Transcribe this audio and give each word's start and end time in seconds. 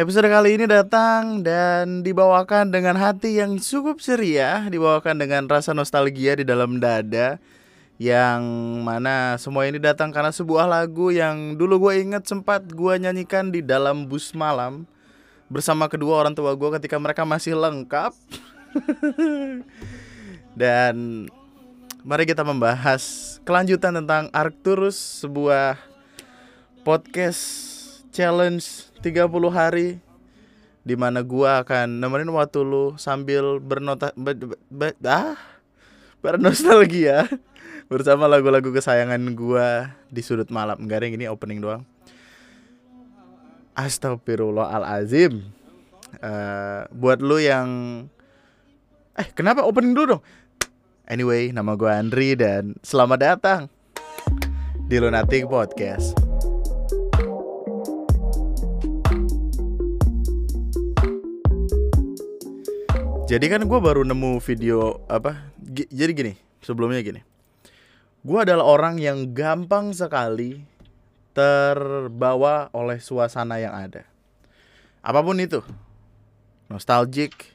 Episode 0.00 0.32
kali 0.32 0.56
ini 0.56 0.64
datang 0.64 1.44
dan 1.44 2.00
dibawakan 2.00 2.72
dengan 2.72 2.96
hati 2.96 3.36
yang 3.36 3.60
cukup 3.60 4.00
ceria, 4.00 4.64
dibawakan 4.64 5.20
dengan 5.20 5.44
rasa 5.44 5.76
nostalgia 5.76 6.40
di 6.40 6.44
dalam 6.48 6.80
dada 6.80 7.36
yang 8.00 8.40
mana 8.80 9.36
semua 9.36 9.68
ini 9.68 9.76
datang 9.76 10.08
karena 10.08 10.32
sebuah 10.32 10.64
lagu 10.64 11.12
yang 11.12 11.52
dulu 11.52 11.84
gue 11.84 12.00
inget 12.00 12.24
sempat 12.24 12.64
gue 12.72 12.96
nyanyikan 12.96 13.52
di 13.52 13.60
dalam 13.60 14.08
bus 14.08 14.32
malam 14.32 14.88
bersama 15.52 15.84
kedua 15.84 16.24
orang 16.24 16.32
tua 16.32 16.56
gue 16.56 16.80
ketika 16.80 16.96
mereka 16.96 17.28
masih 17.28 17.60
lengkap. 17.60 18.16
dan 20.64 21.28
mari 22.08 22.24
kita 22.24 22.40
membahas 22.40 23.36
kelanjutan 23.44 24.00
tentang 24.00 24.32
Arcturus, 24.32 24.96
sebuah 24.96 25.76
podcast 26.88 27.44
challenge 28.16 28.89
30 29.00 29.26
hari 29.48 29.96
di 30.84 30.94
mana 30.96 31.20
gua 31.24 31.64
akan 31.64 32.00
nemenin 32.00 32.32
waktu 32.32 32.60
lu 32.64 32.96
sambil 32.96 33.60
bernota 33.60 34.12
be, 34.16 34.32
be, 34.36 34.56
be, 34.68 34.88
ah 35.08 35.36
bernostalgia 36.20 37.28
bersama 37.92 38.28
lagu-lagu 38.28 38.68
kesayangan 38.68 39.20
gua 39.32 39.96
di 40.12 40.20
sudut 40.20 40.48
malam. 40.52 40.76
Enggak 40.80 41.08
ini 41.08 41.26
opening 41.28 41.64
doang. 41.64 41.82
Astagfirullahalazim. 43.72 45.48
Uh, 46.20 46.90
buat 46.90 47.22
lu 47.22 47.38
yang 47.38 47.68
eh 49.14 49.28
kenapa 49.32 49.64
opening 49.64 49.96
dulu 49.96 50.18
dong? 50.18 50.22
Anyway, 51.10 51.50
nama 51.50 51.74
gue 51.74 51.90
Andri 51.90 52.38
dan 52.38 52.78
selamat 52.86 53.18
datang 53.18 53.60
di 54.86 54.94
Lunatic 55.02 55.50
Podcast. 55.50 56.29
Jadi 63.30 63.46
kan 63.46 63.62
gue 63.62 63.78
baru 63.78 64.02
nemu 64.02 64.42
video 64.42 65.06
apa? 65.06 65.54
G 65.62 65.86
jadi 65.86 66.10
gini, 66.10 66.34
sebelumnya 66.58 66.98
gini. 66.98 67.22
Gue 68.26 68.42
adalah 68.42 68.66
orang 68.66 68.98
yang 68.98 69.30
gampang 69.30 69.94
sekali 69.94 70.66
terbawa 71.30 72.74
oleh 72.74 72.98
suasana 72.98 73.62
yang 73.62 73.70
ada. 73.70 74.02
Apa 74.98 75.22
pun 75.22 75.38
itu. 75.38 75.62
Nostalgic, 76.66 77.54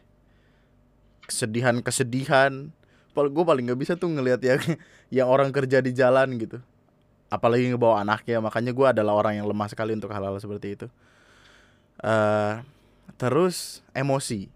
kesedihan-kesedihan. 1.28 2.72
Gue 3.12 3.44
paling 3.44 3.68
gak 3.68 3.80
bisa 3.84 4.00
tuh 4.00 4.16
ngelihat 4.16 4.40
yang 4.48 4.64
yang 5.20 5.28
orang 5.28 5.52
kerja 5.52 5.84
di 5.84 5.92
jalan 5.92 6.40
gitu. 6.40 6.64
Apalagi 7.28 7.68
ngebawa 7.68 8.00
anaknya, 8.00 8.40
makanya 8.40 8.72
gue 8.72 8.88
adalah 8.96 9.12
orang 9.12 9.44
yang 9.44 9.48
lemah 9.52 9.68
sekali 9.68 9.92
untuk 9.92 10.16
hal-hal 10.16 10.40
seperti 10.40 10.80
itu. 10.80 10.88
Uh, 12.00 12.64
terus 13.20 13.84
emosi 13.92 14.55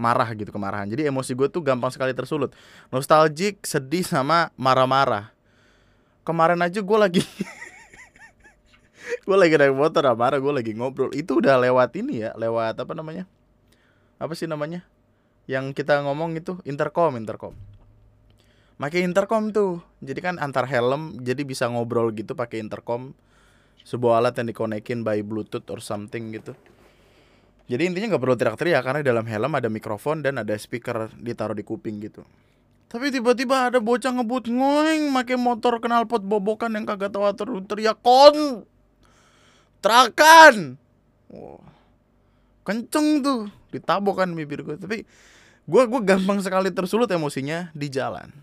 marah 0.00 0.32
gitu 0.32 0.48
kemarahan. 0.48 0.88
Jadi 0.88 1.04
emosi 1.04 1.36
gue 1.36 1.52
tuh 1.52 1.60
gampang 1.60 1.92
sekali 1.92 2.16
tersulut. 2.16 2.56
Nostalgic, 2.88 3.60
sedih 3.68 4.00
sama 4.00 4.48
marah-marah. 4.56 5.28
Kemarin 6.24 6.64
aja 6.64 6.80
gue 6.80 6.98
lagi 6.98 7.22
gue 9.28 9.36
lagi 9.36 9.54
naik 9.60 9.76
motor 9.76 10.08
marah 10.16 10.40
gue 10.40 10.52
lagi 10.56 10.72
ngobrol. 10.72 11.12
Itu 11.12 11.44
udah 11.44 11.60
lewat 11.60 11.92
ini 12.00 12.24
ya, 12.24 12.32
lewat 12.32 12.80
apa 12.80 12.92
namanya? 12.96 13.28
Apa 14.16 14.32
sih 14.32 14.48
namanya? 14.48 14.88
Yang 15.44 15.76
kita 15.76 16.00
ngomong 16.00 16.40
itu 16.40 16.56
intercom, 16.64 17.20
intercom. 17.20 17.52
Pakai 18.80 19.04
intercom 19.04 19.52
tuh. 19.52 19.84
Jadi 20.00 20.20
kan 20.24 20.40
antar 20.40 20.64
helm 20.64 21.20
jadi 21.20 21.44
bisa 21.44 21.68
ngobrol 21.68 22.16
gitu 22.16 22.32
pakai 22.32 22.64
intercom. 22.64 23.12
Sebuah 23.84 24.24
alat 24.24 24.40
yang 24.40 24.48
dikonekin 24.48 25.04
by 25.04 25.20
bluetooth 25.20 25.68
or 25.68 25.84
something 25.84 26.32
gitu. 26.32 26.56
Jadi 27.70 27.86
intinya 27.86 28.06
nggak 28.10 28.22
perlu 28.26 28.34
teriak-teriak 28.34 28.82
karena 28.82 28.98
di 28.98 29.08
dalam 29.14 29.22
helm 29.30 29.54
ada 29.54 29.70
mikrofon 29.70 30.26
dan 30.26 30.42
ada 30.42 30.58
speaker 30.58 31.06
ditaruh 31.14 31.54
di 31.54 31.62
kuping 31.62 32.02
gitu. 32.02 32.26
Tapi 32.90 33.14
tiba-tiba 33.14 33.70
ada 33.70 33.78
bocah 33.78 34.10
ngebut 34.10 34.50
ngoeng 34.50 35.14
pakai 35.14 35.38
motor 35.38 35.78
knalpot 35.78 36.26
bobokan 36.26 36.74
yang 36.74 36.82
kagak 36.82 37.14
tahu 37.14 37.22
atur 37.22 37.62
teriak 37.62 38.02
kon. 38.02 38.66
Terakan. 39.78 40.74
Wow. 41.30 41.62
Kenceng 42.66 43.22
tuh 43.22 43.46
ditabokan 43.70 44.34
bibir 44.34 44.66
gue. 44.66 44.74
Tapi 44.74 45.06
gue 45.70 45.82
gue 45.86 46.00
gampang 46.02 46.42
sekali 46.42 46.74
tersulut 46.74 47.06
emosinya 47.06 47.70
di 47.70 47.86
jalan. 47.86 48.34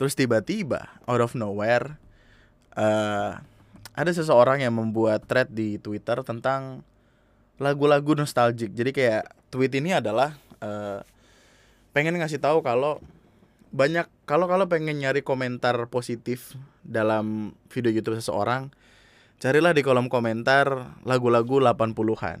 Terus 0.00 0.16
tiba-tiba 0.16 0.88
out 1.04 1.20
of 1.20 1.36
nowhere 1.36 2.00
uh, 2.72 3.36
ada 3.92 4.10
seseorang 4.16 4.64
yang 4.64 4.72
membuat 4.72 5.28
thread 5.28 5.52
di 5.52 5.76
Twitter 5.76 6.24
tentang 6.24 6.80
lagu-lagu 7.60 8.16
nostalgic. 8.16 8.72
Jadi 8.72 8.90
kayak 8.92 9.24
tweet 9.52 9.72
ini 9.76 9.92
adalah 9.92 10.36
uh, 10.62 11.04
pengen 11.92 12.16
ngasih 12.16 12.40
tahu 12.40 12.64
kalau 12.64 13.02
banyak 13.72 14.04
kalau 14.28 14.48
kalau 14.48 14.68
pengen 14.68 15.00
nyari 15.00 15.24
komentar 15.24 15.76
positif 15.88 16.56
dalam 16.84 17.56
video 17.72 17.92
YouTube 17.92 18.20
seseorang, 18.20 18.68
carilah 19.40 19.72
di 19.72 19.80
kolom 19.80 20.12
komentar 20.12 20.96
lagu-lagu 21.08 21.60
80-an. 21.60 22.40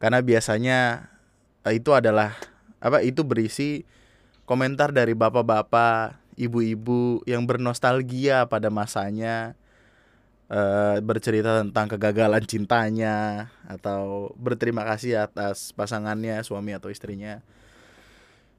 Karena 0.00 0.18
biasanya 0.24 1.08
uh, 1.64 1.72
itu 1.72 1.92
adalah 1.92 2.36
apa 2.80 3.04
itu 3.04 3.20
berisi 3.20 3.84
komentar 4.48 4.90
dari 4.90 5.12
bapak-bapak, 5.12 6.16
ibu-ibu 6.40 7.20
yang 7.28 7.44
bernostalgia 7.44 8.48
pada 8.48 8.72
masanya 8.72 9.59
uh, 10.50 10.98
bercerita 11.00 11.62
tentang 11.62 11.86
kegagalan 11.96 12.42
cintanya 12.44 13.48
atau 13.64 14.34
berterima 14.36 14.82
kasih 14.84 15.30
atas 15.30 15.70
pasangannya, 15.72 16.42
suami 16.42 16.74
atau 16.74 16.90
istrinya 16.90 17.40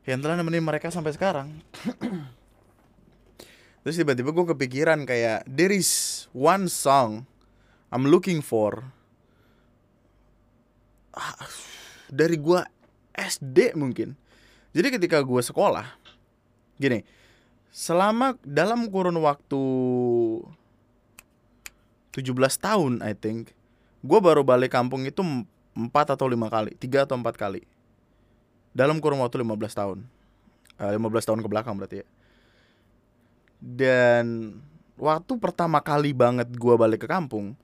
yang 0.07 0.17
telah 0.17 0.33
nemenin 0.39 0.65
mereka 0.65 0.89
sampai 0.89 1.13
sekarang. 1.13 1.51
Terus 3.81 3.97
tiba-tiba 3.97 4.33
gue 4.33 4.45
kepikiran 4.53 5.05
kayak 5.05 5.45
there 5.49 5.73
is 5.73 6.25
one 6.33 6.69
song 6.69 7.25
I'm 7.89 8.05
looking 8.07 8.39
for 8.39 8.93
ah, 11.13 11.35
dari 12.09 12.37
gue 12.37 12.61
SD 13.13 13.75
mungkin. 13.75 14.15
Jadi 14.71 14.87
ketika 14.95 15.19
gue 15.19 15.41
sekolah, 15.43 15.83
gini, 16.79 17.03
selama 17.73 18.39
dalam 18.45 18.87
kurun 18.87 19.19
waktu 19.19 19.63
17 22.11 22.35
tahun 22.59 22.99
I 23.01 23.15
think. 23.15 23.55
Gue 24.03 24.19
baru 24.19 24.43
balik 24.43 24.75
kampung 24.75 25.07
itu 25.07 25.23
empat 25.71 26.11
atau 26.11 26.27
lima 26.27 26.51
kali 26.51 26.75
tiga 26.75 27.07
atau 27.07 27.15
empat 27.15 27.39
kali. 27.39 27.63
Dalam 28.71 28.99
kurun 28.99 29.19
waktu 29.19 29.43
15 29.43 29.79
tahun. 29.79 29.99
Uh, 30.79 30.95
eh, 30.95 30.99
15 30.99 31.27
tahun 31.27 31.39
ke 31.43 31.47
belakang 31.47 31.75
berarti 31.75 32.03
ya. 32.03 32.07
Dan 33.61 34.57
waktu 34.99 35.31
pertama 35.39 35.79
kali 35.79 36.11
banget 36.11 36.51
gue 36.51 36.75
balik 36.75 37.05
ke 37.05 37.07
kampung 37.07 37.55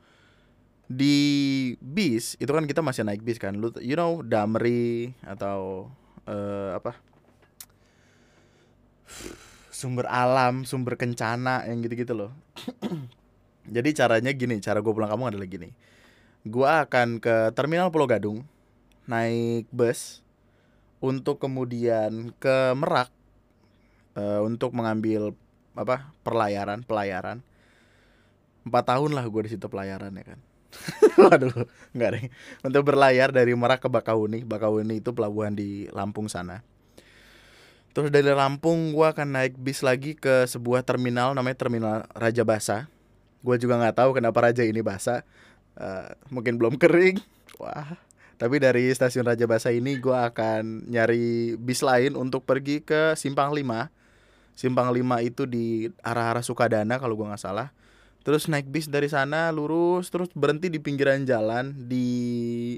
di 0.88 1.76
bis 1.84 2.40
itu 2.40 2.48
kan 2.48 2.64
kita 2.64 2.80
masih 2.80 3.04
naik 3.04 3.24
bis 3.24 3.40
kan. 3.40 3.56
Lu 3.56 3.72
you 3.84 4.00
know 4.00 4.24
Damri 4.24 5.12
atau 5.28 5.92
uh, 6.28 6.78
apa? 6.80 6.96
Sumber 9.72 10.08
alam 10.10 10.64
sumber 10.64 10.96
kencana 10.98 11.68
yang 11.70 11.86
gitu-gitu 11.86 12.18
loh 12.18 12.32
Jadi 13.68 13.90
caranya 13.92 14.32
gini, 14.32 14.64
cara 14.64 14.80
gue 14.80 14.94
pulang 14.96 15.12
kampung 15.12 15.28
adalah 15.28 15.48
gini. 15.48 15.76
Gue 16.48 16.68
akan 16.68 17.20
ke 17.20 17.52
terminal 17.52 17.92
Pulau 17.92 18.08
Gadung, 18.08 18.48
naik 19.04 19.68
bus 19.76 20.24
untuk 21.04 21.44
kemudian 21.44 22.32
ke 22.40 22.72
Merak 22.74 23.12
uh, 24.16 24.42
untuk 24.48 24.72
mengambil 24.72 25.36
apa 25.76 26.10
perlayaran 26.24 26.82
pelayaran. 26.88 27.44
Empat 28.64 28.84
tahun 28.96 29.16
lah 29.16 29.24
gue 29.28 29.42
di 29.48 29.52
situ 29.56 29.68
pelayaran 29.68 30.16
ya 30.16 30.26
kan. 30.36 30.40
Waduh, 31.28 31.68
enggak 31.96 32.10
deh. 32.16 32.26
Untuk 32.64 32.84
berlayar 32.88 33.32
dari 33.32 33.52
Merak 33.56 33.84
ke 33.84 33.90
Bakahuni. 33.92 34.44
Bakahuni 34.44 35.00
itu 35.00 35.12
pelabuhan 35.16 35.56
di 35.56 35.88
Lampung 35.96 36.28
sana. 36.28 36.64
Terus 37.96 38.14
dari 38.14 38.30
Lampung 38.30 38.94
gue 38.94 39.08
akan 39.08 39.40
naik 39.40 39.58
bis 39.58 39.82
lagi 39.82 40.14
ke 40.14 40.46
sebuah 40.46 40.86
terminal 40.86 41.34
namanya 41.34 41.58
Terminal 41.58 42.06
Raja 42.14 42.46
Basa 42.46 42.86
gue 43.42 43.56
juga 43.62 43.78
nggak 43.78 43.96
tahu 43.98 44.10
kenapa 44.18 44.50
raja 44.50 44.64
ini 44.66 44.82
basah. 44.82 45.22
Uh, 45.78 46.10
mungkin 46.34 46.58
belum 46.58 46.78
kering. 46.82 47.22
Wah. 47.62 47.98
Tapi 48.38 48.62
dari 48.62 48.94
stasiun 48.94 49.26
Raja 49.26 49.50
Basa 49.50 49.74
ini 49.74 49.98
gue 49.98 50.14
akan 50.14 50.94
nyari 50.94 51.58
bis 51.58 51.82
lain 51.82 52.14
untuk 52.14 52.46
pergi 52.46 52.86
ke 52.86 53.18
Simpang 53.18 53.50
5 53.50 53.90
Simpang 54.58 54.90
5 54.90 55.06
itu 55.22 55.46
di 55.46 55.86
arah-arah 56.02 56.42
Sukadana 56.42 56.98
kalau 56.98 57.14
gue 57.14 57.30
nggak 57.30 57.42
salah. 57.46 57.70
Terus 58.26 58.50
naik 58.50 58.66
bis 58.74 58.90
dari 58.90 59.06
sana 59.06 59.54
lurus 59.54 60.10
terus 60.10 60.34
berhenti 60.34 60.74
di 60.74 60.82
pinggiran 60.82 61.22
jalan 61.30 61.78
di 61.78 62.76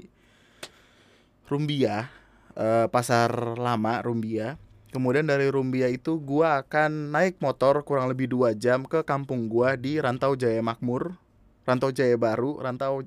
Rumbia 1.48 2.06
uh, 2.54 2.86
pasar 2.92 3.56
lama 3.56 3.96
Rumbia 4.04 4.60
Kemudian 4.90 5.22
dari 5.22 5.46
Rumbia 5.46 5.86
itu 5.86 6.18
gua 6.18 6.66
akan 6.66 7.14
naik 7.14 7.38
motor 7.38 7.78
kurang 7.86 8.10
lebih 8.10 8.26
dua 8.26 8.58
jam 8.58 8.82
ke 8.82 9.06
kampung 9.06 9.46
gua 9.46 9.78
di 9.78 10.02
Rantau 10.02 10.34
Jaya 10.34 10.58
Makmur, 10.58 11.14
Rantau 11.62 11.94
Jaya 11.94 12.18
Baru, 12.18 12.58
Rantau 12.58 13.06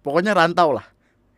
pokoknya 0.00 0.32
rantau 0.32 0.72
lah. 0.72 0.88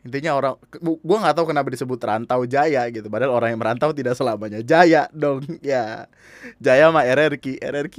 intinya 0.00 0.32
orang 0.32 0.56
gue 0.80 1.18
nggak 1.20 1.36
tahu 1.36 1.52
kenapa 1.52 1.68
disebut 1.68 2.00
rantau 2.00 2.48
jaya 2.48 2.88
gitu 2.88 3.04
padahal 3.12 3.36
orang 3.36 3.52
yang 3.52 3.60
merantau 3.60 3.92
tidak 3.92 4.16
selamanya. 4.16 4.64
Jaya 4.64 5.12
dong 5.12 5.44
ya. 5.60 6.08
Jaya 6.56 6.88
mah 6.88 7.04
RRQ 7.04 7.60
RRQ 7.60 7.96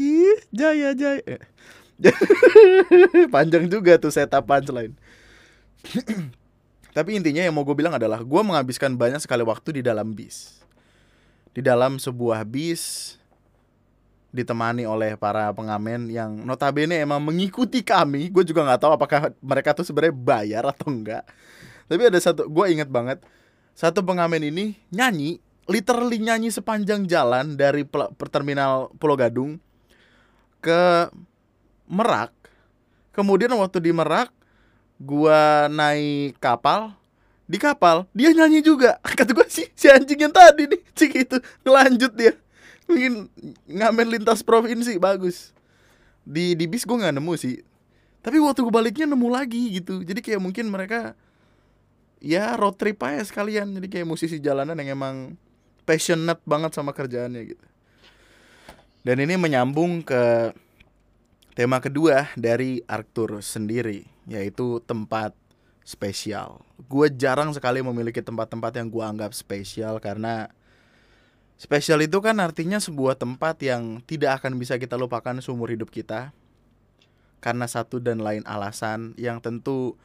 jaya 0.49 0.97
jaya. 0.97 1.37
Panjang 3.35 3.69
juga 3.69 4.01
tuh 4.01 4.09
setup 4.09 4.49
punchline. 4.49 4.97
Tapi 6.97 7.09
intinya 7.13 7.45
yang 7.45 7.53
mau 7.53 7.61
gue 7.61 7.77
bilang 7.77 7.93
adalah 7.93 8.25
gue 8.25 8.41
menghabiskan 8.41 8.97
banyak 8.97 9.21
sekali 9.21 9.45
waktu 9.45 9.77
di 9.77 9.81
dalam 9.85 10.17
bis 10.17 10.61
di 11.51 11.61
dalam 11.63 11.99
sebuah 11.99 12.47
bis 12.47 13.15
ditemani 14.31 14.87
oleh 14.87 15.19
para 15.19 15.51
pengamen 15.51 16.07
yang 16.07 16.31
notabene 16.47 17.03
emang 17.03 17.19
mengikuti 17.19 17.83
kami. 17.83 18.31
Gue 18.31 18.47
juga 18.47 18.63
nggak 18.63 18.79
tahu 18.79 18.91
apakah 18.95 19.35
mereka 19.43 19.75
tuh 19.75 19.83
sebenarnya 19.83 20.15
bayar 20.15 20.63
atau 20.71 20.87
enggak. 20.87 21.27
Tapi 21.91 22.01
ada 22.07 22.19
satu 22.19 22.47
gue 22.47 22.65
inget 22.71 22.87
banget 22.87 23.19
satu 23.75 24.03
pengamen 24.03 24.39
ini 24.43 24.79
nyanyi 24.91 25.43
literally 25.67 26.19
nyanyi 26.19 26.51
sepanjang 26.51 27.07
jalan 27.07 27.59
dari 27.59 27.83
terminal 28.31 28.91
Pulau 28.95 29.19
Gadung 29.19 29.59
ke 30.63 31.11
Merak. 31.91 32.31
Kemudian 33.11 33.51
waktu 33.59 33.83
di 33.83 33.91
Merak 33.91 34.31
gue 35.01 35.41
naik 35.67 36.39
kapal 36.39 36.95
di 37.51 37.59
kapal 37.59 38.07
dia 38.15 38.31
nyanyi 38.31 38.63
juga. 38.63 38.95
Kata 39.19 39.35
gue 39.35 39.47
sih 39.51 39.67
si 39.75 39.91
anjing 39.91 40.23
yang 40.23 40.31
tadi 40.31 40.71
nih. 40.71 40.79
Cik 40.97 41.11
itu 41.27 41.37
ngelanjut 41.67 42.13
dia. 42.15 42.33
Mungkin 42.87 43.27
ngamen 43.67 44.07
lintas 44.07 44.39
provinsi 44.39 44.95
bagus. 44.95 45.51
Di 46.23 46.55
di 46.55 46.63
bis 46.71 46.87
gue 46.87 46.95
nggak 46.95 47.19
nemu 47.19 47.33
sih. 47.35 47.59
Tapi 48.23 48.39
waktu 48.39 48.63
gue 48.63 48.71
baliknya 48.71 49.03
nemu 49.11 49.27
lagi 49.27 49.83
gitu. 49.83 49.99
Jadi 49.99 50.23
kayak 50.23 50.39
mungkin 50.39 50.71
mereka 50.71 51.11
ya 52.23 52.55
road 52.55 52.79
trip 52.79 53.03
aja 53.03 53.19
sekalian. 53.27 53.75
Jadi 53.75 53.87
kayak 53.91 54.07
musisi 54.07 54.39
jalanan 54.39 54.79
yang 54.79 54.95
emang 54.95 55.15
passionate 55.83 56.39
banget 56.47 56.71
sama 56.71 56.95
kerjaannya 56.95 57.51
gitu. 57.51 57.65
Dan 59.01 59.17
ini 59.27 59.35
menyambung 59.35 60.05
ke 60.05 60.53
tema 61.57 61.83
kedua 61.83 62.31
dari 62.39 62.79
Arthur 62.87 63.43
sendiri 63.43 64.07
yaitu 64.29 64.79
tempat 64.85 65.33
spesial 65.83 66.61
gue 66.77 67.07
jarang 67.13 67.51
sekali 67.51 67.81
memiliki 67.81 68.21
tempat-tempat 68.21 68.71
yang 68.77 68.87
gue 68.87 69.03
anggap 69.03 69.31
spesial 69.33 69.97
karena 69.97 70.49
spesial 71.57 72.01
itu 72.01 72.17
kan 72.21 72.37
artinya 72.41 72.81
sebuah 72.81 73.17
tempat 73.17 73.61
yang 73.61 74.01
tidak 74.05 74.41
akan 74.41 74.57
bisa 74.57 74.77
kita 74.81 74.97
lupakan 74.97 75.37
seumur 75.41 75.69
hidup 75.69 75.93
kita 75.93 76.33
karena 77.41 77.65
satu 77.65 77.97
dan 77.97 78.21
lain 78.21 78.45
alasan 78.45 79.17
yang 79.17 79.41
tentu 79.41 79.97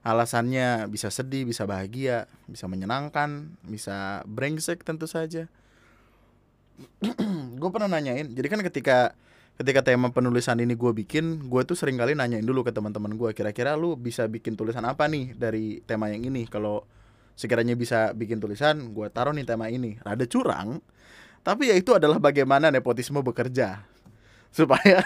alasannya 0.00 0.88
bisa 0.88 1.12
sedih, 1.12 1.44
bisa 1.44 1.68
bahagia, 1.68 2.24
bisa 2.48 2.64
menyenangkan, 2.64 3.52
bisa 3.64 4.24
brengsek 4.24 4.80
tentu 4.80 5.04
saja. 5.04 5.46
gue 7.60 7.70
pernah 7.70 8.00
nanyain, 8.00 8.32
jadi 8.32 8.48
kan 8.48 8.60
ketika 8.64 9.12
ketika 9.60 9.84
tema 9.84 10.08
penulisan 10.08 10.56
ini 10.56 10.72
gue 10.72 10.88
bikin, 11.04 11.44
gue 11.44 11.62
tuh 11.68 11.76
sering 11.76 12.00
kali 12.00 12.16
nanyain 12.16 12.40
dulu 12.40 12.64
ke 12.64 12.72
teman-teman 12.72 13.12
gue, 13.12 13.36
kira-kira 13.36 13.76
lu 13.76 13.92
bisa 13.92 14.24
bikin 14.24 14.56
tulisan 14.56 14.88
apa 14.88 15.04
nih 15.04 15.36
dari 15.36 15.84
tema 15.84 16.08
yang 16.08 16.24
ini? 16.24 16.48
Kalau 16.48 16.88
sekiranya 17.36 17.76
bisa 17.76 18.16
bikin 18.16 18.40
tulisan, 18.40 18.96
gue 18.96 19.12
taruh 19.12 19.36
nih 19.36 19.44
tema 19.44 19.68
ini. 19.68 20.00
Rada 20.00 20.24
curang, 20.24 20.80
tapi 21.44 21.68
ya 21.68 21.76
itu 21.76 21.92
adalah 21.92 22.16
bagaimana 22.16 22.72
nepotisme 22.72 23.20
bekerja 23.20 23.84
supaya 24.56 25.04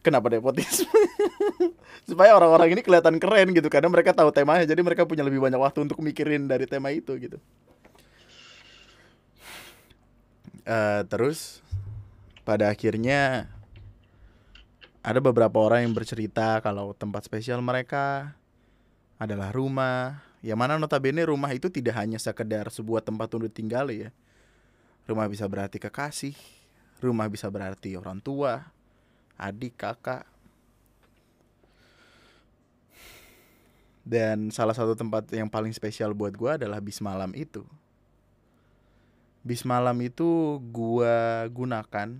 kenapa 0.00 0.32
nepotisme 0.32 0.88
supaya 2.08 2.32
orang-orang 2.40 2.72
ini 2.72 2.80
kelihatan 2.80 3.20
keren 3.20 3.52
gitu 3.52 3.68
karena 3.68 3.92
mereka 3.92 4.16
tahu 4.16 4.32
temanya 4.32 4.64
jadi 4.64 4.80
mereka 4.80 5.04
punya 5.04 5.20
lebih 5.20 5.44
banyak 5.44 5.60
waktu 5.60 5.84
untuk 5.84 6.00
mikirin 6.00 6.48
dari 6.48 6.64
tema 6.64 6.88
itu 6.88 7.12
gitu 7.20 7.36
uh, 10.64 11.04
terus 11.04 11.60
pada 12.48 12.72
akhirnya 12.72 13.46
ada 15.02 15.18
beberapa 15.22 15.58
orang 15.62 15.86
yang 15.88 15.94
bercerita 15.94 16.58
kalau 16.62 16.92
tempat 16.94 17.24
spesial 17.24 17.62
mereka 17.62 18.34
adalah 19.18 19.50
rumah 19.50 20.22
yang 20.42 20.58
mana 20.58 20.78
notabene 20.78 21.26
rumah 21.26 21.50
itu 21.50 21.66
tidak 21.70 21.98
hanya 21.98 22.22
sekedar 22.22 22.70
sebuah 22.70 23.02
tempat 23.02 23.26
untuk 23.34 23.50
tinggal 23.50 23.90
ya 23.90 24.14
rumah 25.10 25.26
bisa 25.26 25.48
berarti 25.50 25.82
kekasih 25.82 26.58
Rumah 26.98 27.30
bisa 27.30 27.46
berarti 27.46 27.94
orang 27.94 28.18
tua, 28.18 28.58
adik, 29.38 29.78
kakak. 29.78 30.26
Dan 34.02 34.50
salah 34.50 34.74
satu 34.74 34.98
tempat 34.98 35.30
yang 35.30 35.46
paling 35.46 35.70
spesial 35.70 36.10
buat 36.10 36.34
gue 36.34 36.58
adalah 36.58 36.82
bis 36.82 36.98
malam 36.98 37.30
itu. 37.38 37.62
Bis 39.46 39.62
malam 39.62 39.94
itu 40.02 40.58
gue 40.74 41.16
gunakan 41.54 42.18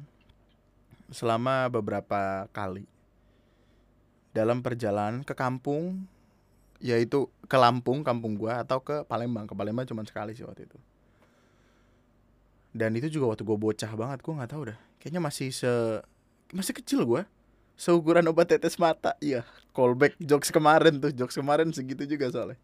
selama 1.08 1.69
beberapa 1.72 2.46
kali 2.52 2.84
dalam 4.37 4.60
perjalanan 4.60 5.25
ke 5.25 5.32
kampung 5.32 6.05
yaitu 6.78 7.26
ke 7.50 7.56
Lampung 7.58 8.06
kampung 8.06 8.38
gue 8.38 8.52
atau 8.55 8.78
ke 8.78 9.02
Palembang. 9.08 9.50
Ke 9.50 9.55
Palembang 9.58 9.82
cuma 9.88 10.06
sekali 10.06 10.37
sih 10.37 10.46
waktu 10.46 10.70
itu. 10.70 10.78
Dan 12.70 12.94
itu 12.94 13.10
juga 13.10 13.34
waktu 13.34 13.43
gue 13.43 13.58
bocah 13.58 13.93
banget 13.99 14.22
gue 14.22 14.32
nggak 14.38 14.52
tahu 14.52 14.62
dah 14.70 14.78
kayaknya 15.02 15.22
masih 15.22 15.50
se 15.50 15.72
masih 16.55 16.75
kecil 16.76 17.02
gue 17.02 17.22
seukuran 17.75 18.26
obat 18.31 18.50
tetes 18.50 18.78
mata. 18.78 19.19
Iya 19.19 19.43
callback 19.75 20.14
jokes 20.22 20.50
kemarin 20.50 20.99
tuh. 20.99 21.10
Jokes 21.14 21.38
kemarin 21.38 21.70
segitu 21.75 22.06
juga 22.06 22.31
soalnya. 22.31 22.58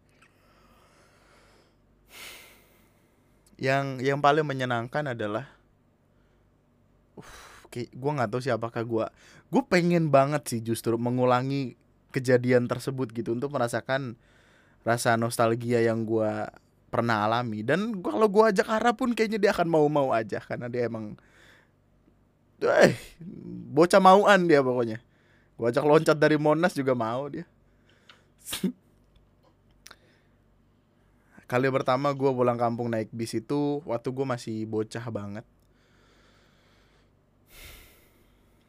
Yang 3.55 4.03
yang 4.03 4.19
paling 4.19 4.43
menyenangkan 4.43 5.15
adalah 5.15 5.47
uh, 7.15 7.44
gue 7.71 8.11
nggak 8.15 8.29
tahu 8.31 8.41
siapakah 8.41 8.83
gue 8.83 9.05
gue 9.51 9.63
pengen 9.67 10.09
banget 10.13 10.43
sih 10.47 10.59
justru 10.63 10.95
mengulangi 10.95 11.75
kejadian 12.15 12.69
tersebut 12.71 13.11
gitu 13.11 13.35
untuk 13.35 13.51
merasakan 13.51 14.15
rasa 14.87 15.19
nostalgia 15.19 15.83
yang 15.83 16.07
gue 16.07 16.29
pernah 16.95 17.27
alami. 17.27 17.59
Dan 17.59 17.99
kalau 17.99 18.31
gua 18.31 18.55
ajak 18.55 18.71
Ara 18.71 18.95
pun 18.95 19.11
kayaknya 19.11 19.35
dia 19.35 19.51
akan 19.51 19.67
mau-mau 19.67 20.15
aja 20.15 20.39
karena 20.39 20.71
dia 20.71 20.87
emang 20.87 21.19
eh 22.63 22.95
bocah 23.75 23.99
mauan 23.99 24.47
dia 24.47 24.63
pokoknya. 24.63 25.03
Gua 25.59 25.75
ajak 25.75 25.83
loncat 25.83 26.15
dari 26.15 26.39
Monas 26.39 26.71
juga 26.71 26.95
mau 26.95 27.27
dia. 27.27 27.43
Kali 31.51 31.67
pertama 31.69 32.15
gua 32.15 32.31
pulang 32.31 32.55
kampung 32.55 32.87
naik 32.87 33.11
bis 33.11 33.35
itu 33.35 33.83
waktu 33.83 34.07
gua 34.15 34.39
masih 34.39 34.63
bocah 34.63 35.03
banget 35.11 35.43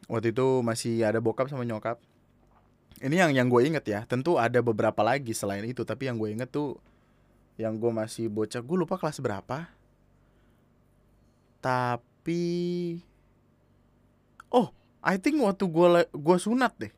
waktu 0.07 0.35
itu 0.35 0.63
masih 0.63 1.05
ada 1.05 1.19
bokap 1.23 1.51
sama 1.51 1.67
nyokap. 1.67 2.01
Ini 3.03 3.13
yang 3.27 3.31
yang 3.37 3.49
gue 3.53 3.63
inget 3.67 3.85
ya. 3.85 4.01
Tentu 4.09 4.41
ada 4.41 4.59
beberapa 4.65 5.05
lagi 5.05 5.37
selain 5.37 5.67
itu 5.69 5.85
tapi 5.85 6.09
yang 6.09 6.17
gue 6.17 6.33
inget 6.33 6.49
tuh 6.49 6.81
yang 7.61 7.77
gue 7.77 7.93
masih 7.93 8.33
bocah 8.33 8.65
gue 8.65 8.77
lupa 8.77 8.97
kelas 8.97 9.21
berapa. 9.21 9.69
Tapi 11.61 12.45
oh 14.55 14.73
I 15.05 15.21
think 15.21 15.39
waktu 15.45 15.65
gue 15.69 15.87
gue 16.09 16.37
sunat 16.41 16.73
deh. 16.81 16.93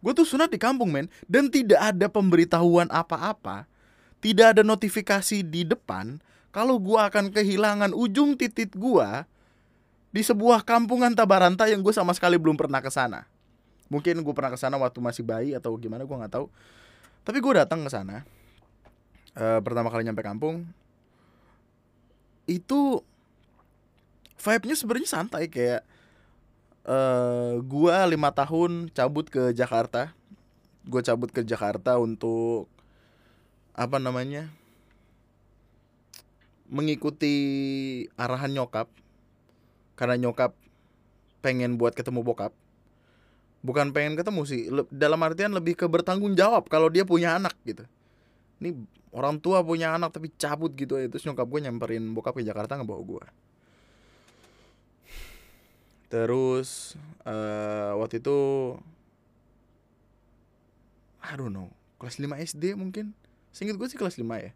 Gue 0.00 0.12
tuh 0.14 0.28
sunat 0.28 0.48
di 0.48 0.56
kampung 0.56 0.88
men. 0.88 1.12
Dan 1.28 1.52
tidak 1.52 1.82
ada 1.82 2.06
pemberitahuan 2.08 2.88
apa-apa 2.88 3.68
tidak 4.26 4.56
ada 4.56 4.62
notifikasi 4.64 5.44
di 5.44 5.62
depan 5.62 6.18
kalau 6.50 6.80
gue 6.80 6.96
akan 6.96 7.30
kehilangan 7.30 7.92
ujung 7.92 8.34
titik 8.34 8.72
gue 8.74 9.08
di 10.16 10.24
sebuah 10.24 10.64
kampungan 10.64 11.12
Tabaranta 11.12 11.68
yang 11.68 11.84
gue 11.84 11.92
sama 11.92 12.16
sekali 12.16 12.40
belum 12.40 12.56
pernah 12.56 12.80
ke 12.80 12.88
sana. 12.88 13.28
Mungkin 13.92 14.24
gue 14.24 14.32
pernah 14.32 14.48
ke 14.48 14.56
sana 14.56 14.80
waktu 14.80 14.96
masih 15.04 15.20
bayi 15.20 15.52
atau 15.52 15.76
gimana 15.76 16.08
gue 16.08 16.16
nggak 16.16 16.32
tahu. 16.32 16.48
Tapi 17.20 17.36
gue 17.44 17.52
datang 17.52 17.84
ke 17.84 17.92
sana 17.92 18.24
uh, 19.36 19.60
pertama 19.60 19.92
kali 19.92 20.08
nyampe 20.08 20.24
kampung 20.24 20.64
itu 22.46 23.02
vibe-nya 24.38 24.76
sebenarnya 24.78 25.10
santai 25.10 25.50
kayak 25.50 25.82
uh, 26.86 27.58
gua 27.66 28.06
lima 28.06 28.30
tahun 28.30 28.94
cabut 28.94 29.26
ke 29.26 29.50
Jakarta. 29.50 30.14
Gue 30.86 31.02
cabut 31.02 31.34
ke 31.34 31.42
Jakarta 31.42 31.98
untuk 31.98 32.70
apa 33.74 33.98
namanya 33.98 34.46
mengikuti 36.70 37.34
arahan 38.14 38.54
nyokap 38.54 38.86
karena 39.96 40.14
nyokap 40.20 40.52
pengen 41.40 41.80
buat 41.80 41.96
ketemu 41.96 42.22
bokap. 42.22 42.52
Bukan 43.64 43.90
pengen 43.90 44.14
ketemu 44.14 44.46
sih 44.46 44.70
dalam 44.94 45.18
artian 45.26 45.50
lebih 45.50 45.74
ke 45.74 45.90
bertanggung 45.90 46.38
jawab 46.38 46.70
kalau 46.70 46.86
dia 46.86 47.02
punya 47.02 47.34
anak 47.34 47.56
gitu. 47.66 47.82
Ini 48.62 48.76
orang 49.10 49.40
tua 49.42 49.64
punya 49.64 49.96
anak 49.96 50.12
tapi 50.12 50.30
cabut 50.36 50.76
gitu 50.76 51.00
aja 51.00 51.08
terus 51.08 51.24
nyokap 51.24 51.48
gue 51.48 51.60
nyamperin 51.66 52.04
bokap 52.12 52.36
ke 52.36 52.46
Jakarta 52.46 52.78
ngebawa 52.78 53.02
gue. 53.02 53.24
Terus 56.06 56.94
uh, 57.26 57.98
waktu 57.98 58.22
itu 58.22 58.38
I 61.26 61.34
don't 61.34 61.50
know 61.50 61.74
kelas 61.98 62.20
5 62.20 62.28
SD 62.54 62.76
mungkin. 62.78 63.16
Singkat 63.50 63.80
gue 63.80 63.88
sih 63.88 63.98
kelas 63.98 64.20
5 64.20 64.22
ya. 64.38 64.52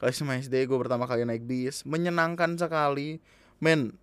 Kelas 0.00 0.16
5 0.18 0.48
SD 0.48 0.66
gue 0.66 0.78
pertama 0.80 1.06
kali 1.06 1.22
naik 1.22 1.44
bis 1.46 1.84
menyenangkan 1.86 2.56
sekali. 2.58 3.22
Men 3.62 3.94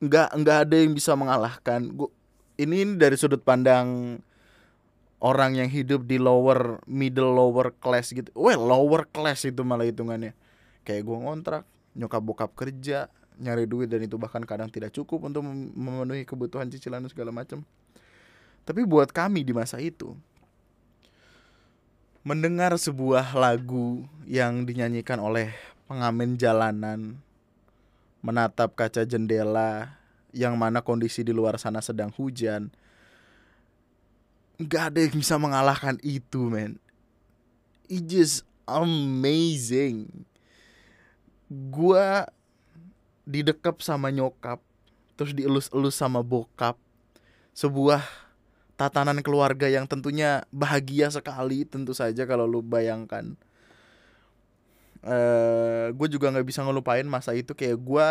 nggak 0.00 0.28
nggak 0.32 0.58
ada 0.68 0.76
yang 0.80 0.92
bisa 0.96 1.12
mengalahkan. 1.12 1.80
Gue 1.92 2.10
ini 2.60 2.84
dari 2.96 3.16
sudut 3.16 3.40
pandang 3.40 4.20
orang 5.20 5.60
yang 5.60 5.68
hidup 5.68 6.08
di 6.08 6.16
lower 6.16 6.80
middle 6.88 7.32
lower 7.36 7.72
class 7.76 8.12
gitu. 8.12 8.32
Well 8.32 8.64
lower 8.64 9.08
class 9.08 9.44
itu 9.44 9.60
malah 9.60 9.88
hitungannya. 9.88 10.32
Kayak 10.84 11.04
gue 11.04 11.16
ngontrak 11.20 11.64
nyokap 11.96 12.22
bokap 12.24 12.50
kerja 12.56 13.12
nyari 13.40 13.64
duit 13.64 13.88
dan 13.88 14.04
itu 14.04 14.20
bahkan 14.20 14.44
kadang 14.44 14.68
tidak 14.68 14.92
cukup 14.92 15.24
untuk 15.28 15.44
memenuhi 15.48 16.28
kebutuhan 16.28 16.68
cicilan 16.68 17.04
dan 17.04 17.10
segala 17.12 17.32
macam. 17.32 17.64
Tapi 18.68 18.84
buat 18.84 19.08
kami 19.08 19.44
di 19.44 19.56
masa 19.56 19.80
itu 19.80 20.12
mendengar 22.20 22.76
sebuah 22.76 23.32
lagu 23.32 24.04
yang 24.28 24.68
dinyanyikan 24.68 25.16
oleh 25.16 25.56
pengamen 25.88 26.36
jalanan 26.36 27.16
menatap 28.20 28.76
kaca 28.76 29.04
jendela 29.04 29.96
yang 30.30 30.54
mana 30.54 30.80
kondisi 30.84 31.26
di 31.26 31.34
luar 31.34 31.56
sana 31.56 31.80
sedang 31.80 32.12
hujan. 32.14 32.72
Nggak 34.60 34.82
ada 34.92 34.98
yang 35.08 35.16
bisa 35.16 35.40
mengalahkan 35.40 35.96
itu 36.04 36.52
man 36.52 36.76
it 37.90 38.06
just 38.06 38.46
amazing. 38.70 40.06
Gua 41.50 42.30
didekap 43.26 43.82
sama 43.82 44.14
nyokap 44.14 44.62
terus 45.18 45.34
dielus-elus 45.34 45.98
sama 45.98 46.22
bokap. 46.22 46.78
Sebuah 47.50 48.06
tatanan 48.78 49.20
keluarga 49.20 49.66
yang 49.66 49.90
tentunya 49.90 50.46
bahagia 50.54 51.10
sekali 51.10 51.66
tentu 51.66 51.92
saja 51.92 52.24
kalau 52.24 52.46
lu 52.46 52.62
bayangkan 52.62 53.34
uh, 55.04 55.88
gue 55.92 56.08
juga 56.10 56.32
nggak 56.32 56.46
bisa 56.46 56.64
ngelupain 56.64 57.06
masa 57.08 57.32
itu 57.32 57.56
kayak 57.56 57.78
gue 57.80 58.08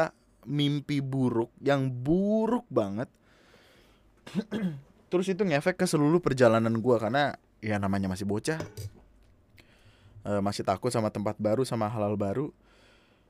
mimpi 0.48 1.04
buruk 1.04 1.52
yang 1.62 1.90
buruk 1.90 2.66
banget. 2.72 3.10
Terus 5.10 5.26
itu 5.26 5.42
ngefek 5.42 5.78
ke 5.82 5.86
seluruh 5.90 6.22
perjalanan 6.22 6.74
gue 6.78 6.96
karena 7.02 7.34
ya 7.60 7.82
namanya 7.82 8.08
masih 8.08 8.30
bocah. 8.30 8.62
Uh, 10.22 10.44
masih 10.44 10.62
takut 10.68 10.92
sama 10.92 11.10
tempat 11.10 11.40
baru 11.40 11.66
sama 11.66 11.90
hal-hal 11.90 12.14
baru. 12.20 12.48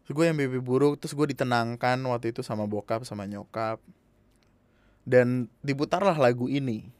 Terus 0.03 0.13
gue 0.15 0.25
yang 0.27 0.37
mimpi 0.37 0.59
buruk 0.59 0.99
terus 0.99 1.15
gue 1.15 1.31
ditenangkan 1.31 2.01
waktu 2.09 2.35
itu 2.35 2.43
sama 2.43 2.67
bokap 2.67 3.07
sama 3.07 3.23
nyokap. 3.29 3.79
Dan 5.07 5.47
diputarlah 5.63 6.17
lagu 6.19 6.51
ini. 6.51 6.91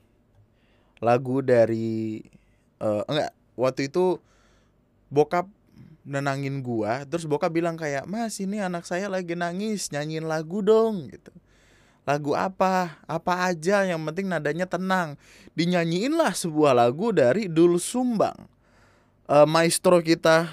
Lagu 1.04 1.44
dari 1.44 2.24
uh, 2.80 3.04
enggak 3.08 3.32
waktu 3.60 3.92
itu 3.92 4.20
bokap 5.12 5.48
nenangin 6.08 6.63
gua 6.63 7.03
terus 7.06 7.27
bokap 7.27 7.51
bilang 7.51 7.75
kayak 7.75 8.08
mas 8.08 8.39
ini 8.39 8.63
anak 8.63 8.88
saya 8.88 9.12
lagi 9.12 9.36
nangis 9.36 9.91
nyanyiin 9.91 10.25
lagu 10.25 10.63
dong 10.63 11.12
gitu. 11.12 11.32
Lagu 12.10 12.34
apa? 12.34 12.98
Apa 13.06 13.53
aja? 13.53 13.86
Yang 13.86 14.01
penting 14.01 14.34
nadanya 14.34 14.65
tenang. 14.65 15.13
Dinyanyiin 15.53 16.18
lah 16.18 16.34
sebuah 16.34 16.74
lagu 16.74 17.13
dari 17.13 17.46
Dul 17.46 17.77
Sumbang 17.77 18.50
uh, 19.29 19.46
maestro 19.46 20.01
kita. 20.01 20.50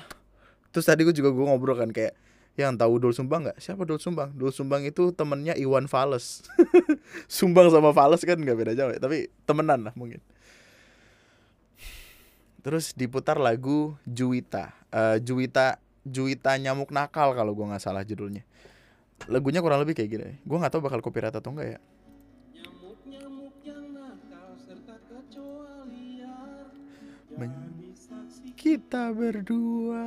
Terus 0.68 0.84
tadi 0.84 1.08
gue 1.08 1.16
juga 1.16 1.32
gue 1.32 1.44
ngobrol 1.48 1.80
kan 1.80 1.88
kayak 1.88 2.12
yang 2.60 2.76
tahu 2.76 3.00
Dul 3.00 3.16
Sumbang 3.16 3.48
nggak? 3.48 3.56
Siapa 3.56 3.88
Dul 3.88 3.96
Sumbang? 3.96 4.36
Dul 4.36 4.52
Sumbang 4.52 4.84
itu 4.84 5.12
temennya 5.16 5.56
Iwan 5.56 5.88
Fales 5.88 6.44
Sumbang 7.32 7.72
sama 7.72 7.96
Fales 7.96 8.20
kan 8.24 8.36
nggak 8.36 8.56
beda 8.56 8.72
jauh 8.76 8.92
ya 8.92 9.00
tapi 9.00 9.32
temenan 9.48 9.88
lah 9.88 9.96
mungkin. 9.96 10.20
Terus 12.60 12.92
diputar 12.92 13.40
lagu 13.40 13.96
Juwita 14.04 14.76
uh, 14.96 15.16
Juwita 15.20 15.76
Juwita 16.06 16.54
nyamuk 16.56 16.94
nakal 16.94 17.34
kalau 17.34 17.52
gue 17.52 17.66
nggak 17.66 17.82
salah 17.82 18.06
judulnya. 18.06 18.46
Lagunya 19.26 19.58
kurang 19.58 19.82
lebih 19.82 19.98
kayak 19.98 20.10
gini. 20.10 20.38
Gue 20.46 20.56
nggak 20.56 20.72
tahu 20.72 20.86
bakal 20.86 21.02
copyright 21.02 21.34
atau 21.34 21.50
enggak 21.52 21.76
ya. 21.76 21.80
Kita 28.56 29.10
berdua. 29.12 30.06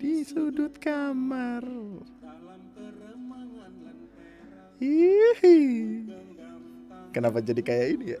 Di 0.00 0.20
sudut 0.24 0.74
kamar. 0.80 1.64
Hihi. 4.80 5.60
Kenapa 7.14 7.38
jadi 7.44 7.62
kayak 7.62 7.88
ini 7.94 8.06
ya? 8.18 8.20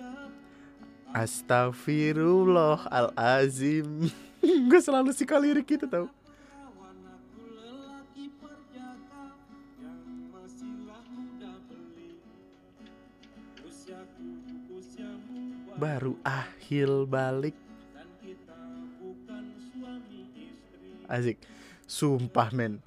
ah. 0.00 0.28
Astagfirullahalazim. 1.16 4.12
Gue 4.70 4.80
selalu 4.82 5.12
suka 5.16 5.38
lirik 5.40 5.70
itu 5.70 5.86
tau. 5.88 6.08
Baru 15.76 16.16
akhir 16.24 16.88
balik 17.04 17.52
Asik 21.04 21.36
Sumpah 21.84 22.48
men 22.50 22.80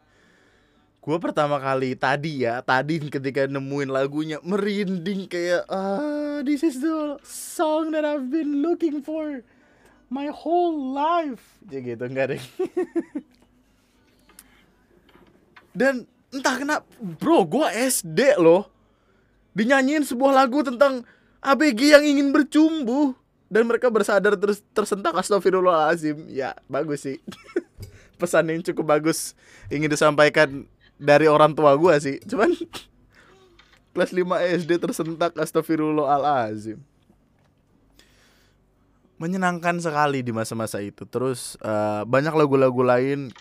gue 0.99 1.17
pertama 1.17 1.63
kali 1.63 1.95
tadi 1.95 2.43
ya 2.43 2.59
tadi 2.59 2.99
ketika 3.07 3.47
nemuin 3.47 3.87
lagunya 3.87 4.37
merinding 4.43 5.31
kayak 5.31 5.63
ah 5.71 6.43
this 6.43 6.61
is 6.61 6.83
the 6.83 7.15
song 7.23 7.95
that 7.95 8.03
I've 8.03 8.27
been 8.27 8.59
looking 8.59 8.99
for 8.99 9.41
my 10.11 10.27
whole 10.33 10.91
life. 10.91 11.61
Ya 11.69 11.79
gitu 11.79 12.09
enggak 12.09 12.35
deh. 12.35 12.41
Dan 15.79 16.09
entah 16.33 16.55
kenapa 16.57 16.85
bro 16.99 17.45
gue 17.45 17.67
SD 17.69 18.41
loh. 18.41 18.67
Dinyanyiin 19.53 20.03
sebuah 20.03 20.33
lagu 20.33 20.65
tentang 20.65 21.05
ABG 21.39 21.93
yang 21.93 22.03
ingin 22.03 22.33
bercumbu. 22.33 23.13
Dan 23.49 23.65
mereka 23.65 23.89
bersadar 23.89 24.37
terus 24.37 24.61
tersentak 24.77 25.17
astagfirullahalazim 25.17 26.29
ya 26.29 26.53
bagus 26.69 27.05
sih. 27.05 27.17
Pesan 28.19 28.51
yang 28.51 28.61
cukup 28.65 28.99
bagus 28.99 29.33
ingin 29.71 29.89
disampaikan 29.89 30.67
dari 30.99 31.25
orang 31.31 31.55
tua 31.55 31.73
gue 31.79 31.95
sih. 32.03 32.17
Cuman 32.27 32.51
kelas 33.95 34.11
5 34.11 34.59
SD 34.61 34.71
tersentak 34.77 35.33
astagfirullahalazim. 35.39 36.77
Menyenangkan 39.19 39.79
sekali 39.79 40.23
di 40.23 40.35
masa-masa 40.35 40.83
itu. 40.83 41.07
Terus 41.07 41.55
uh, 41.63 42.03
banyak 42.03 42.35
lagu-lagu 42.35 42.83
lain. 42.83 43.31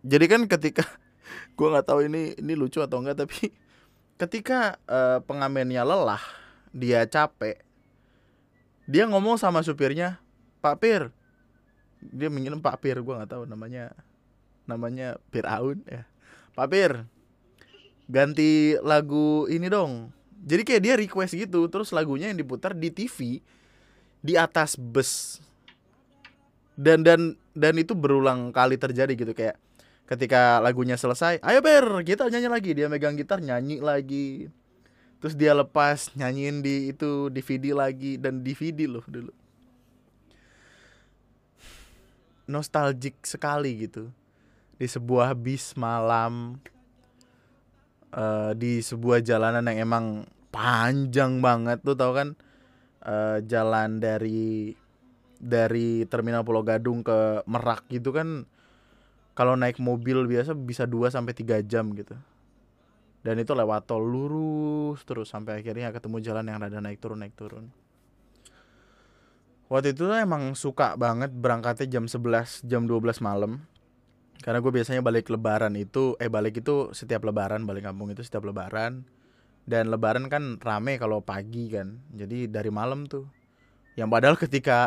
Jadi 0.00 0.24
kan 0.26 0.42
ketika 0.48 0.84
gue 1.56 1.68
nggak 1.68 1.86
tahu 1.86 2.08
ini 2.08 2.34
ini 2.40 2.56
lucu 2.56 2.80
atau 2.80 3.04
enggak 3.04 3.28
tapi 3.28 3.52
ketika 4.20 4.80
uh, 4.88 5.20
pengamennya 5.24 5.84
lelah 5.84 6.20
dia 6.72 7.04
capek 7.04 7.60
dia 8.90 9.06
ngomong 9.06 9.38
sama 9.38 9.62
supirnya 9.62 10.18
Pak 10.64 10.76
Pir. 10.82 11.02
Dia 12.00 12.32
mengirim 12.32 12.64
Pak 12.64 12.80
Pir 12.80 12.96
gue 12.98 13.14
nggak 13.14 13.30
tahu 13.30 13.44
namanya 13.44 13.92
namanya 14.64 15.20
Piraun 15.28 15.84
ya 15.84 16.09
Pak 16.60 16.68
Pir 16.68 17.08
ganti 18.04 18.76
lagu 18.84 19.48
ini 19.48 19.72
dong. 19.72 20.12
Jadi 20.44 20.60
kayak 20.68 20.82
dia 20.84 20.94
request 21.00 21.32
gitu 21.32 21.72
terus 21.72 21.88
lagunya 21.96 22.28
yang 22.28 22.36
diputar 22.36 22.76
di 22.76 22.92
TV 22.92 23.40
di 24.20 24.36
atas 24.36 24.76
bus. 24.76 25.40
Dan 26.76 27.00
dan 27.00 27.32
dan 27.56 27.80
itu 27.80 27.96
berulang 27.96 28.52
kali 28.52 28.76
terjadi 28.76 29.08
gitu 29.16 29.32
kayak 29.32 29.56
ketika 30.04 30.60
lagunya 30.60 31.00
selesai 31.00 31.40
ayo 31.40 31.64
Pir 31.64 32.04
kita 32.04 32.28
nyanyi 32.28 32.52
lagi. 32.52 32.70
Dia 32.76 32.92
megang 32.92 33.16
gitar 33.16 33.40
nyanyi 33.40 33.80
lagi. 33.80 34.52
Terus 35.24 35.32
dia 35.32 35.56
lepas 35.56 36.12
nyanyiin 36.12 36.60
di 36.60 36.92
itu 36.92 37.32
DVD 37.32 37.72
lagi 37.72 38.20
dan 38.20 38.44
DVD 38.44 38.84
loh 38.84 39.04
dulu. 39.08 39.32
Nostalgic 42.44 43.16
sekali 43.24 43.88
gitu 43.88 44.12
di 44.80 44.88
sebuah 44.88 45.36
bis 45.36 45.76
malam 45.76 46.56
uh, 48.16 48.56
di 48.56 48.80
sebuah 48.80 49.20
jalanan 49.20 49.68
yang 49.68 49.84
emang 49.84 50.04
panjang 50.48 51.44
banget 51.44 51.84
tuh 51.84 51.94
tau 51.94 52.16
kan 52.16 52.32
uh, 53.04 53.44
jalan 53.44 54.00
dari 54.00 54.72
dari 55.36 56.04
terminal 56.08 56.44
Pulau 56.44 56.64
Gadung 56.64 57.04
ke 57.04 57.44
Merak 57.44 57.88
gitu 57.92 58.12
kan 58.16 58.48
kalau 59.36 59.56
naik 59.56 59.80
mobil 59.80 60.28
biasa 60.28 60.52
bisa 60.52 60.84
2 60.84 61.08
sampai 61.08 61.32
3 61.32 61.64
jam 61.64 61.92
gitu. 61.96 62.12
Dan 63.20 63.36
itu 63.40 63.52
lewat 63.52 63.84
tol 63.88 64.04
lurus 64.04 65.04
terus 65.04 65.28
sampai 65.28 65.60
akhirnya 65.60 65.92
ketemu 65.92 66.24
jalan 66.24 66.44
yang 66.44 66.60
rada 66.60 66.80
naik 66.80 67.00
turun 67.00 67.20
naik 67.20 67.36
turun. 67.36 67.68
Waktu 69.70 69.94
itu 69.96 70.08
emang 70.12 70.58
suka 70.58 70.98
banget 70.98 71.30
berangkatnya 71.30 71.86
jam 71.86 72.04
11, 72.04 72.66
jam 72.66 72.84
12 72.84 73.22
malam. 73.22 73.64
Karena 74.40 74.58
gue 74.64 74.72
biasanya 74.72 75.04
balik 75.04 75.28
lebaran 75.28 75.76
itu, 75.76 76.16
eh 76.16 76.32
balik 76.32 76.64
itu 76.64 76.90
setiap 76.96 77.28
lebaran, 77.28 77.68
balik 77.68 77.84
kampung 77.84 78.08
itu 78.08 78.24
setiap 78.24 78.44
lebaran. 78.48 79.04
Dan 79.68 79.92
lebaran 79.92 80.32
kan 80.32 80.56
rame 80.56 80.96
kalau 80.96 81.20
pagi 81.20 81.68
kan. 81.68 82.00
Jadi 82.16 82.48
dari 82.48 82.72
malam 82.72 83.04
tuh. 83.04 83.28
Yang 84.00 84.08
padahal 84.08 84.36
ketika 84.40 84.78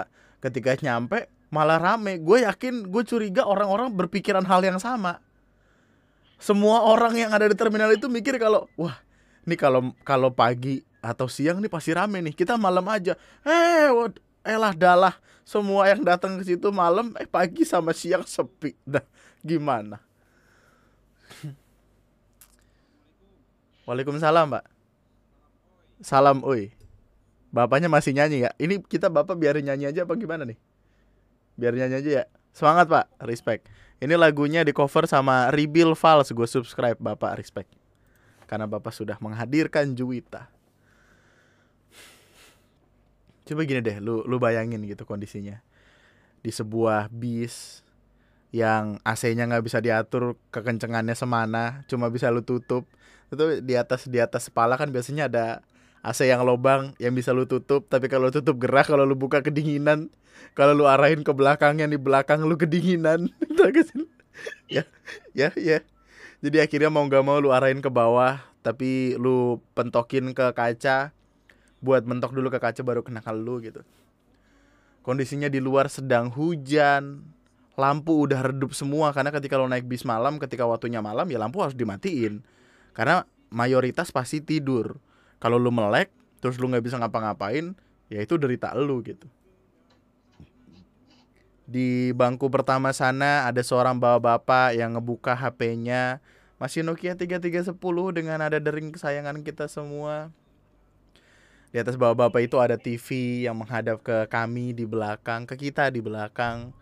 ketika 0.42 0.76
nyampe 0.82 1.32
malah 1.54 1.78
rame 1.78 2.18
gue 2.18 2.42
yakin 2.50 2.90
gue 2.90 3.04
curiga 3.06 3.46
orang-orang 3.46 3.94
berpikiran 3.94 4.42
hal 4.42 4.66
yang 4.66 4.82
sama 4.82 5.22
semua 6.42 6.82
orang 6.82 7.14
yang 7.14 7.30
ada 7.30 7.46
di 7.46 7.54
terminal 7.54 7.94
itu 7.94 8.10
mikir 8.10 8.42
kalau 8.42 8.66
wah 8.74 8.98
ini 9.46 9.54
kalau 9.54 9.94
kalau 10.02 10.34
pagi 10.34 10.82
atau 10.98 11.30
siang 11.30 11.62
nih 11.62 11.70
pasti 11.70 11.94
rame 11.94 12.26
nih 12.26 12.34
kita 12.34 12.58
malam 12.58 12.84
aja 12.90 13.14
eh 13.46 13.88
elah 14.42 14.74
dalah 14.74 15.14
semua 15.46 15.88
yang 15.94 16.02
datang 16.02 16.42
ke 16.42 16.44
situ 16.44 16.74
malam 16.74 17.14
eh 17.22 17.30
pagi 17.30 17.64
sama 17.64 17.94
siang 17.94 18.26
sepi 18.26 18.74
dah 18.82 19.06
gimana 19.44 20.00
Waalaikumsalam 23.84 24.48
mbak 24.48 24.66
Salam 26.00 26.40
oi 26.48 26.72
Bapaknya 27.54 27.86
masih 27.86 28.18
nyanyi 28.18 28.50
ya? 28.50 28.52
Ini 28.58 28.82
kita 28.82 29.14
bapak 29.14 29.38
biarin 29.38 29.62
nyanyi 29.62 29.94
aja 29.94 30.10
apa 30.10 30.18
gimana 30.18 30.42
nih? 30.42 30.58
Biar 31.54 31.78
nyanyi 31.78 32.02
aja 32.02 32.10
ya. 32.10 32.24
Semangat 32.50 32.90
pak, 32.90 33.06
respect. 33.22 33.70
Ini 34.02 34.18
lagunya 34.18 34.66
di 34.66 34.74
cover 34.74 35.06
sama 35.06 35.54
Rebuild 35.54 35.94
Files. 35.94 36.34
Gue 36.34 36.50
subscribe 36.50 36.98
bapak, 36.98 37.38
respect. 37.38 37.70
Karena 38.50 38.66
bapak 38.66 38.90
sudah 38.90 39.22
menghadirkan 39.22 39.94
Juwita. 39.94 40.50
Coba 43.46 43.62
gini 43.70 43.86
deh, 43.86 44.02
lu 44.02 44.26
lu 44.26 44.42
bayangin 44.42 44.82
gitu 44.90 45.06
kondisinya. 45.06 45.62
Di 46.42 46.50
sebuah 46.50 47.14
bis 47.14 47.83
yang 48.54 49.02
AC-nya 49.02 49.50
nggak 49.50 49.66
bisa 49.66 49.82
diatur 49.82 50.38
kekencengannya 50.54 51.18
semana, 51.18 51.82
cuma 51.90 52.14
bisa 52.14 52.30
lu 52.30 52.46
tutup. 52.46 52.86
Itu 53.34 53.66
di 53.66 53.74
atas 53.74 54.06
di 54.06 54.22
atas 54.22 54.54
kepala 54.54 54.78
kan 54.78 54.94
biasanya 54.94 55.26
ada 55.26 55.46
AC 56.04 56.28
yang 56.28 56.44
lobang 56.44 56.92
yang 57.00 57.16
bisa 57.16 57.32
lu 57.32 57.48
tutup 57.48 57.88
tapi 57.88 58.12
kalau 58.12 58.28
tutup 58.28 58.60
gerah 58.60 58.84
kalau 58.84 59.08
lu 59.08 59.16
buka 59.16 59.40
kedinginan 59.40 60.12
kalau 60.52 60.76
lu 60.76 60.84
arahin 60.84 61.24
ke 61.24 61.32
belakangnya 61.32 61.88
di 61.88 61.96
belakang 61.96 62.44
lu 62.44 62.60
kedinginan. 62.60 63.32
Ya 64.66 64.84
ya 65.38 65.54
ya. 65.54 65.86
Jadi 66.42 66.58
akhirnya 66.58 66.90
mau 66.90 67.06
nggak 67.06 67.22
mau 67.22 67.38
lu 67.38 67.54
arahin 67.54 67.80
ke 67.80 67.88
bawah 67.88 68.42
tapi 68.66 69.14
lu 69.16 69.62
pentokin 69.78 70.34
ke 70.34 70.50
kaca 70.52 71.14
buat 71.80 72.02
mentok 72.04 72.34
dulu 72.34 72.50
ke 72.50 72.58
kaca 72.58 72.82
baru 72.82 73.06
kena 73.06 73.22
ke 73.22 73.32
lu 73.32 73.62
gitu. 73.62 73.86
Kondisinya 75.06 75.48
di 75.54 75.62
luar 75.62 75.88
sedang 75.88 76.34
hujan 76.34 77.22
lampu 77.74 78.26
udah 78.26 78.54
redup 78.54 78.72
semua. 78.78 79.12
Karena 79.14 79.34
ketika 79.34 79.58
lo 79.58 79.66
naik 79.66 79.86
bis 79.86 80.06
malam 80.06 80.38
ketika 80.38 80.66
waktunya 80.66 81.02
malam 81.02 81.26
ya 81.30 81.38
lampu 81.42 81.62
harus 81.62 81.78
dimatiin. 81.78 82.42
Karena 82.94 83.26
mayoritas 83.54 84.10
pasti 84.10 84.42
tidur. 84.42 84.98
Kalau 85.42 85.62
lu 85.62 85.70
melek 85.70 86.10
terus 86.44 86.60
lu 86.60 86.68
nggak 86.68 86.84
bisa 86.84 87.00
ngapa-ngapain 87.00 87.72
ya 88.12 88.20
itu 88.20 88.36
derita 88.36 88.76
lu 88.76 89.00
gitu. 89.06 89.26
Di 91.64 92.12
bangku 92.12 92.52
pertama 92.52 92.92
sana 92.92 93.48
ada 93.48 93.64
seorang 93.64 93.96
bapak-bapak 93.96 94.76
yang 94.76 95.00
ngebuka 95.00 95.32
HP-nya 95.32 96.20
masih 96.60 96.84
Nokia 96.84 97.16
3310 97.16 97.72
dengan 98.12 98.40
ada 98.44 98.60
dering 98.60 98.92
kesayangan 98.92 99.40
kita 99.42 99.72
semua. 99.72 100.28
Di 101.72 101.80
atas 101.82 101.96
bapak-bapak 101.96 102.42
itu 102.44 102.60
ada 102.60 102.76
TV 102.76 103.08
yang 103.48 103.58
menghadap 103.58 104.04
ke 104.04 104.28
kami 104.28 104.76
di 104.76 104.84
belakang 104.84 105.48
ke 105.48 105.56
kita 105.58 105.90
di 105.90 106.04
belakang 106.04 106.76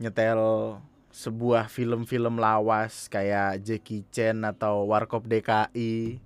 nyetel 0.00 0.76
sebuah 1.12 1.68
film-film 1.68 2.40
lawas 2.40 3.12
kayak 3.12 3.60
Jackie 3.60 4.08
Chan 4.08 4.40
atau 4.48 4.88
Warkop 4.88 5.28
DKI 5.28 6.16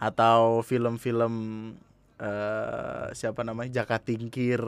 atau 0.00 0.64
film-film 0.64 1.34
uh, 2.16 3.12
siapa 3.12 3.44
namanya 3.44 3.84
Jaka 3.84 4.00
Tingkir 4.00 4.60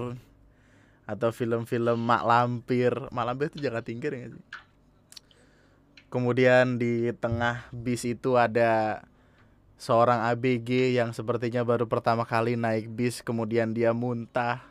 atau 1.09 1.29
film-film 1.33 1.97
Mak 1.97 2.23
Lampir. 2.29 2.93
Mak 3.09 3.25
Lampir 3.25 3.47
itu 3.53 3.65
Jaka 3.65 3.81
Tingkir 3.81 4.13
ya 4.13 4.27
sih? 4.33 4.45
Kemudian 6.13 6.79
di 6.79 7.11
tengah 7.19 7.67
bis 7.75 8.07
itu 8.07 8.39
ada 8.39 9.03
seorang 9.81 10.31
ABG 10.31 10.95
yang 10.95 11.11
sepertinya 11.11 11.67
baru 11.67 11.91
pertama 11.91 12.23
kali 12.23 12.55
naik 12.55 12.87
bis 12.95 13.19
kemudian 13.21 13.75
dia 13.75 13.91
muntah 13.91 14.63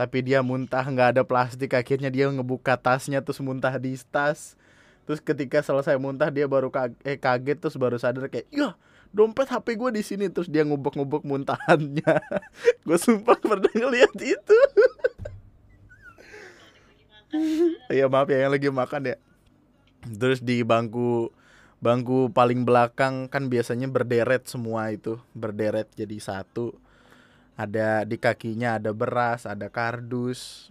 tapi 0.00 0.24
dia 0.24 0.40
muntah 0.40 0.80
nggak 0.80 1.08
ada 1.12 1.22
plastik. 1.28 1.76
Akhirnya 1.76 2.08
dia 2.08 2.32
ngebuka 2.32 2.80
tasnya 2.80 3.20
terus 3.20 3.36
muntah 3.44 3.76
di 3.76 3.92
tas. 4.08 4.56
Terus 5.04 5.20
ketika 5.20 5.60
selesai 5.60 6.00
muntah 6.00 6.32
dia 6.32 6.48
baru 6.48 6.72
kaget, 6.72 6.96
eh, 7.04 7.20
kaget 7.20 7.60
terus 7.60 7.76
baru 7.76 8.00
sadar 8.00 8.32
kayak 8.32 8.48
ya 8.48 8.80
dompet 9.12 9.52
HP 9.52 9.76
gue 9.76 9.90
di 9.92 10.00
sini. 10.00 10.32
Terus 10.32 10.48
dia 10.48 10.64
ngubek-ngubek 10.64 11.20
muntahannya. 11.20 12.16
Gue 12.88 12.96
sumpah 12.96 13.36
pernah 13.36 13.68
ngeliat 13.76 14.16
itu. 14.16 14.58
Ya 17.86 18.10
maaf 18.10 18.26
ya 18.26 18.42
yang 18.42 18.50
lagi 18.50 18.66
makan 18.74 19.14
ya. 19.14 19.16
Terus 20.02 20.42
di 20.42 20.66
bangku 20.66 21.30
bangku 21.78 22.34
paling 22.34 22.66
belakang 22.66 23.30
kan 23.30 23.46
biasanya 23.46 23.86
berderet 23.86 24.50
semua 24.50 24.90
itu. 24.90 25.14
Berderet 25.30 25.86
jadi 25.94 26.18
satu 26.18 26.74
ada 27.54 28.04
di 28.04 28.16
kakinya 28.16 28.78
ada 28.78 28.90
beras 28.94 29.44
ada 29.46 29.68
kardus 29.68 30.70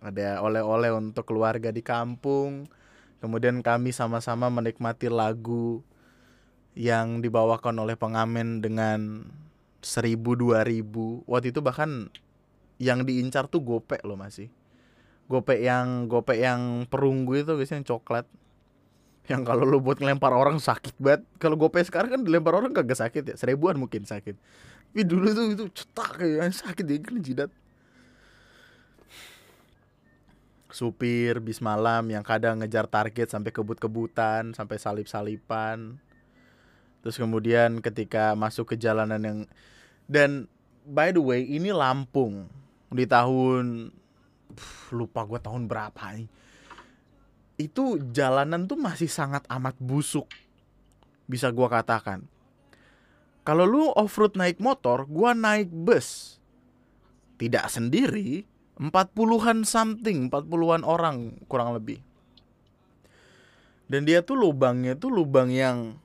ada 0.00 0.40
oleh-oleh 0.40 0.90
untuk 0.96 1.28
keluarga 1.28 1.68
di 1.68 1.84
kampung. 1.84 2.66
Kemudian 3.20 3.60
kami 3.60 3.92
sama-sama 3.92 4.48
menikmati 4.48 5.12
lagu 5.12 5.84
yang 6.72 7.20
dibawakan 7.20 7.76
oleh 7.84 8.00
pengamen 8.00 8.64
dengan 8.64 9.28
seribu 9.84 10.32
dua 10.32 10.64
ribu. 10.64 11.20
Waktu 11.28 11.52
itu 11.52 11.60
bahkan 11.60 12.08
yang 12.80 13.04
diincar 13.04 13.44
tuh 13.44 13.60
gopek 13.60 14.00
loh 14.08 14.16
masih 14.16 14.48
gopek 15.30 15.62
yang 15.62 16.10
gopek 16.10 16.42
yang 16.42 16.90
perunggu 16.90 17.44
itu 17.44 17.52
guys 17.54 17.70
yang 17.70 17.84
coklat. 17.84 18.26
Yang 19.30 19.46
kalau 19.46 19.62
lu 19.62 19.78
buat 19.78 20.00
ngelempar 20.00 20.32
orang 20.34 20.58
sakit 20.58 20.96
banget. 20.98 21.22
Kalau 21.38 21.54
gopek 21.60 21.86
sekarang 21.86 22.10
kan 22.10 22.20
dilempar 22.24 22.56
orang 22.56 22.72
kagak 22.72 22.98
sakit 22.98 23.22
ya. 23.22 23.34
Seribuan 23.36 23.76
mungkin 23.76 24.08
sakit 24.08 24.34
tapi 24.90 25.02
dulu 25.06 25.26
tuh 25.30 25.46
itu 25.54 25.64
cetak 25.70 26.10
kayak 26.18 26.50
sakit 26.50 26.84
dia 26.84 26.98
kan 26.98 27.22
jidat 27.22 27.50
supir 30.70 31.38
bis 31.42 31.58
malam 31.62 32.06
yang 32.10 32.22
kadang 32.22 32.62
ngejar 32.62 32.86
target 32.86 33.30
sampai 33.30 33.50
kebut-kebutan 33.50 34.54
sampai 34.54 34.78
salip-salipan 34.78 35.98
Terus 37.00 37.16
kemudian 37.16 37.80
ketika 37.80 38.36
masuk 38.36 38.72
ke 38.72 38.74
jalanan 38.76 39.20
yang 39.24 39.38
dan 40.04 40.44
by 40.84 41.12
the 41.12 41.22
way 41.22 41.48
ini 41.48 41.72
Lampung 41.72 42.48
di 42.92 43.08
tahun 43.08 43.88
pff, 44.52 44.92
lupa 44.92 45.24
gue 45.24 45.40
tahun 45.40 45.64
berapa 45.64 46.04
nih. 46.16 46.28
Itu 47.60 48.00
jalanan 48.12 48.68
tuh 48.68 48.76
masih 48.76 49.08
sangat 49.08 49.44
amat 49.48 49.76
busuk. 49.80 50.28
Bisa 51.28 51.52
gue 51.52 51.68
katakan. 51.68 52.24
Kalau 53.42 53.64
lu 53.64 53.88
off-road 53.96 54.36
naik 54.36 54.60
motor, 54.60 55.08
gua 55.08 55.32
naik 55.32 55.72
bus. 55.72 56.38
Tidak 57.40 57.64
sendiri, 57.72 58.44
40-an 58.76 59.64
something, 59.64 60.28
40-an 60.28 60.84
orang 60.84 61.40
kurang 61.48 61.72
lebih. 61.72 62.04
Dan 63.90 64.06
dia 64.06 64.22
tuh 64.22 64.38
lubangnya 64.38 64.94
tuh 64.94 65.10
lubang 65.10 65.50
yang 65.50 65.98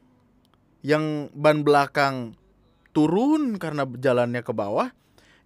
yang 0.82 1.30
ban 1.34 1.62
belakang 1.62 2.34
turun 2.96 3.60
karena 3.62 3.86
jalannya 3.86 4.42
ke 4.42 4.54
bawah, 4.56 4.90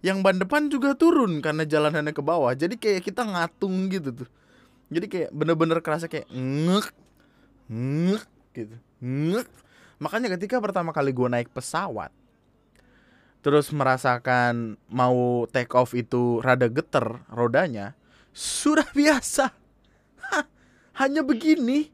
yang 0.00 0.24
ban 0.24 0.40
depan 0.40 0.72
juga 0.72 0.96
turun 0.96 1.44
karena 1.44 1.68
jalanannya 1.68 2.14
ke 2.14 2.22
bawah. 2.24 2.54
Jadi 2.56 2.80
kayak 2.80 3.04
kita 3.04 3.26
ngatung 3.26 3.90
gitu 3.92 4.24
tuh. 4.24 4.28
Jadi 4.90 5.06
kayak 5.06 5.30
bener-bener 5.30 5.78
kerasa 5.84 6.06
kayak 6.06 6.26
ngek, 6.32 6.88
ngek 7.68 8.24
gitu, 8.56 8.76
ngek. 9.02 9.48
Makanya 10.00 10.32
ketika 10.34 10.56
pertama 10.58 10.96
kali 10.96 11.12
gue 11.12 11.28
naik 11.28 11.52
pesawat, 11.52 12.08
terus 13.44 13.68
merasakan 13.68 14.80
mau 14.88 15.44
take 15.52 15.76
off 15.76 15.92
itu 15.92 16.40
rada 16.40 16.72
geter 16.72 17.20
rodanya, 17.28 17.92
sudah 18.32 18.88
biasa. 18.98 19.52
Hah, 20.24 20.44
hanya 21.04 21.20
begini, 21.20 21.92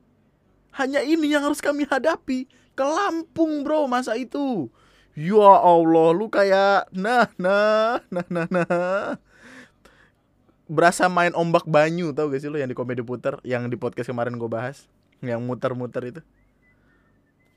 hanya 0.79 1.03
ini 1.03 1.35
yang 1.35 1.43
harus 1.43 1.59
kami 1.59 1.83
hadapi 1.83 2.47
ke 2.77 2.85
Lampung 2.85 3.65
bro 3.65 3.89
masa 3.89 4.15
itu 4.15 4.69
Ya 5.17 5.49
Allah, 5.65 6.13
lu 6.13 6.29
kayak 6.29 6.93
nah 6.93 7.25
nah 7.41 8.05
nah 8.13 8.27
nah 8.29 8.45
nah. 8.53 9.17
Berasa 10.69 11.09
main 11.09 11.33
ombak 11.33 11.65
banyu 11.65 12.13
tau 12.13 12.29
gak 12.29 12.45
sih 12.45 12.53
lu 12.53 12.61
yang 12.61 12.69
di 12.69 12.77
komedi 12.77 13.01
puter 13.01 13.41
yang 13.41 13.65
di 13.73 13.81
podcast 13.81 14.13
kemarin 14.13 14.37
gue 14.37 14.45
bahas 14.45 14.85
yang 15.25 15.41
muter-muter 15.41 16.13
itu. 16.13 16.21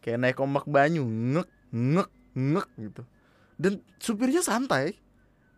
Kayak 0.10 0.26
naik 0.26 0.42
ombak 0.42 0.66
banyu, 0.66 1.06
ngek 1.06 1.50
ngek 1.70 2.10
ngek 2.34 2.68
gitu. 2.90 3.06
Dan 3.62 3.86
supirnya 4.02 4.42
santai. 4.42 4.98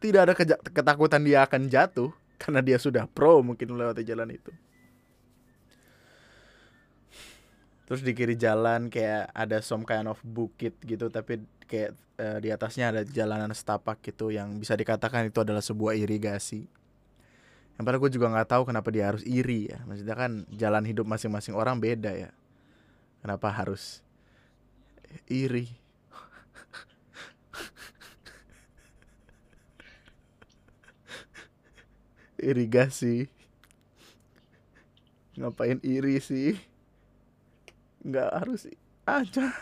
Tidak 0.04 0.20
ada 0.28 0.36
ketakutan 0.60 1.24
dia 1.24 1.48
akan 1.48 1.72
jatuh 1.72 2.12
karena 2.36 2.60
dia 2.60 2.76
sudah 2.76 3.08
pro 3.08 3.40
mungkin 3.40 3.72
melewati 3.72 4.04
jalan 4.04 4.36
itu. 4.36 4.52
Terus 7.88 8.02
di 8.04 8.12
kiri 8.12 8.36
jalan 8.36 8.92
kayak 8.92 9.32
ada 9.32 9.64
some 9.64 9.88
kind 9.88 10.12
of 10.12 10.18
bukit 10.26 10.76
gitu 10.84 11.08
tapi 11.08 11.40
kayak 11.70 11.96
uh, 12.20 12.40
di 12.44 12.52
atasnya 12.52 12.92
ada 12.92 13.02
jalanan 13.08 13.54
setapak 13.56 14.04
gitu 14.04 14.34
yang 14.34 14.60
bisa 14.60 14.76
dikatakan 14.76 15.32
itu 15.32 15.40
adalah 15.40 15.64
sebuah 15.64 15.96
irigasi. 15.96 16.68
Yang 17.80 17.84
padahal 17.88 18.02
gue 18.04 18.12
juga 18.12 18.28
nggak 18.34 18.50
tahu 18.52 18.64
kenapa 18.68 18.90
dia 18.92 19.08
harus 19.08 19.24
iri 19.24 19.72
ya. 19.72 19.80
Maksudnya 19.88 20.18
kan 20.18 20.44
jalan 20.50 20.84
hidup 20.84 21.08
masing-masing 21.08 21.56
orang 21.56 21.78
beda 21.78 22.12
ya. 22.12 22.32
Kenapa 23.22 23.54
harus 23.54 24.02
iri? 25.28 25.68
irigasi 32.42 33.30
ngapain 35.38 35.78
iri 35.86 36.18
sih? 36.18 36.58
Nggak 38.02 38.30
harus 38.34 38.66
aja 39.06 39.54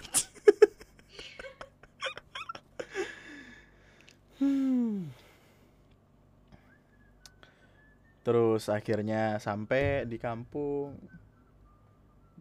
terus 8.30 8.70
akhirnya 8.70 9.42
sampai 9.42 10.06
di 10.06 10.22
kampung. 10.22 10.94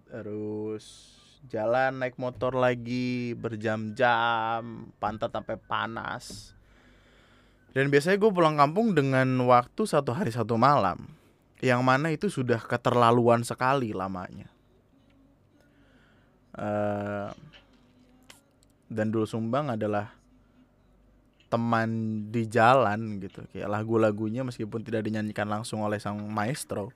Terus 0.04 1.17
jalan 1.46 2.02
naik 2.02 2.18
motor 2.18 2.58
lagi 2.58 3.38
berjam-jam 3.38 4.90
pantat 4.98 5.30
sampai 5.30 5.54
panas 5.54 6.58
dan 7.78 7.92
biasanya 7.92 8.18
gue 8.18 8.32
pulang 8.32 8.56
kampung 8.56 8.96
dengan 8.96 9.28
waktu 9.44 9.86
satu 9.86 10.10
hari 10.16 10.32
satu 10.32 10.56
malam. 10.56 11.14
Yang 11.62 11.82
mana 11.86 12.10
itu 12.14 12.26
sudah 12.26 12.58
keterlaluan 12.58 13.46
sekali 13.46 13.94
lamanya. 13.94 14.50
Uh, 16.58 17.30
dan 18.90 19.14
Dul 19.14 19.30
Sumbang 19.30 19.70
adalah 19.70 20.10
teman 21.48 21.88
di 22.34 22.50
jalan 22.50 23.22
gitu 23.22 23.46
kayak 23.54 23.70
lagu-lagunya 23.70 24.42
meskipun 24.44 24.84
tidak 24.84 25.06
dinyanyikan 25.06 25.48
langsung 25.48 25.80
oleh 25.80 25.96
sang 25.96 26.20
maestro 26.28 26.92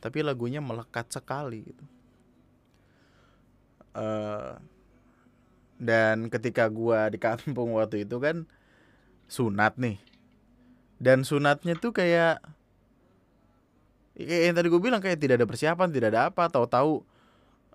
tapi 0.00 0.24
lagunya 0.24 0.64
melekat 0.64 1.12
sekali 1.12 1.60
gitu 1.60 1.84
uh, 3.96 4.58
dan 5.82 6.30
ketika 6.30 6.70
gua 6.70 7.10
di 7.10 7.18
kampung 7.18 7.74
waktu 7.78 8.06
itu 8.06 8.16
kan 8.22 8.46
sunat 9.26 9.80
nih. 9.80 9.98
Dan 11.02 11.26
sunatnya 11.26 11.74
tuh 11.80 11.90
kayak 11.90 12.38
kayak 14.14 14.42
yang 14.46 14.54
tadi 14.54 14.70
gue 14.70 14.78
bilang 14.78 15.02
kayak 15.02 15.18
tidak 15.18 15.42
ada 15.42 15.46
persiapan 15.50 15.88
tidak 15.90 16.14
ada 16.14 16.30
apa. 16.30 16.46
Tahu-tahu 16.46 17.02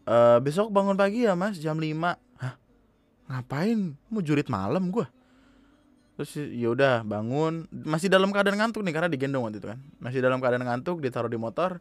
uh, 0.07 0.39
besok 0.39 0.71
bangun 0.71 0.95
pagi 0.95 1.27
ya 1.27 1.35
mas 1.35 1.59
jam 1.59 1.75
5 1.75 1.91
Hah? 2.39 2.55
ngapain? 3.27 3.99
Mau 4.07 4.23
jurit 4.23 4.47
malam 4.47 4.87
gue 4.93 5.03
terus 6.17 6.33
ya 6.33 6.73
udah 6.73 7.05
bangun. 7.05 7.69
Masih 7.69 8.09
dalam 8.09 8.33
keadaan 8.33 8.57
ngantuk 8.57 8.81
nih 8.81 8.89
karena 8.89 9.05
digendong 9.05 9.45
waktu 9.45 9.61
itu 9.61 9.69
kan. 9.69 9.79
Masih 10.01 10.19
dalam 10.25 10.41
keadaan 10.41 10.65
ngantuk 10.65 10.97
ditaruh 10.97 11.29
di 11.29 11.37
motor. 11.37 11.77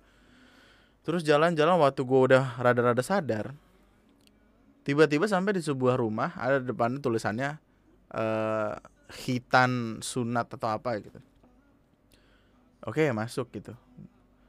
Terus 1.09 1.25
jalan-jalan 1.25 1.81
waktu 1.81 2.05
gue 2.05 2.21
udah 2.21 2.61
rada-rada 2.61 3.01
sadar 3.01 3.57
tiba-tiba 4.87 5.27
sampai 5.27 5.59
di 5.59 5.63
sebuah 5.67 5.99
rumah 5.99 6.39
ada 6.39 6.63
depan 6.63 7.03
tulisannya 7.03 7.59
uh, 8.15 8.79
hitan 9.11 9.99
sunat 9.99 10.47
atau 10.47 10.71
apa 10.71 11.03
gitu. 11.03 11.19
Oke 12.87 13.11
masuk 13.11 13.51
gitu. 13.51 13.75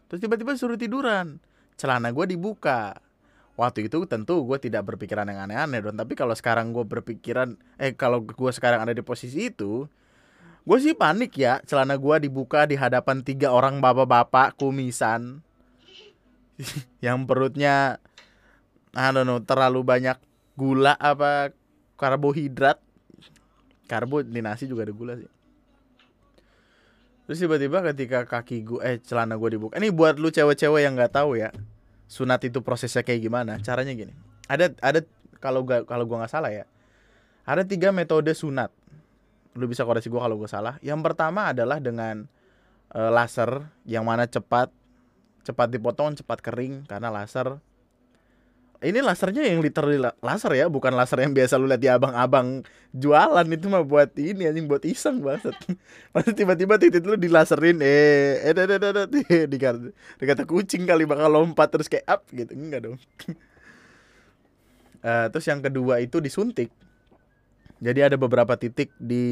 Terus 0.05 0.21
tiba-tiba 0.21 0.53
suruh 0.53 0.77
tiduran. 0.77 1.41
Celana 1.73 2.13
gue 2.13 2.37
dibuka. 2.37 3.01
Waktu 3.57 3.89
itu 3.89 4.05
tentu 4.05 4.45
gue 4.45 4.61
tidak 4.61 4.85
berpikiran 4.85 5.25
yang 5.25 5.49
aneh-aneh 5.49 5.81
dong 5.81 5.97
tapi 5.97 6.13
kalau 6.13 6.37
sekarang 6.37 6.69
gue 6.69 6.85
berpikiran 6.85 7.57
eh 7.81 7.97
kalau 7.97 8.21
gue 8.21 8.51
sekarang 8.53 8.85
ada 8.85 8.93
di 8.93 9.01
posisi 9.01 9.49
itu 9.49 9.89
gue 10.61 10.77
sih 10.77 10.93
panik 10.93 11.33
ya. 11.33 11.65
Celana 11.65 11.97
gue 11.97 12.29
dibuka 12.29 12.69
di 12.69 12.77
hadapan 12.77 13.25
tiga 13.25 13.49
orang 13.49 13.81
bapak-bapak 13.81 14.53
kumisan 14.61 15.41
yang 17.05 17.25
perutnya 17.25 17.97
I 18.95 19.11
don't 19.11 19.27
know 19.27 19.41
terlalu 19.43 19.83
banyak 19.83 20.17
gula 20.55 20.95
apa 20.97 21.51
karbohidrat? 21.97 22.79
Karbo 23.87 24.19
di 24.19 24.43
nasi 24.43 24.67
juga 24.67 24.83
ada 24.83 24.91
gula 24.91 25.15
sih. 25.15 25.31
Terus 27.27 27.39
tiba-tiba 27.43 27.83
ketika 27.91 28.23
kaki 28.23 28.63
gue 28.63 28.79
eh 28.83 28.99
celana 29.03 29.35
gue 29.35 29.59
dibuka 29.59 29.75
ini 29.79 29.91
buat 29.91 30.15
lu 30.15 30.31
cewek-cewek 30.31 30.83
yang 30.83 30.95
nggak 30.95 31.11
tahu 31.15 31.39
ya 31.39 31.51
sunat 32.07 32.39
itu 32.47 32.63
prosesnya 32.63 33.03
kayak 33.03 33.19
gimana? 33.23 33.59
Caranya 33.63 33.91
gini 33.91 34.15
ada 34.47 34.71
ada 34.79 35.03
kalau 35.43 35.67
gak 35.67 35.87
kalau 35.87 36.07
gue 36.07 36.17
nggak 36.19 36.31
salah 36.31 36.51
ya 36.51 36.63
ada 37.47 37.63
tiga 37.63 37.95
metode 37.95 38.31
sunat. 38.35 38.71
Lu 39.55 39.71
bisa 39.71 39.87
koreksi 39.87 40.11
gue 40.11 40.19
kalau 40.19 40.35
gue 40.35 40.51
salah. 40.51 40.75
Yang 40.83 40.99
pertama 41.03 41.55
adalah 41.55 41.79
dengan 41.79 42.27
uh, 42.91 43.11
laser 43.11 43.71
yang 43.87 44.03
mana 44.03 44.27
cepat 44.27 44.67
cepat 45.47 45.71
dipotong 45.71 46.19
cepat 46.19 46.43
kering 46.43 46.83
karena 46.91 47.07
laser 47.07 47.63
ini 48.85 49.01
lasernya 49.01 49.41
yang 49.41 49.57
literally 49.57 49.97
laser 49.97 50.53
ya, 50.53 50.69
bukan 50.69 50.93
laser 50.93 51.17
yang 51.25 51.33
biasa 51.33 51.57
lu 51.57 51.65
lihat 51.65 51.81
di 51.81 51.89
abang-abang 51.89 52.61
jualan 52.93 53.47
itu 53.49 53.65
mah 53.65 53.81
buat 53.81 54.13
ini 54.13 54.53
anjing 54.53 54.69
buat 54.69 54.85
iseng 54.85 55.25
banget. 55.25 55.57
Masa 56.13 56.29
tiba-tiba 56.33 56.77
titik 56.77 57.01
lu 57.01 57.17
dilaserin 57.17 57.81
eh 57.81 58.37
eh 58.45 58.53
eh 58.53 58.77
eh, 58.77 59.07
eh 59.33 59.45
dikata, 59.49 59.89
dikata 60.21 60.43
kucing 60.45 60.85
kali 60.85 61.09
bakal 61.09 61.25
lompat 61.25 61.73
terus 61.73 61.89
kayak 61.89 62.05
up 62.05 62.21
gitu. 62.29 62.53
Enggak 62.53 62.85
dong. 62.85 62.97
uh, 65.01 65.25
terus 65.33 65.45
yang 65.49 65.65
kedua 65.65 65.97
itu 65.97 66.21
disuntik. 66.21 66.69
Jadi 67.77 68.01
ada 68.01 68.17
beberapa 68.17 68.57
titik 68.57 68.89
di 68.97 69.25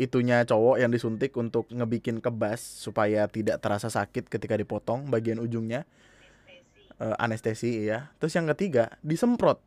itunya 0.00 0.44
cowok 0.48 0.80
yang 0.80 0.88
disuntik 0.88 1.32
untuk 1.36 1.68
ngebikin 1.68 2.24
kebas 2.24 2.60
supaya 2.60 3.28
tidak 3.28 3.60
terasa 3.60 3.92
sakit 3.92 4.32
ketika 4.32 4.56
dipotong 4.56 5.12
bagian 5.12 5.36
ujungnya 5.36 5.84
uh, 7.00 7.16
anestesi 7.20 7.86
ya. 7.86 8.12
Terus 8.20 8.36
yang 8.36 8.48
ketiga, 8.52 8.96
disemprot. 9.04 9.60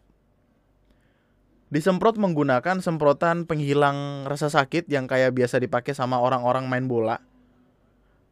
Disemprot 1.69 2.17
menggunakan 2.17 2.81
semprotan 2.81 3.45
penghilang 3.45 4.25
rasa 4.25 4.49
sakit 4.49 4.89
yang 4.89 5.05
kayak 5.05 5.37
biasa 5.37 5.61
dipakai 5.61 5.93
sama 5.93 6.17
orang-orang 6.17 6.65
main 6.65 6.89
bola. 6.89 7.21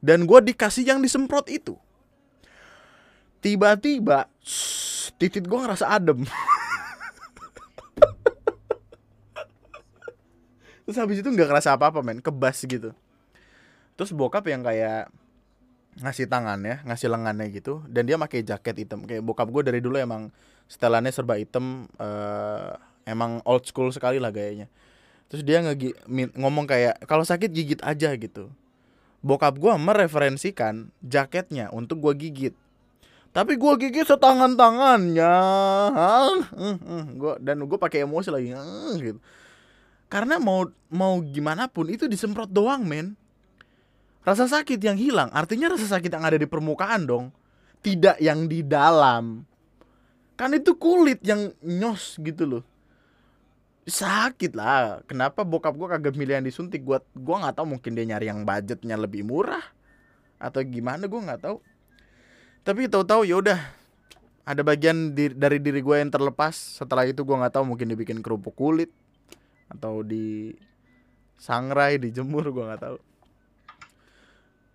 Dan 0.02 0.26
gue 0.26 0.40
dikasih 0.42 0.90
yang 0.90 1.02
disemprot 1.02 1.46
itu. 1.50 1.78
Tiba-tiba, 3.42 4.26
titit 5.22 5.46
gue 5.46 5.60
ngerasa 5.62 5.86
adem. 5.86 6.26
Terus 10.88 10.98
habis 10.98 11.20
itu 11.22 11.30
nggak 11.30 11.52
ngerasa 11.52 11.76
apa-apa 11.76 12.00
men, 12.02 12.24
kebas 12.24 12.64
gitu. 12.66 12.96
Terus 14.00 14.16
bokap 14.16 14.48
yang 14.50 14.64
kayak 14.64 15.12
ngasih 15.98 16.30
tangannya, 16.30 16.86
ngasih 16.86 17.10
lengannya 17.10 17.50
gitu, 17.50 17.82
dan 17.90 18.06
dia 18.06 18.16
pakai 18.22 18.46
jaket 18.46 18.86
hitam. 18.86 19.04
Kayak 19.10 19.26
bokap 19.26 19.50
gue 19.50 19.66
dari 19.66 19.82
dulu 19.82 19.98
emang 19.98 20.30
setelannya 20.70 21.10
serba 21.10 21.38
hitam, 21.42 21.90
uh, 21.98 22.78
emang 23.10 23.42
old 23.44 23.66
school 23.66 23.90
sekali 23.90 24.22
lah 24.22 24.30
gayanya. 24.30 24.70
Terus 25.28 25.44
dia 25.44 25.60
nge 25.60 25.76
ngomong 26.38 26.70
kayak 26.70 27.04
kalau 27.10 27.26
sakit 27.26 27.50
gigit 27.52 27.82
aja 27.84 28.16
gitu. 28.16 28.48
Bokap 29.20 29.58
gue 29.58 29.74
mereferensikan 29.76 30.94
jaketnya 31.04 31.74
untuk 31.74 32.00
gue 32.00 32.14
gigit. 32.16 32.56
Tapi 33.36 33.60
gue 33.60 33.74
gigit 33.78 34.08
setangan 34.08 34.56
tangannya, 34.58 35.36
gua 37.20 37.38
dan 37.38 37.60
gue 37.62 37.78
pakai 37.78 38.08
emosi 38.08 38.30
lagi, 38.34 38.56
gitu. 39.04 39.20
Karena 40.08 40.40
mau 40.40 40.66
mau 40.88 41.20
gimana 41.20 41.68
pun 41.68 41.92
itu 41.92 42.08
disemprot 42.08 42.48
doang 42.48 42.88
men 42.88 43.20
Rasa 44.28 44.44
sakit 44.44 44.76
yang 44.84 45.00
hilang 45.00 45.32
artinya 45.32 45.72
rasa 45.72 45.88
sakit 45.88 46.12
yang 46.12 46.28
ada 46.28 46.36
di 46.36 46.44
permukaan 46.44 47.08
dong. 47.08 47.32
Tidak 47.80 48.20
yang 48.20 48.52
di 48.52 48.60
dalam. 48.60 49.48
Kan 50.36 50.52
itu 50.52 50.76
kulit 50.76 51.24
yang 51.24 51.56
nyos 51.64 52.20
gitu 52.20 52.44
loh. 52.44 52.64
Sakit 53.88 54.52
lah. 54.52 55.00
Kenapa 55.08 55.48
bokap 55.48 55.72
gue 55.80 55.88
kagak 55.88 56.20
milih 56.20 56.44
yang 56.44 56.44
disuntik? 56.44 56.84
Gua 56.84 57.00
gua 57.16 57.48
nggak 57.48 57.56
tahu 57.56 57.80
mungkin 57.80 57.96
dia 57.96 58.04
nyari 58.04 58.28
yang 58.28 58.44
budgetnya 58.44 59.00
lebih 59.00 59.24
murah 59.24 59.64
atau 60.44 60.60
gimana 60.60 61.08
gue 61.08 61.22
nggak 61.24 61.48
tahu. 61.48 61.64
Tapi 62.68 62.92
tahu-tahu 62.92 63.24
ya 63.24 63.40
udah 63.40 63.60
ada 64.44 64.60
bagian 64.60 65.16
di, 65.16 65.32
dari 65.32 65.64
diri 65.64 65.80
gue 65.80 66.04
yang 66.04 66.12
terlepas. 66.12 66.84
Setelah 66.84 67.08
itu 67.08 67.24
gue 67.24 67.32
nggak 67.32 67.56
tahu 67.56 67.64
mungkin 67.64 67.96
dibikin 67.96 68.20
kerupuk 68.20 68.60
kulit 68.60 68.92
atau 69.72 70.04
di 70.04 70.52
sangrai 71.40 71.96
dijemur 71.96 72.44
gue 72.52 72.68
nggak 72.68 72.84
tahu 72.84 72.98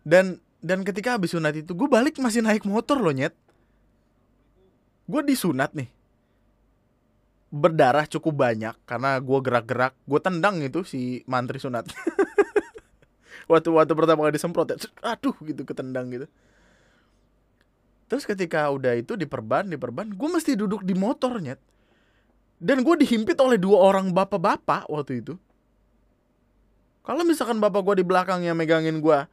dan 0.02 0.38
dan 0.62 0.86
ketika 0.86 1.18
habis 1.18 1.34
sunat 1.34 1.58
itu 1.58 1.74
gue 1.74 1.88
balik 1.90 2.18
masih 2.22 2.42
naik 2.42 2.62
motor 2.66 2.98
loh 3.02 3.10
nyet. 3.10 3.34
Gue 5.10 5.22
disunat 5.26 5.74
nih. 5.74 5.90
Berdarah 7.52 8.06
cukup 8.06 8.38
banyak 8.38 8.74
karena 8.86 9.18
gue 9.18 9.38
gerak-gerak. 9.42 9.92
Gue 10.06 10.20
tendang 10.22 10.62
itu 10.62 10.86
si 10.86 11.26
mantri 11.26 11.58
sunat. 11.58 11.90
Waktu 13.50 13.68
waktu 13.74 13.92
pertama 13.98 14.24
kali 14.24 14.38
disemprot 14.38 14.70
ya 14.70 14.78
aduh 15.02 15.34
gitu 15.42 15.66
ketendang 15.66 16.08
gitu. 16.14 16.26
Terus 18.06 18.24
ketika 18.24 18.70
udah 18.70 18.96
itu 18.96 19.18
diperban 19.18 19.66
diperban 19.66 20.14
gue 20.14 20.28
mesti 20.30 20.56
duduk 20.56 20.86
di 20.86 20.94
motornya 20.96 21.58
dan 22.62 22.86
gue 22.86 22.94
dihimpit 23.02 23.34
oleh 23.42 23.58
dua 23.58 23.92
orang 23.92 24.14
bapak-bapak 24.14 24.86
waktu 24.86 25.20
itu. 25.20 25.34
Kalau 27.02 27.26
misalkan 27.26 27.58
bapak 27.58 27.82
gue 27.82 27.94
di 28.00 28.06
belakang 28.06 28.46
yang 28.46 28.54
megangin 28.54 29.02
gue 29.02 29.26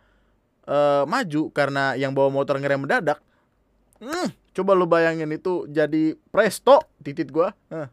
uh, 0.69 1.03
maju 1.10 1.49
karena 1.49 1.97
yang 1.97 2.13
bawa 2.13 2.29
motor 2.29 2.62
ngerem 2.62 2.86
mendadak 2.86 3.17
hmm, 3.97 4.29
coba 4.53 4.71
lu 4.77 4.86
bayangin 4.86 5.34
itu 5.34 5.65
jadi 5.65 6.13
presto 6.29 6.86
titit 7.01 7.34
gue 7.34 7.49
uh. 7.49 7.89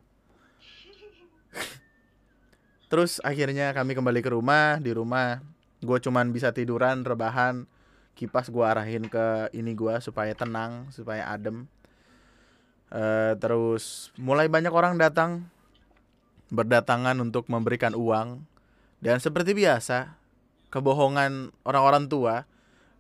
terus 2.92 3.18
akhirnya 3.24 3.72
kami 3.72 3.96
kembali 3.96 4.20
ke 4.20 4.30
rumah 4.30 4.76
di 4.76 4.92
rumah 4.92 5.40
gue 5.80 5.98
cuman 6.04 6.28
bisa 6.36 6.52
tiduran 6.52 7.00
rebahan 7.00 7.64
kipas 8.16 8.48
gue 8.48 8.64
arahin 8.64 9.04
ke 9.06 9.52
ini 9.52 9.76
gue 9.76 10.00
supaya 10.00 10.32
tenang 10.32 10.88
supaya 10.88 11.28
adem. 11.28 11.68
Uh, 12.88 13.36
terus 13.36 14.10
mulai 14.16 14.48
banyak 14.48 14.72
orang 14.72 14.96
datang 14.96 15.52
berdatangan 16.48 17.20
untuk 17.20 17.46
memberikan 17.52 17.92
uang. 17.92 18.48
Dan 19.04 19.20
seperti 19.20 19.52
biasa 19.52 20.16
kebohongan 20.72 21.52
orang-orang 21.68 22.08
tua 22.08 22.48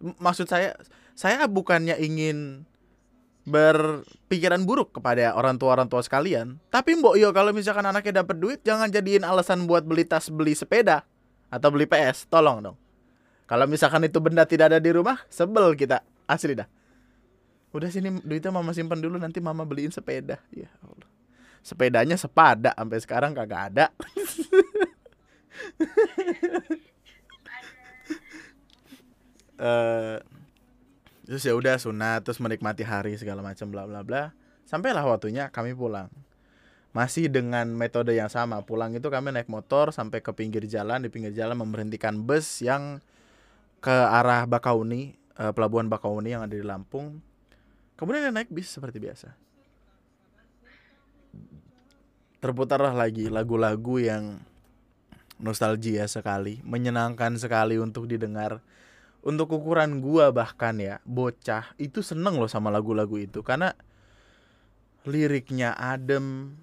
maksud 0.00 0.48
saya 0.48 0.76
saya 1.16 1.48
bukannya 1.48 1.96
ingin 2.00 2.64
berpikiran 3.46 4.66
buruk 4.66 4.98
kepada 4.98 5.30
orang 5.38 5.54
tua 5.56 5.78
orang 5.78 5.86
tua 5.86 6.02
sekalian. 6.02 6.58
Tapi 6.68 6.98
mbok 6.98 7.14
yo 7.14 7.30
kalau 7.30 7.54
misalkan 7.54 7.86
anaknya 7.86 8.26
dapat 8.26 8.36
duit 8.42 8.58
jangan 8.66 8.90
jadiin 8.90 9.22
alasan 9.22 9.70
buat 9.70 9.86
beli 9.86 10.02
tas 10.02 10.26
beli 10.26 10.58
sepeda 10.58 11.06
atau 11.46 11.70
beli 11.70 11.86
PS 11.86 12.26
tolong 12.26 12.58
dong. 12.58 12.76
Kalau 13.46 13.70
misalkan 13.70 14.02
itu 14.02 14.18
benda 14.18 14.42
tidak 14.42 14.74
ada 14.74 14.82
di 14.82 14.90
rumah 14.90 15.22
sebel 15.30 15.78
kita. 15.78 16.02
Asli 16.26 16.58
dah. 16.58 16.66
Udah 17.70 17.86
sini 17.86 18.18
duitnya 18.26 18.50
mama 18.50 18.74
simpan 18.74 18.98
dulu 18.98 19.14
nanti 19.14 19.38
mama 19.38 19.62
beliin 19.62 19.94
sepeda. 19.94 20.42
Ya 20.50 20.66
Allah. 20.82 21.06
Sepedanya 21.62 22.18
sepada 22.18 22.74
sampai 22.74 22.98
sekarang 22.98 23.30
kagak 23.34 23.74
ada 23.74 23.86
uh, 29.60 30.22
terus 31.26 31.42
ya 31.42 31.52
udah 31.58 31.76
sunat 31.76 32.22
terus 32.22 32.38
menikmati 32.38 32.86
hari 32.86 33.18
segala 33.18 33.42
macam 33.42 33.68
bla 33.68 33.84
bla 33.84 34.00
bla. 34.06 34.32
Sampailah 34.66 35.04
waktunya 35.06 35.50
kami 35.50 35.74
pulang. 35.74 36.10
Masih 36.96 37.28
dengan 37.28 37.68
metode 37.76 38.16
yang 38.16 38.32
sama 38.32 38.64
pulang 38.64 38.96
itu 38.96 39.04
kami 39.12 39.28
naik 39.28 39.52
motor 39.52 39.92
sampai 39.92 40.24
ke 40.24 40.32
pinggir 40.32 40.64
jalan 40.64 41.04
di 41.04 41.12
pinggir 41.12 41.36
jalan 41.36 41.60
memberhentikan 41.60 42.24
bus 42.24 42.64
yang 42.64 43.04
ke 43.84 43.92
arah 43.92 44.48
Bakauni 44.48 45.12
uh, 45.36 45.52
pelabuhan 45.52 45.92
Bakauni 45.92 46.32
yang 46.32 46.42
ada 46.42 46.56
di 46.56 46.64
Lampung. 46.64 47.20
Kemudian 48.00 48.32
naik 48.32 48.48
bis 48.48 48.72
seperti 48.72 48.96
biasa. 49.00 49.32
Terputarlah 52.40 52.92
lagi 52.92 53.28
lagu-lagu 53.32 53.96
yang 54.00 54.40
nostalgia 55.36 56.08
sekali 56.08 56.60
menyenangkan 56.64 57.36
sekali 57.36 57.76
untuk 57.76 58.08
didengar 58.08 58.64
untuk 59.26 59.58
ukuran 59.58 59.98
gua 59.98 60.30
bahkan 60.30 60.78
ya 60.78 61.02
bocah 61.02 61.74
itu 61.82 61.98
seneng 61.98 62.38
loh 62.38 62.46
sama 62.46 62.70
lagu-lagu 62.70 63.18
itu. 63.18 63.42
Karena 63.42 63.74
liriknya 65.02 65.74
adem 65.74 66.54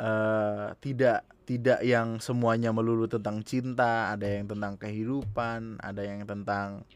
uh, 0.00 0.72
tidak 0.80 1.28
tidak 1.44 1.84
yang 1.84 2.16
semuanya 2.22 2.72
melulu 2.72 3.04
tentang 3.10 3.44
cinta 3.44 4.14
ada 4.14 4.22
yang 4.22 4.46
tentang 4.46 4.78
kehidupan 4.78 5.82
ada 5.82 6.02
yang 6.06 6.22
tentang 6.22 6.86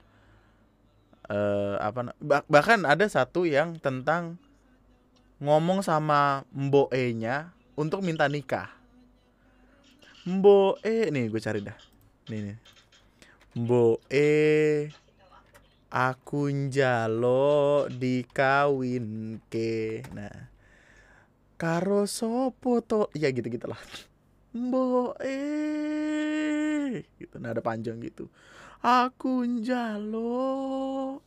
uh, 1.27 1.75
apa 1.83 2.15
bah, 2.23 2.47
bahkan 2.47 2.87
ada 2.87 3.05
satu 3.05 3.45
yang 3.45 3.77
tentang 3.83 4.39
ngomong 5.43 5.83
sama 5.83 6.47
mbok 6.55 6.95
e 6.95 7.13
nya 7.13 7.53
untuk 7.75 8.01
minta 8.01 8.25
nikah. 8.31 8.71
Mbok 10.25 10.81
e 10.81 11.13
nih 11.13 11.29
gue 11.29 11.41
cari 11.43 11.61
dah. 11.61 11.77
Nih 12.33 12.41
nih 12.41 12.74
mbok 13.55 14.03
e 14.11 14.91
aku 15.95 16.51
njalo 16.51 17.87
dikawin 17.87 19.39
ke 19.47 20.03
nah 20.11 20.51
karo 21.55 22.03
sopo 22.11 22.83
to? 22.83 23.07
Ya 23.15 23.31
gitu 23.31 23.47
gitulah 23.47 23.79
mbok 24.51 25.23
eh 25.23 27.07
gitu 27.23 27.39
nada 27.39 27.63
panjang 27.63 28.03
gitu. 28.03 28.27
Aku 28.83 29.47
njalo 29.47 31.23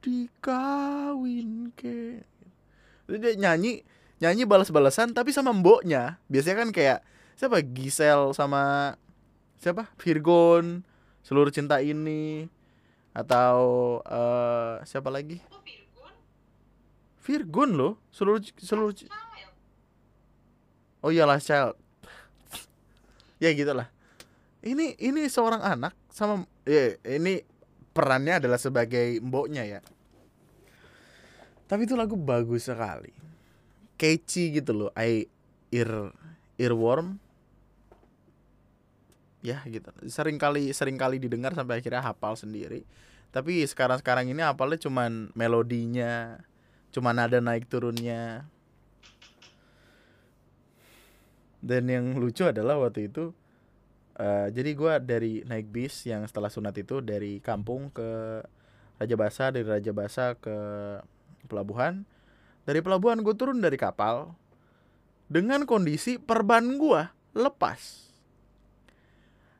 dikawin 0.00 1.68
ke 1.76 2.24
Jadi 3.06 3.18
dia 3.20 3.32
nyanyi 3.36 3.84
nyanyi 4.24 4.48
balas-balasan 4.48 5.12
tapi 5.12 5.36
sama 5.36 5.52
mboknya. 5.52 6.16
Biasanya 6.32 6.64
kan 6.64 6.70
kayak 6.72 7.04
siapa? 7.36 7.60
Gisel 7.60 8.32
sama 8.32 8.96
siapa? 9.60 9.92
Virgon 10.00 10.95
seluruh 11.26 11.50
cinta 11.50 11.82
ini. 11.82 12.46
Atau 13.10 13.58
uh, 14.06 14.78
siapa 14.86 15.10
lagi? 15.10 15.42
Virgon 17.26 17.74
loh. 17.74 17.98
Seluruh 18.14 18.38
seluruh 18.62 18.94
oh 21.02 21.10
iya 21.10 21.26
last 21.26 21.50
child. 21.50 21.74
Ya 23.42 23.50
gitulah. 23.50 23.90
Ini 24.62 24.94
ini 25.02 25.26
seorang 25.26 25.62
anak 25.62 25.94
sama 26.12 26.46
ya 26.62 26.94
ini 27.02 27.42
perannya 27.90 28.38
adalah 28.38 28.60
sebagai 28.60 29.18
mboknya 29.18 29.66
ya. 29.66 29.80
Tapi 31.66 31.82
itu 31.88 31.98
lagu 31.98 32.14
bagus 32.14 32.70
sekali. 32.70 33.10
Catchy 33.98 34.60
gitu 34.60 34.76
loh. 34.76 34.90
I 34.94 35.26
ear 35.74 36.12
earworm 36.60 37.18
ya 39.46 39.62
gitu. 39.70 39.94
Sering 40.10 40.42
kali 40.42 40.74
sering 40.74 40.98
kali 40.98 41.22
didengar 41.22 41.54
sampai 41.54 41.78
akhirnya 41.78 42.02
hafal 42.02 42.34
sendiri. 42.34 42.82
Tapi 43.30 43.62
sekarang 43.62 44.02
sekarang 44.02 44.26
ini 44.26 44.42
hafalnya 44.42 44.82
cuman 44.82 45.30
melodinya 45.38 46.42
cuman 46.90 47.16
ada 47.22 47.38
naik 47.38 47.70
turunnya. 47.70 48.50
Dan 51.62 51.86
yang 51.86 52.18
lucu 52.18 52.46
adalah 52.46 52.78
waktu 52.78 53.10
itu 53.10 53.30
uh, 54.18 54.46
jadi 54.50 54.70
gue 54.74 54.92
dari 55.02 55.32
naik 55.46 55.70
bis 55.70 56.06
yang 56.06 56.26
setelah 56.26 56.50
sunat 56.50 56.74
itu 56.78 57.02
dari 57.02 57.38
kampung 57.42 57.90
ke 57.90 58.42
Raja 58.96 59.16
Basa 59.18 59.44
dari 59.54 59.66
Raja 59.66 59.92
Basa 59.94 60.34
ke 60.34 60.56
pelabuhan. 61.46 62.02
Dari 62.66 62.82
pelabuhan 62.82 63.22
gue 63.22 63.34
turun 63.38 63.62
dari 63.62 63.78
kapal. 63.78 64.34
Dengan 65.26 65.66
kondisi 65.66 66.22
perban 66.22 66.78
gue 66.78 67.02
lepas 67.34 68.05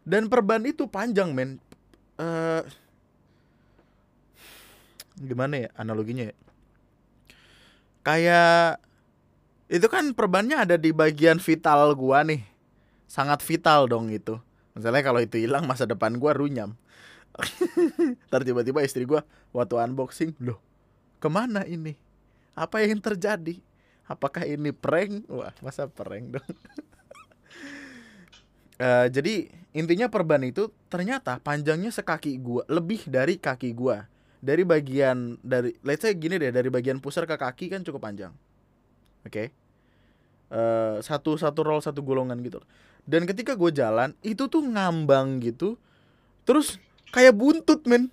dan 0.07 0.31
perban 0.31 0.63
itu 0.63 0.87
panjang 0.87 1.35
men. 1.35 1.59
Uh, 2.17 2.65
gimana 5.21 5.67
ya 5.67 5.69
analoginya 5.77 6.31
ya? 6.31 6.37
Kayak 8.07 8.81
itu 9.67 9.87
kan 9.91 10.15
perbannya 10.15 10.63
ada 10.63 10.79
di 10.79 10.95
bagian 10.95 11.43
vital 11.43 11.93
gua 11.99 12.23
nih. 12.23 12.47
Sangat 13.11 13.43
vital 13.43 13.91
dong 13.91 14.15
itu. 14.15 14.39
Misalnya 14.79 15.03
kalau 15.03 15.19
itu 15.19 15.43
hilang 15.43 15.67
masa 15.67 15.85
depan 15.85 16.17
gua 16.17 16.33
runyam. 16.33 16.79
Ntar 18.31 18.47
tiba-tiba 18.47 18.81
istri 18.87 19.05
gua 19.05 19.27
waktu 19.51 19.77
unboxing 19.77 20.33
loh 20.41 20.63
ke 21.19 21.29
mana 21.29 21.65
ini? 21.67 21.97
Apa 22.55 22.85
yang 22.85 23.01
terjadi? 23.01 23.59
Apakah 24.07 24.47
ini 24.47 24.71
prank? 24.71 25.27
Wah 25.27 25.53
masa 25.59 25.91
prank 25.91 26.39
dong? 26.39 26.51
Uh, 28.79 29.11
jadi 29.17 29.51
intinya 29.77 30.09
perban 30.09 30.41
itu 30.41 30.73
ternyata 30.89 31.37
panjangnya 31.45 31.93
sekaki 31.93 32.41
gua 32.41 32.65
lebih 32.67 33.05
dari 33.05 33.37
kaki 33.37 33.77
gua. 33.77 34.09
Dari 34.41 34.65
bagian 34.65 35.37
dari 35.45 35.77
let's 35.85 36.01
say 36.05 36.17
gini 36.17 36.41
deh 36.41 36.49
dari 36.49 36.73
bagian 36.73 36.99
pusar 36.99 37.29
ke 37.29 37.37
kaki 37.37 37.69
kan 37.69 37.85
cukup 37.85 38.01
panjang. 38.09 38.33
Oke? 39.27 39.33
Okay? 39.33 39.47
uh, 40.51 40.57
eh, 40.57 40.97
satu 41.03 41.35
satu 41.39 41.61
roll 41.67 41.83
satu 41.83 42.03
golongan 42.03 42.39
gitu. 42.43 42.63
Dan 43.07 43.23
ketika 43.23 43.55
gue 43.55 43.71
jalan 43.71 44.15
itu 44.27 44.51
tuh 44.51 44.63
ngambang 44.63 45.39
gitu. 45.43 45.79
Terus 46.43 46.79
kayak 47.15 47.39
buntut 47.39 47.87
men. 47.87 48.11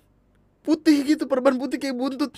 Putih 0.64 1.04
gitu 1.04 1.28
perban 1.28 1.58
putih 1.58 1.76
kayak 1.82 1.98
buntut. 1.98 2.32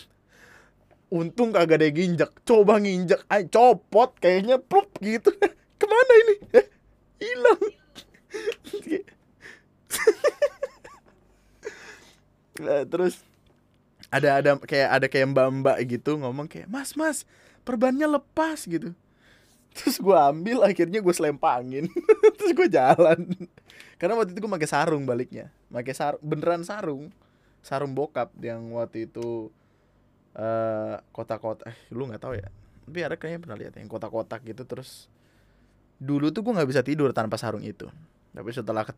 Untung 1.07 1.55
kagak 1.55 1.79
ada 1.79 1.89
ginjak 1.95 2.35
coba 2.43 2.83
nginjak 2.83 3.23
ay 3.31 3.47
copot 3.47 4.11
kayaknya 4.19 4.59
plup 4.59 4.91
gitu. 4.99 5.31
Ke 5.81 5.85
mana 5.87 6.13
ini? 6.27 6.35
Eh, 6.57 6.67
hilang 7.21 7.63
Nah, 12.61 12.83
terus 12.93 13.21
ada 14.09 14.39
ada 14.39 14.51
kayak 14.63 14.89
ada 14.89 15.07
kayak 15.11 15.27
mbak 15.35 15.49
mbak 15.61 15.77
gitu 15.91 16.17
ngomong 16.17 16.47
kayak 16.47 16.71
mas 16.71 16.95
mas 16.95 17.27
perbannya 17.67 18.07
lepas 18.07 18.65
gitu. 18.65 18.95
Terus 19.77 20.01
gue 20.01 20.17
ambil 20.17 20.65
akhirnya 20.65 21.05
gue 21.05 21.15
selempangin. 21.15 21.85
Terus 22.41 22.57
gue 22.57 22.69
jalan. 22.73 23.29
Karena 24.01 24.17
waktu 24.17 24.33
itu 24.33 24.41
gue 24.41 24.53
pakai 24.57 24.71
sarung 24.71 25.05
baliknya. 25.05 25.53
Pakai 25.69 25.93
sarung 25.93 26.23
beneran 26.25 26.65
sarung. 26.65 27.13
Sarung 27.61 27.93
bokap 27.93 28.33
yang 28.41 28.73
waktu 28.73 29.05
itu 29.11 29.53
eh 30.37 30.97
kotak-kotak 31.13 31.69
eh 31.69 31.77
lu 31.93 32.09
nggak 32.09 32.23
tahu 32.25 32.41
ya. 32.41 32.49
Tapi 32.89 32.99
ada 33.05 33.21
kayaknya 33.21 33.41
pernah 33.45 33.59
lihat 33.61 33.75
yang 33.77 33.91
kotak-kotak 33.93 34.41
gitu. 34.49 34.65
Terus 34.65 35.13
dulu 36.01 36.33
tuh 36.33 36.41
gue 36.41 36.57
nggak 36.57 36.71
bisa 36.73 36.81
tidur 36.81 37.13
tanpa 37.13 37.37
sarung 37.37 37.61
itu. 37.61 37.85
Tapi 38.33 38.49
setelah 38.57 38.89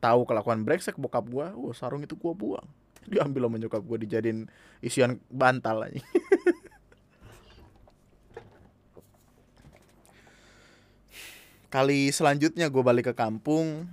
tahu 0.00 0.26
kelakuan 0.28 0.64
brengsek 0.64 0.96
bokap 1.00 1.24
gue 1.28 1.46
oh 1.56 1.72
sarung 1.72 2.02
itu 2.04 2.16
gue 2.16 2.32
buang. 2.34 2.66
Diambil 3.10 3.46
sama 3.48 3.56
nyokap 3.62 3.82
gue 3.84 3.98
dijadiin 4.06 4.50
isian 4.82 5.20
bantal 5.30 5.86
aja. 5.86 6.00
Kali 11.74 12.08
selanjutnya 12.14 12.70
gue 12.70 12.82
balik 12.82 13.12
ke 13.12 13.14
kampung 13.18 13.84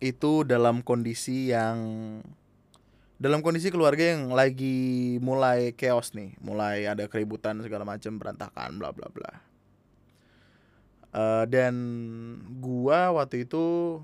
itu 0.00 0.44
dalam 0.48 0.80
kondisi 0.80 1.52
yang 1.52 1.78
dalam 3.20 3.44
kondisi 3.44 3.68
keluarga 3.68 4.16
yang 4.16 4.32
lagi 4.32 5.20
mulai 5.20 5.76
chaos 5.76 6.16
nih 6.16 6.40
mulai 6.40 6.88
ada 6.88 7.04
keributan 7.04 7.60
segala 7.60 7.84
macam 7.84 8.16
berantakan 8.16 8.80
bla 8.80 8.96
bla 8.96 9.12
bla. 9.12 9.50
Eh, 11.10 11.44
dan 11.50 11.74
gua 12.62 13.10
waktu 13.10 13.42
itu 13.42 13.98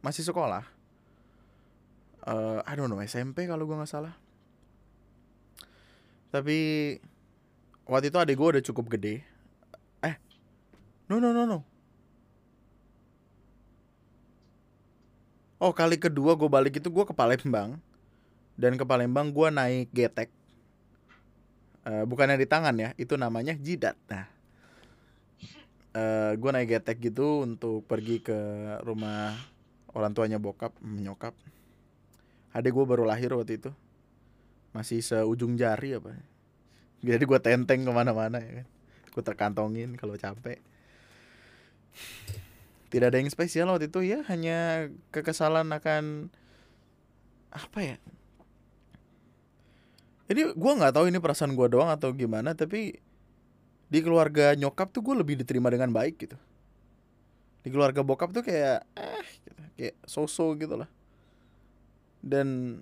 masih 0.00 0.24
sekolah 0.24 0.64
eh 2.28 2.58
I 2.62 2.72
don't 2.76 2.92
know 2.92 3.00
SMP 3.00 3.48
kalau 3.48 3.64
gua 3.64 3.80
nggak 3.82 3.92
salah. 3.92 4.14
Tapi 6.28 6.58
waktu 7.88 8.12
itu 8.12 8.18
adik 8.20 8.36
gua 8.36 8.52
udah 8.52 8.64
cukup 8.64 8.92
gede. 8.92 9.24
Eh 10.04 10.14
no 11.08 11.16
no 11.16 11.32
no 11.32 11.48
no. 11.48 11.58
Oh 15.58 15.74
kali 15.74 15.98
kedua 15.98 16.38
gue 16.38 16.46
balik 16.46 16.78
itu 16.78 16.86
gua 16.86 17.02
ke 17.02 17.10
Palembang. 17.16 17.82
Dan 18.54 18.78
ke 18.78 18.86
Palembang 18.86 19.34
gua 19.34 19.50
naik 19.50 19.90
getek 19.90 20.30
Eh 21.88 22.04
bukannya 22.04 22.36
di 22.36 22.44
tangan 22.44 22.76
ya 22.76 22.92
itu 23.00 23.16
namanya 23.16 23.56
jidat. 23.56 23.96
Nah 24.12 24.28
eh 25.96 26.32
gue 26.36 26.50
naik 26.52 26.68
getek 26.68 27.00
gitu 27.00 27.48
untuk 27.48 27.80
pergi 27.88 28.20
ke 28.20 28.36
rumah 28.84 29.32
orang 29.96 30.12
tuanya 30.12 30.36
bokap 30.36 30.76
mm, 30.84 31.00
adik 32.52 32.72
gue 32.72 32.84
baru 32.84 33.04
lahir 33.04 33.32
waktu 33.36 33.60
itu. 33.60 33.70
Masih 34.72 35.00
seujung 35.00 35.56
jari 35.56 35.96
apa. 35.96 36.16
Jadi 37.04 37.22
gue 37.24 37.38
tenteng 37.40 37.84
ke 37.84 37.92
mana-mana 37.92 38.40
ya 38.40 38.62
kan. 38.62 38.66
Gue 39.12 39.22
terkantongin 39.24 39.94
kalau 39.96 40.14
capek. 40.18 40.60
Tidak 42.88 43.06
ada 43.08 43.18
yang 43.20 43.28
spesial 43.28 43.70
waktu 43.72 43.92
itu 43.92 44.00
ya. 44.04 44.24
Hanya 44.28 44.88
kekesalan 45.12 45.68
akan 45.72 46.32
apa 47.52 47.78
ya. 47.80 47.96
Jadi 50.28 50.52
gue 50.52 50.72
nggak 50.76 50.92
tahu 50.92 51.08
ini 51.08 51.18
perasaan 51.24 51.56
gue 51.56 51.68
doang 51.72 51.88
atau 51.88 52.12
gimana 52.12 52.52
tapi 52.52 53.00
di 53.88 53.98
keluarga 54.04 54.52
nyokap 54.52 54.92
tuh 54.92 55.00
gue 55.00 55.14
lebih 55.16 55.40
diterima 55.40 55.72
dengan 55.72 55.88
baik 55.88 56.28
gitu. 56.28 56.36
Di 57.64 57.72
keluarga 57.72 58.04
bokap 58.04 58.36
tuh 58.36 58.44
kayak 58.44 58.84
eh 58.92 59.24
gitu, 59.48 59.62
kayak 59.80 59.96
so-so 60.04 60.52
gitu 60.60 60.76
lah 60.76 60.88
dan 62.24 62.80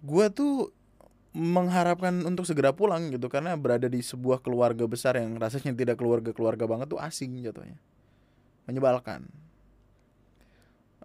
gue 0.00 0.26
tuh 0.32 0.72
mengharapkan 1.30 2.26
untuk 2.26 2.42
segera 2.42 2.74
pulang 2.74 3.14
gitu 3.14 3.30
karena 3.30 3.54
berada 3.54 3.86
di 3.86 4.02
sebuah 4.02 4.42
keluarga 4.42 4.82
besar 4.90 5.14
yang 5.20 5.38
rasanya 5.38 5.76
tidak 5.76 5.96
keluarga 6.00 6.34
keluarga 6.34 6.66
banget 6.66 6.90
tuh 6.90 6.98
asing 6.98 7.38
jatuhnya 7.38 7.78
menyebalkan 8.66 9.30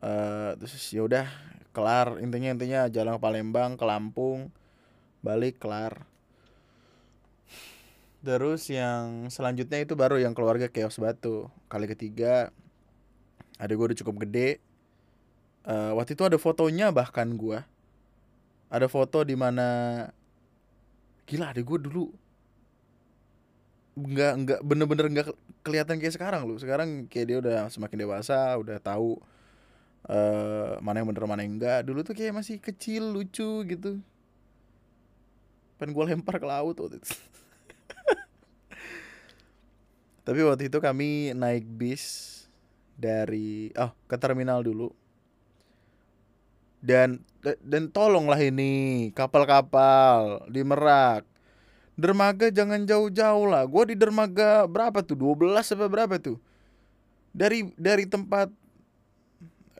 eh 0.01 0.51
terus 0.57 0.89
ya 0.89 1.05
udah 1.05 1.29
kelar 1.75 2.17
intinya 2.23 2.57
intinya 2.57 2.81
jalan 2.89 3.15
ke 3.15 3.21
Palembang 3.21 3.77
ke 3.77 3.85
Lampung 3.85 4.49
balik 5.21 5.61
kelar 5.61 6.07
Terus 8.25 8.65
yang 8.73 9.29
selanjutnya 9.29 9.85
itu 9.85 9.93
baru 9.93 10.17
yang 10.17 10.33
keluarga 10.33 10.65
chaos 10.65 10.97
batu. 10.97 11.45
Kali 11.69 11.85
ketiga 11.85 12.49
ada 13.61 13.69
gue 13.69 13.85
udah 13.85 13.99
cukup 14.01 14.25
gede. 14.25 14.64
Eh, 15.65 15.91
waktu 15.97 16.13
itu 16.13 16.23
ada 16.29 16.37
fotonya 16.37 16.87
bahkan 16.93 17.27
gua. 17.41 17.65
Ada 18.69 18.87
foto 18.89 19.23
di 19.23 19.35
mana 19.37 19.67
gila 21.25 21.45
ada 21.53 21.61
gue 21.61 21.79
dulu 21.81 22.05
nggak 23.95 24.33
nggak 24.43 24.59
bener-bener 24.67 25.05
nggak 25.07 25.25
ke- 25.31 25.39
kelihatan 25.63 25.95
kayak 25.97 26.15
sekarang 26.19 26.41
lu 26.43 26.59
sekarang 26.59 27.07
kayak 27.07 27.25
dia 27.31 27.37
udah 27.39 27.57
semakin 27.71 27.97
dewasa 28.03 28.59
udah 28.59 28.77
tahu 28.83 29.15
eh 30.09 30.71
mana 30.85 31.01
yang 31.01 31.09
bener 31.09 31.25
mana 31.25 31.41
yang 31.45 31.57
enggak 31.57 31.81
dulu 31.87 32.01
tuh 32.05 32.13
kayak 32.17 32.33
masih 32.35 32.57
kecil 32.61 33.03
lucu 33.15 33.65
gitu 33.65 33.97
pengen 35.79 35.91
gue 35.95 36.03
lempar 36.07 36.35
ke 36.39 36.47
laut 36.47 36.75
waktu 36.79 36.97
itu 36.99 37.09
Tapi 40.25 40.39
waktu 40.41 40.63
itu 40.73 40.77
kami 40.81 41.37
naik 41.37 41.65
bis 41.77 42.03
dari 42.97 43.69
oh 43.77 43.93
ke 44.09 44.17
terminal 44.17 44.65
dulu. 44.65 44.89
Dan 46.85 47.25
dan 47.65 47.89
tolonglah 47.89 48.37
ini 48.37 49.09
kapal-kapal 49.17 50.45
di 50.45 50.61
Merak. 50.61 51.25
Dermaga 51.97 52.53
jangan 52.53 52.85
jauh-jauh 52.85 53.49
lah. 53.49 53.65
Gua 53.65 53.89
di 53.89 53.97
dermaga 53.97 54.69
berapa 54.69 55.01
tuh? 55.01 55.17
12 55.17 55.73
apa 55.73 55.85
berapa 55.89 56.15
tuh? 56.21 56.37
Dari 57.33 57.73
dari 57.73 58.05
tempat 58.05 58.53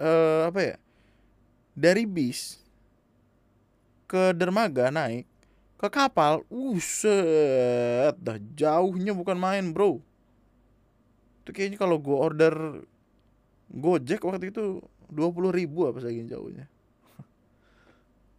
eh 0.01 0.41
apa 0.49 0.59
ya? 0.73 0.75
Dari 1.77 2.09
bis 2.09 2.57
ke 4.09 4.33
dermaga 4.33 4.89
naik 4.89 5.29
ke 5.77 5.87
kapal. 5.93 6.41
Uset, 6.49 8.17
dah 8.17 8.41
jauhnya 8.57 9.13
bukan 9.13 9.37
main, 9.37 9.69
Bro 9.69 10.01
itu 11.45 11.53
kayaknya 11.53 11.77
kalau 11.77 12.01
gue 12.01 12.17
order 12.17 12.81
Gojek 13.69 14.25
waktu 14.25 14.49
itu 14.49 14.81
dua 15.13 15.29
puluh 15.29 15.53
ribu 15.53 15.85
apa 15.85 16.01
saking 16.01 16.25
jauhnya 16.25 16.65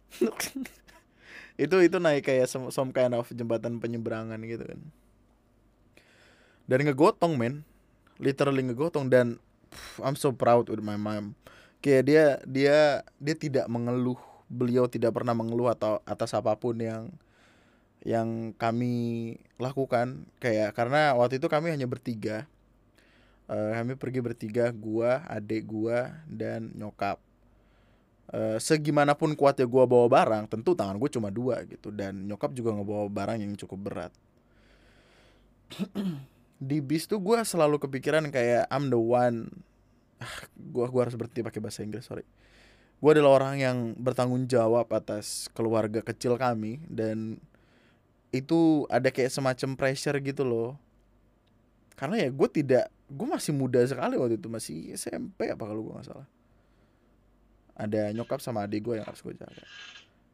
itu 1.63 1.75
itu 1.81 1.97
naik 1.97 2.29
kayak 2.29 2.47
some, 2.49 2.69
some 2.69 2.93
kind 2.93 3.13
of 3.17 3.25
jembatan 3.33 3.81
penyeberangan 3.81 4.37
gitu 4.45 4.63
kan. 4.63 4.81
Dan 6.67 6.83
ngegotong 6.83 7.39
men. 7.39 7.63
Literally 8.17 8.65
ngegotong 8.65 9.07
dan 9.07 9.37
pff, 9.69 10.01
I'm 10.01 10.17
so 10.17 10.33
proud 10.33 10.67
with 10.67 10.83
my 10.83 10.99
mom. 10.99 11.37
Kayak 11.79 12.03
dia 12.03 12.25
dia 12.43 12.77
dia 13.21 13.35
tidak 13.37 13.65
mengeluh. 13.69 14.19
Beliau 14.47 14.87
tidak 14.87 15.15
pernah 15.15 15.35
mengeluh 15.35 15.71
atau 15.71 15.99
atas 16.07 16.31
apa 16.31 16.55
pun 16.55 16.75
yang 16.79 17.11
yang 18.03 18.51
kami 18.57 19.37
lakukan. 19.61 20.27
Kayak 20.41 20.75
karena 20.75 21.13
waktu 21.15 21.39
itu 21.39 21.47
kami 21.47 21.71
hanya 21.71 21.87
bertiga. 21.87 22.49
Eh, 23.47 23.71
kami 23.79 23.95
pergi 23.95 24.19
bertiga 24.19 24.67
gua 24.75 25.23
adik 25.31 25.71
gua 25.71 26.19
dan 26.27 26.67
nyokap 26.75 27.15
Eh, 28.27 28.59
segimanapun 28.59 29.39
kuatnya 29.39 29.63
gua 29.63 29.87
bawa 29.87 30.11
barang 30.11 30.51
tentu 30.51 30.75
tangan 30.75 30.99
gue 30.99 31.07
cuma 31.07 31.31
dua 31.31 31.63
gitu. 31.63 31.95
Dan 31.95 32.27
nyokap 32.27 32.51
juga 32.51 32.75
ngebawa 32.75 33.07
barang 33.07 33.39
yang 33.39 33.55
cukup 33.55 33.79
berat. 33.87 34.13
Di 36.67 36.83
bis 36.83 37.07
tuh 37.07 37.23
gua 37.23 37.47
selalu 37.47 37.79
kepikiran 37.79 38.27
kayak 38.27 38.67
I'm 38.67 38.91
the 38.91 38.99
one. 38.99 39.47
Ah, 40.19 40.43
gua 40.59 40.91
gua 40.91 41.07
harus 41.07 41.15
berhenti 41.15 41.39
pakai 41.39 41.63
bahasa 41.63 41.87
Inggris 41.87 42.03
sorry. 42.03 42.27
Gua 42.99 43.15
adalah 43.15 43.31
orang 43.39 43.55
yang 43.63 43.77
bertanggung 43.95 44.43
jawab 44.51 44.91
atas 44.91 45.47
keluarga 45.55 46.03
kecil 46.03 46.35
kami. 46.35 46.83
Dan 46.83 47.39
itu 48.35 48.83
ada 48.91 49.07
kayak 49.07 49.31
semacam 49.31 49.79
pressure 49.79 50.19
gitu 50.19 50.43
loh. 50.43 50.75
Karena 51.95 52.27
ya 52.27 52.29
gue 52.29 52.49
tidak 52.51 52.91
gue 53.09 53.25
masih 53.25 53.55
muda 53.55 53.79
sekali 53.87 54.19
waktu 54.19 54.35
itu. 54.35 54.51
Masih 54.51 54.77
SMP 54.99 55.47
apa 55.47 55.63
kalau 55.63 55.81
gue 55.87 55.95
nggak 55.95 56.07
salah 56.11 56.27
ada 57.77 58.09
nyokap 58.09 58.41
sama 58.41 58.65
adik 58.65 58.89
gue 58.89 58.97
yang 58.97 59.05
harus 59.05 59.21
gue 59.21 59.37
jaga. 59.37 59.63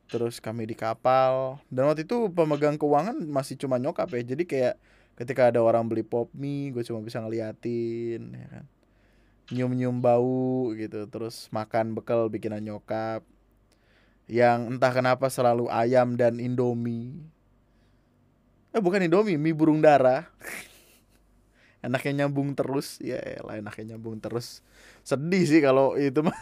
Terus 0.08 0.40
kami 0.40 0.64
di 0.64 0.76
kapal. 0.80 1.60
Dan 1.68 1.92
waktu 1.92 2.08
itu 2.08 2.32
pemegang 2.32 2.80
keuangan 2.80 3.20
masih 3.28 3.60
cuma 3.60 3.76
nyokap 3.76 4.08
ya. 4.16 4.24
Jadi 4.24 4.44
kayak 4.48 4.76
ketika 5.20 5.52
ada 5.52 5.60
orang 5.60 5.86
beli 5.86 6.02
pop 6.02 6.32
mie 6.32 6.72
gue 6.72 6.82
cuma 6.88 7.04
bisa 7.04 7.20
ngeliatin 7.20 8.32
ya 8.32 8.48
kan. 8.48 8.66
Nyium 9.52 9.76
nyium 9.76 9.98
bau 10.00 10.72
gitu 10.72 11.04
terus 11.12 11.52
makan 11.52 11.92
bekal 11.92 12.32
bikinan 12.32 12.64
nyokap. 12.64 13.28
Yang 14.32 14.80
entah 14.80 14.94
kenapa 14.96 15.28
selalu 15.28 15.68
ayam 15.68 16.16
dan 16.16 16.40
indomie. 16.40 17.20
Eh 18.72 18.80
bukan 18.80 19.04
indomie 19.04 19.36
mie 19.36 19.52
burung 19.52 19.84
dara 19.84 20.32
enaknya 21.86 22.24
nyambung 22.24 22.56
terus. 22.56 23.04
Ya 23.04 23.20
lah 23.44 23.60
enaknya 23.60 23.94
nyambung 23.94 24.24
terus. 24.24 24.64
Sedih 25.04 25.44
sih 25.44 25.60
kalau 25.60 26.00
itu 26.00 26.24
mah 26.24 26.40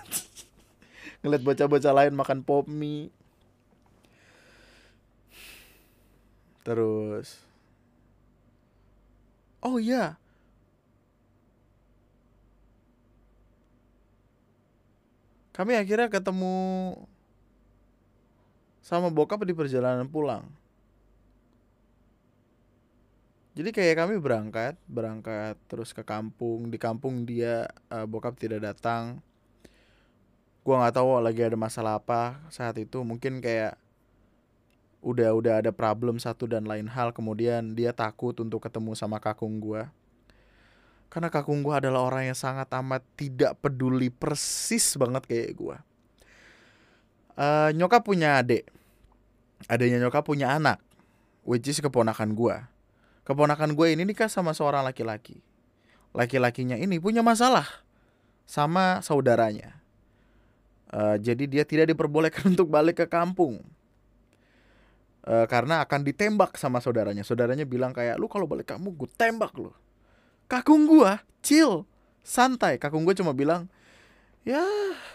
ngeliat 1.22 1.43
bocah-bocah 1.45 1.93
lain 1.93 2.13
makan 2.17 2.41
pop 2.41 2.65
mie. 2.65 3.13
Terus. 6.65 7.41
Oh 9.61 9.78
iya. 9.78 10.17
Kami 15.53 15.78
akhirnya 15.78 16.09
ketemu 16.09 16.97
sama 18.82 19.13
bokap 19.13 19.45
di 19.45 19.53
perjalanan 19.53 20.09
pulang. 20.09 20.49
Jadi 23.51 23.69
kayak 23.76 23.99
kami 23.99 24.15
berangkat 24.17 24.80
berangkat 24.89 25.59
terus 25.69 25.93
ke 25.93 26.01
kampung. 26.01 26.72
Di 26.74 26.82
kampung 26.82 27.28
dia 27.28 27.69
uh, 27.93 28.07
bokap 28.09 28.39
tidak 28.41 28.63
datang 28.63 29.22
gua 30.62 30.86
nggak 30.86 30.95
tahu 31.01 31.18
lagi 31.22 31.41
ada 31.41 31.57
masalah 31.57 31.97
apa 31.97 32.38
saat 32.53 32.78
itu. 32.78 33.01
Mungkin 33.01 33.41
kayak 33.41 33.78
udah 35.01 35.34
udah 35.34 35.53
ada 35.66 35.72
problem 35.74 36.22
satu 36.22 36.45
dan 36.45 36.70
lain 36.70 36.86
hal 36.86 37.09
kemudian 37.09 37.74
dia 37.74 37.89
takut 37.89 38.38
untuk 38.38 38.62
ketemu 38.62 38.93
sama 38.93 39.18
kakung 39.18 39.57
gua. 39.57 39.89
Karena 41.12 41.28
kakung 41.28 41.66
gua 41.66 41.82
adalah 41.82 42.07
orang 42.07 42.32
yang 42.32 42.38
sangat 42.38 42.70
amat 42.72 43.03
tidak 43.18 43.57
peduli 43.59 44.14
persis 44.14 44.95
banget 44.95 45.26
kayak 45.28 45.51
gua. 45.57 45.78
Uh, 47.34 47.74
nyokap 47.74 48.05
punya 48.05 48.39
adik. 48.39 48.70
Adanya 49.66 50.01
nyokap 50.01 50.26
punya 50.26 50.53
anak 50.53 50.82
which 51.45 51.66
is 51.66 51.82
keponakan 51.82 52.38
gua. 52.38 52.72
Keponakan 53.22 53.78
gue 53.78 53.93
ini 53.93 54.03
nikah 54.03 54.28
sama 54.28 54.51
seorang 54.57 54.82
laki-laki. 54.82 55.45
Laki-lakinya 56.12 56.76
ini 56.76 56.97
punya 56.97 57.22
masalah 57.22 57.86
sama 58.49 58.99
saudaranya. 59.05 59.80
Uh, 60.91 61.15
jadi 61.17 61.43
dia 61.47 61.63
tidak 61.63 61.95
diperbolehkan 61.95 62.47
untuk 62.53 62.67
balik 62.67 63.01
ke 63.03 63.07
kampung. 63.07 63.63
Uh, 65.21 65.45
karena 65.47 65.85
akan 65.85 66.03
ditembak 66.03 66.59
sama 66.59 66.83
saudaranya. 66.83 67.23
Saudaranya 67.23 67.63
bilang 67.63 67.95
kayak, 67.95 68.19
lu 68.19 68.27
kalau 68.27 68.45
balik 68.45 68.75
kamu 68.75 68.91
gue 68.91 69.09
tembak 69.15 69.55
lu. 69.55 69.71
Kakung 70.51 70.83
gue, 70.85 71.11
chill, 71.39 71.87
santai. 72.21 72.75
Kakung 72.75 73.07
gue 73.07 73.15
cuma 73.15 73.31
bilang, 73.31 73.71
ya 74.43 74.61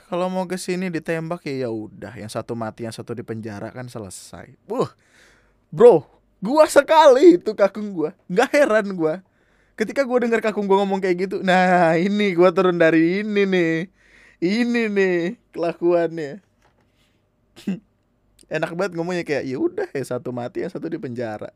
kalau 0.08 0.30
mau 0.32 0.46
ke 0.48 0.56
sini 0.56 0.88
ditembak 0.88 1.44
ya 1.44 1.66
ya 1.66 1.70
udah. 1.70 2.16
Yang 2.16 2.40
satu 2.40 2.56
mati, 2.56 2.88
yang 2.88 2.94
satu 2.94 3.12
di 3.12 3.26
penjara 3.26 3.68
kan 3.74 3.84
selesai. 3.90 4.56
Wuh, 4.70 4.88
bro, 5.68 6.16
Gua 6.40 6.68
sekali 6.68 7.40
itu 7.40 7.56
kakung 7.56 7.96
gua. 7.96 8.10
Nggak 8.28 8.50
heran 8.52 8.86
gua. 8.92 9.24
Ketika 9.76 10.04
gua 10.04 10.20
dengar 10.20 10.40
kakung 10.44 10.68
gua 10.68 10.84
ngomong 10.84 11.00
kayak 11.00 11.16
gitu, 11.28 11.36
nah 11.40 11.96
ini 11.96 12.36
gua 12.36 12.52
turun 12.52 12.76
dari 12.76 13.24
ini 13.24 13.42
nih. 13.48 13.76
Ini 14.40 14.92
nih 14.92 15.40
kelakuannya. 15.52 16.44
Enak 18.56 18.72
banget 18.76 18.92
ngomongnya 18.94 19.24
kayak 19.26 19.44
ya 19.48 19.56
udah 19.58 19.88
ya 19.90 20.04
satu 20.04 20.30
mati 20.30 20.62
yang 20.62 20.72
satu 20.72 20.86
di 20.92 21.00
penjara. 21.00 21.50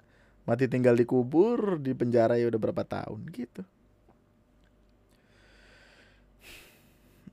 Mati 0.49 0.67
tinggal 0.67 0.97
dikubur 0.97 1.77
di 1.79 1.93
penjara 1.93 2.41
ya 2.41 2.49
udah 2.49 2.61
berapa 2.61 2.83
tahun 2.83 3.21
gitu. 3.31 3.63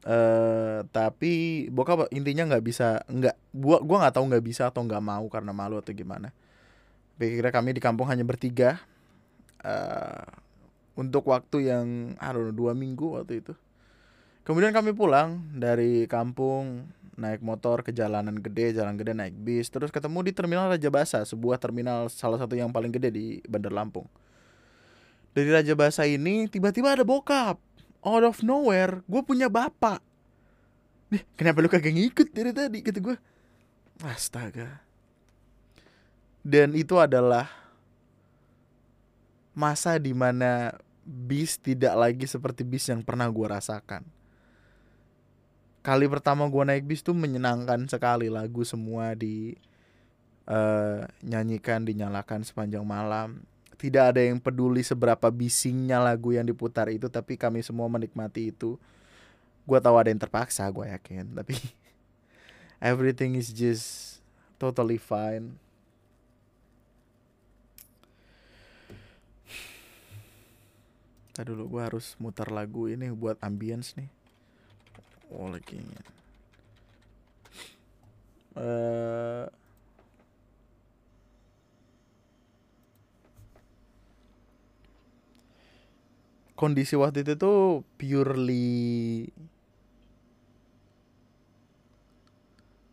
Uh, 0.07 0.87
tapi 0.95 1.67
bokap 1.67 2.07
intinya 2.15 2.47
nggak 2.47 2.63
bisa 2.63 3.03
nggak 3.11 3.35
gua 3.51 3.83
gua 3.83 3.97
nggak 4.07 4.15
tahu 4.15 4.25
nggak 4.31 4.45
bisa 4.45 4.71
atau 4.71 4.79
nggak 4.87 5.03
mau 5.03 5.27
karena 5.27 5.51
malu 5.51 5.75
atau 5.75 5.91
gimana 5.91 6.31
Kira 7.17 7.49
kami 7.49 7.73
di 7.73 7.81
kampung 7.81 8.05
hanya 8.13 8.21
bertiga 8.21 8.77
uh, 9.65 10.21
untuk 10.93 11.25
waktu 11.33 11.73
yang 11.73 12.13
aduh 12.21 12.53
dua 12.53 12.77
minggu 12.77 13.17
waktu 13.17 13.41
itu. 13.41 13.53
Kemudian 14.47 14.71
kami 14.71 14.95
pulang 14.95 15.43
dari 15.51 16.07
kampung 16.07 16.87
naik 17.19 17.43
motor 17.43 17.83
ke 17.83 17.91
jalanan 17.91 18.39
gede, 18.39 18.79
jalan 18.79 18.95
gede 18.95 19.11
naik 19.11 19.35
bis, 19.35 19.67
terus 19.67 19.91
ketemu 19.91 20.23
di 20.23 20.31
terminal 20.31 20.71
Raja 20.71 20.87
Basa, 20.87 21.19
sebuah 21.27 21.59
terminal 21.59 22.07
salah 22.07 22.39
satu 22.39 22.55
yang 22.55 22.71
paling 22.71 22.95
gede 22.95 23.11
di 23.11 23.25
Bandar 23.43 23.75
Lampung. 23.75 24.07
Dari 25.35 25.51
Raja 25.51 25.75
Basa 25.75 26.07
ini 26.07 26.47
tiba-tiba 26.47 26.95
ada 26.95 27.03
bokap, 27.03 27.59
out 27.99 28.23
of 28.23 28.39
nowhere, 28.39 29.03
gue 29.03 29.19
punya 29.19 29.51
bapak. 29.51 29.99
Nih, 31.11 31.27
kenapa 31.35 31.59
lu 31.59 31.67
kagak 31.67 31.91
ngikut 31.91 32.31
dari 32.31 32.55
tadi? 32.55 32.79
Kata 32.79 33.03
gue, 33.03 33.17
astaga 34.07 34.87
dan 36.47 36.71
itu 36.79 36.95
adalah 36.95 37.51
masa 39.51 39.99
di 39.99 40.15
mana 40.15 40.71
bis 41.03 41.59
tidak 41.59 41.91
lagi 41.91 42.23
seperti 42.23 42.63
bis 42.63 42.87
yang 42.87 43.03
pernah 43.03 43.27
gue 43.27 43.43
rasakan. 43.43 44.07
Kali 45.88 46.03
pertama 46.11 46.43
gue 46.51 46.63
naik 46.67 46.83
bis 46.83 46.99
tuh 46.99 47.15
menyenangkan 47.15 47.88
sekali 47.88 48.27
lagu 48.27 48.67
semua 48.67 49.15
di 49.15 49.55
uh, 50.43 51.07
nyanyikan 51.23 51.88
dinyalakan 51.88 52.43
sepanjang 52.43 52.83
malam. 52.83 53.39
Tidak 53.79 54.03
ada 54.11 54.19
yang 54.19 54.35
peduli 54.35 54.83
seberapa 54.83 55.31
bisingnya 55.31 56.03
lagu 56.03 56.35
yang 56.35 56.43
diputar 56.43 56.91
itu, 56.91 57.07
tapi 57.07 57.39
kami 57.39 57.63
semua 57.63 57.88
menikmati 57.88 58.51
itu. 58.51 58.75
Gue 59.63 59.79
tahu 59.79 59.95
ada 59.95 60.11
yang 60.11 60.19
terpaksa, 60.19 60.67
gue 60.67 60.91
yakin, 60.91 61.31
tapi 61.31 61.55
everything 62.91 63.39
is 63.39 63.55
just 63.55 64.19
totally 64.59 64.99
fine 64.99 65.55
Tadi 71.38 71.53
dulu 71.53 71.77
gue 71.77 71.81
harus 71.85 72.17
mutar 72.17 72.49
lagu 72.49 72.89
ini 72.89 73.13
buat 73.13 73.38
ambience 73.45 73.93
nih. 73.93 74.16
Oh 75.32 75.51
lagi. 75.51 75.84
Uh, 78.57 79.45
kondisi 86.57 86.97
waktu 86.97 87.21
itu 87.21 87.38
tuh 87.38 87.86
purely 88.01 89.30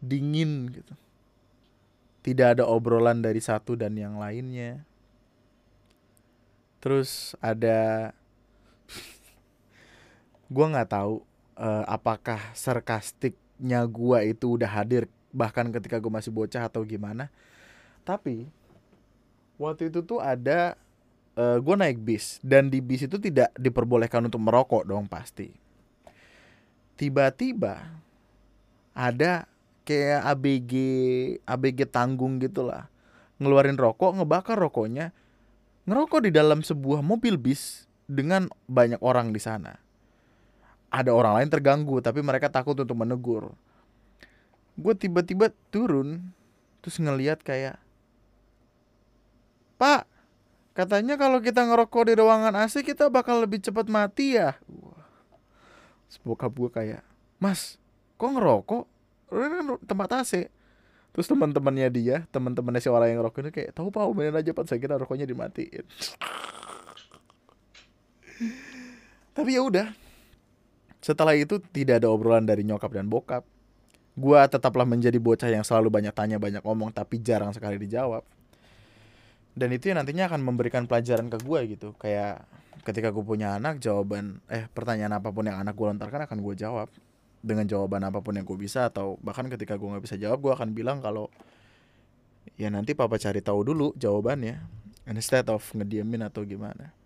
dingin 0.04 0.68
gitu. 0.68 0.94
Tidak 2.24 2.60
ada 2.60 2.64
obrolan 2.68 3.24
dari 3.24 3.40
satu 3.40 3.72
dan 3.72 3.96
yang 3.96 4.20
lainnya. 4.20 4.84
Terus 6.84 7.32
ada 7.40 8.12
gue 10.54 10.66
nggak 10.68 10.92
tahu 10.92 11.33
uh, 11.58 11.84
apakah 11.86 12.40
sarkastiknya 12.54 13.86
gue 13.86 14.34
itu 14.34 14.58
udah 14.58 14.70
hadir 14.70 15.10
bahkan 15.34 15.66
ketika 15.74 15.98
gue 15.98 16.10
masih 16.10 16.30
bocah 16.30 16.66
atau 16.66 16.86
gimana. 16.86 17.30
Tapi 18.06 18.46
waktu 19.58 19.90
itu 19.90 20.02
tuh 20.06 20.22
ada 20.22 20.78
uh, 21.34 21.58
gue 21.58 21.74
naik 21.74 21.98
bis 22.02 22.38
dan 22.42 22.70
di 22.70 22.78
bis 22.78 23.06
itu 23.06 23.18
tidak 23.18 23.50
diperbolehkan 23.58 24.26
untuk 24.26 24.42
merokok 24.42 24.86
dong 24.86 25.10
pasti. 25.10 25.50
Tiba-tiba 26.94 27.90
ada 28.94 29.50
kayak 29.82 30.22
ABG 30.32 30.72
ABG 31.44 31.90
tanggung 31.90 32.38
gitulah 32.38 32.88
ngeluarin 33.36 33.76
rokok 33.76 34.16
ngebakar 34.16 34.56
rokoknya 34.56 35.12
ngerokok 35.84 36.24
di 36.24 36.30
dalam 36.32 36.64
sebuah 36.64 37.04
mobil 37.04 37.36
bis 37.36 37.84
dengan 38.08 38.48
banyak 38.70 39.02
orang 39.04 39.34
di 39.34 39.42
sana 39.42 39.83
ada 40.94 41.10
orang 41.10 41.42
lain 41.42 41.50
terganggu 41.50 41.98
tapi 41.98 42.22
mereka 42.22 42.46
takut 42.46 42.78
untuk 42.78 42.94
menegur. 42.94 43.50
Gue 44.78 44.94
tiba-tiba 44.94 45.50
turun 45.74 46.30
terus 46.78 47.02
ngeliat 47.02 47.42
kayak 47.42 47.82
pak 49.74 50.06
katanya 50.76 51.18
kalau 51.18 51.42
kita 51.42 51.66
ngerokok 51.66 52.02
di 52.06 52.14
ruangan 52.14 52.54
AC 52.54 52.86
kita 52.86 53.10
bakal 53.10 53.42
lebih 53.42 53.58
cepat 53.58 53.90
mati 53.90 54.38
ya? 54.38 54.54
Bokap 56.22 56.54
gue 56.54 56.70
kayak 56.70 57.02
mas 57.42 57.82
kok 58.14 58.30
ngerokok? 58.30 58.86
Kan 59.34 59.66
tempat 59.82 60.22
AC 60.22 60.46
terus 61.14 61.30
teman-temannya 61.30 61.88
dia 61.94 62.26
teman-temannya 62.34 62.82
si 62.82 62.90
orang 62.90 63.14
yang 63.14 63.22
ngerokok 63.22 63.46
ini 63.46 63.54
kayak 63.54 63.70
tahu 63.70 63.94
pak 63.94 64.02
beneran 64.10 64.42
aja 64.42 64.50
pak 64.50 64.66
saya 64.66 64.82
kira 64.82 64.98
rokoknya 64.98 65.26
dimatiin. 65.26 65.86
Tapi 69.34 69.50
ya 69.54 69.62
udah 69.62 69.94
setelah 71.04 71.36
itu 71.36 71.60
tidak 71.60 72.00
ada 72.00 72.08
obrolan 72.08 72.48
dari 72.48 72.64
nyokap 72.64 72.88
dan 72.88 73.12
bokap. 73.12 73.44
Gua 74.16 74.48
tetaplah 74.48 74.88
menjadi 74.88 75.20
bocah 75.20 75.52
yang 75.52 75.60
selalu 75.60 75.92
banyak 75.92 76.16
tanya, 76.16 76.40
banyak 76.40 76.64
ngomong 76.64 76.96
tapi 76.96 77.20
jarang 77.20 77.52
sekali 77.52 77.76
dijawab. 77.76 78.24
Dan 79.52 79.68
itu 79.76 79.92
yang 79.92 80.00
nantinya 80.00 80.32
akan 80.32 80.40
memberikan 80.40 80.88
pelajaran 80.88 81.28
ke 81.28 81.38
gue 81.44 81.60
gitu. 81.76 81.92
Kayak 82.00 82.48
ketika 82.88 83.12
gue 83.12 83.22
punya 83.22 83.54
anak, 83.60 83.78
jawaban 83.84 84.40
eh 84.48 84.64
pertanyaan 84.72 85.20
apa 85.20 85.28
pun 85.28 85.44
yang 85.44 85.60
anak 85.60 85.76
gue 85.76 85.86
lontarkan 85.92 86.24
akan 86.24 86.38
gue 86.40 86.54
jawab 86.56 86.88
dengan 87.44 87.68
jawaban 87.68 88.00
apa 88.08 88.24
pun 88.24 88.32
yang 88.32 88.48
gue 88.48 88.56
bisa 88.56 88.88
atau 88.88 89.20
bahkan 89.20 89.44
ketika 89.52 89.76
gue 89.76 89.84
nggak 89.84 90.04
bisa 90.08 90.16
jawab 90.16 90.40
gue 90.40 90.52
akan 90.56 90.72
bilang 90.72 91.04
kalau 91.04 91.28
ya 92.56 92.72
nanti 92.72 92.96
papa 92.96 93.20
cari 93.20 93.44
tahu 93.44 93.60
dulu 93.60 93.92
jawabannya 94.00 94.64
instead 95.12 95.44
of 95.52 95.60
ngediemin 95.76 96.24
atau 96.24 96.40
gimana 96.48 96.96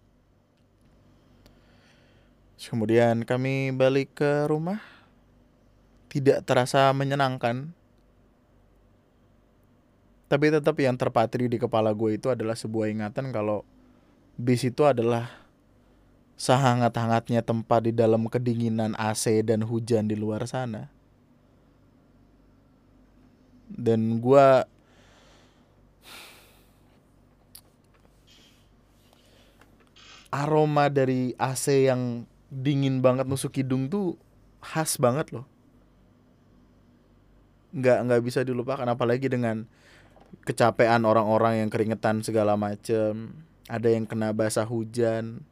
Terus 2.58 2.74
kemudian 2.74 3.22
kami 3.22 3.70
balik 3.70 4.18
ke 4.18 4.50
rumah. 4.50 4.82
Tidak 6.10 6.42
terasa 6.42 6.90
menyenangkan. 6.90 7.70
Tapi 10.26 10.50
tetap 10.50 10.74
yang 10.82 10.98
terpatri 10.98 11.46
di 11.46 11.54
kepala 11.54 11.94
gue 11.94 12.18
itu 12.18 12.34
adalah 12.34 12.58
sebuah 12.58 12.90
ingatan 12.90 13.30
kalau 13.30 13.62
bis 14.34 14.66
itu 14.66 14.82
adalah 14.82 15.30
sehangat-hangatnya 16.34 17.46
tempat 17.46 17.86
di 17.86 17.92
dalam 17.94 18.26
kedinginan 18.26 18.98
AC 18.98 19.46
dan 19.46 19.62
hujan 19.62 20.10
di 20.10 20.18
luar 20.18 20.42
sana. 20.50 20.90
Dan 23.70 24.18
gue 24.18 24.66
aroma 30.34 30.90
dari 30.90 31.38
AC 31.38 31.86
yang 31.86 32.26
dingin 32.48 33.04
banget 33.04 33.28
nusuk 33.28 33.52
hidung 33.60 33.92
tuh 33.92 34.16
khas 34.64 34.96
banget 34.96 35.32
loh. 35.32 35.46
Nggak 37.76 37.98
nggak 38.08 38.22
bisa 38.24 38.40
dilupakan 38.42 38.88
apalagi 38.88 39.28
dengan 39.28 39.68
kecapean 40.44 41.04
orang-orang 41.04 41.64
yang 41.64 41.68
keringetan 41.68 42.24
segala 42.24 42.56
macem. 42.56 43.44
Ada 43.68 43.92
yang 43.92 44.08
kena 44.08 44.32
basah 44.32 44.64
hujan. 44.64 45.44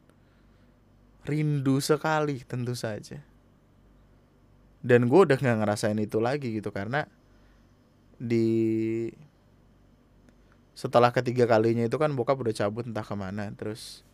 Rindu 1.27 1.77
sekali 1.83 2.41
tentu 2.47 2.73
saja. 2.73 3.21
Dan 4.81 5.11
gue 5.11 5.19
udah 5.27 5.37
nggak 5.37 5.57
ngerasain 5.61 5.99
itu 5.99 6.17
lagi 6.17 6.57
gitu 6.57 6.73
karena 6.73 7.05
di 8.17 8.49
setelah 10.77 11.09
ketiga 11.09 11.49
kalinya 11.49 11.85
itu 11.85 11.97
kan 11.97 12.13
bokap 12.13 12.37
udah 12.37 12.53
cabut 12.53 12.85
entah 12.85 13.05
ke 13.05 13.15
mana 13.17 13.49
terus 13.53 14.06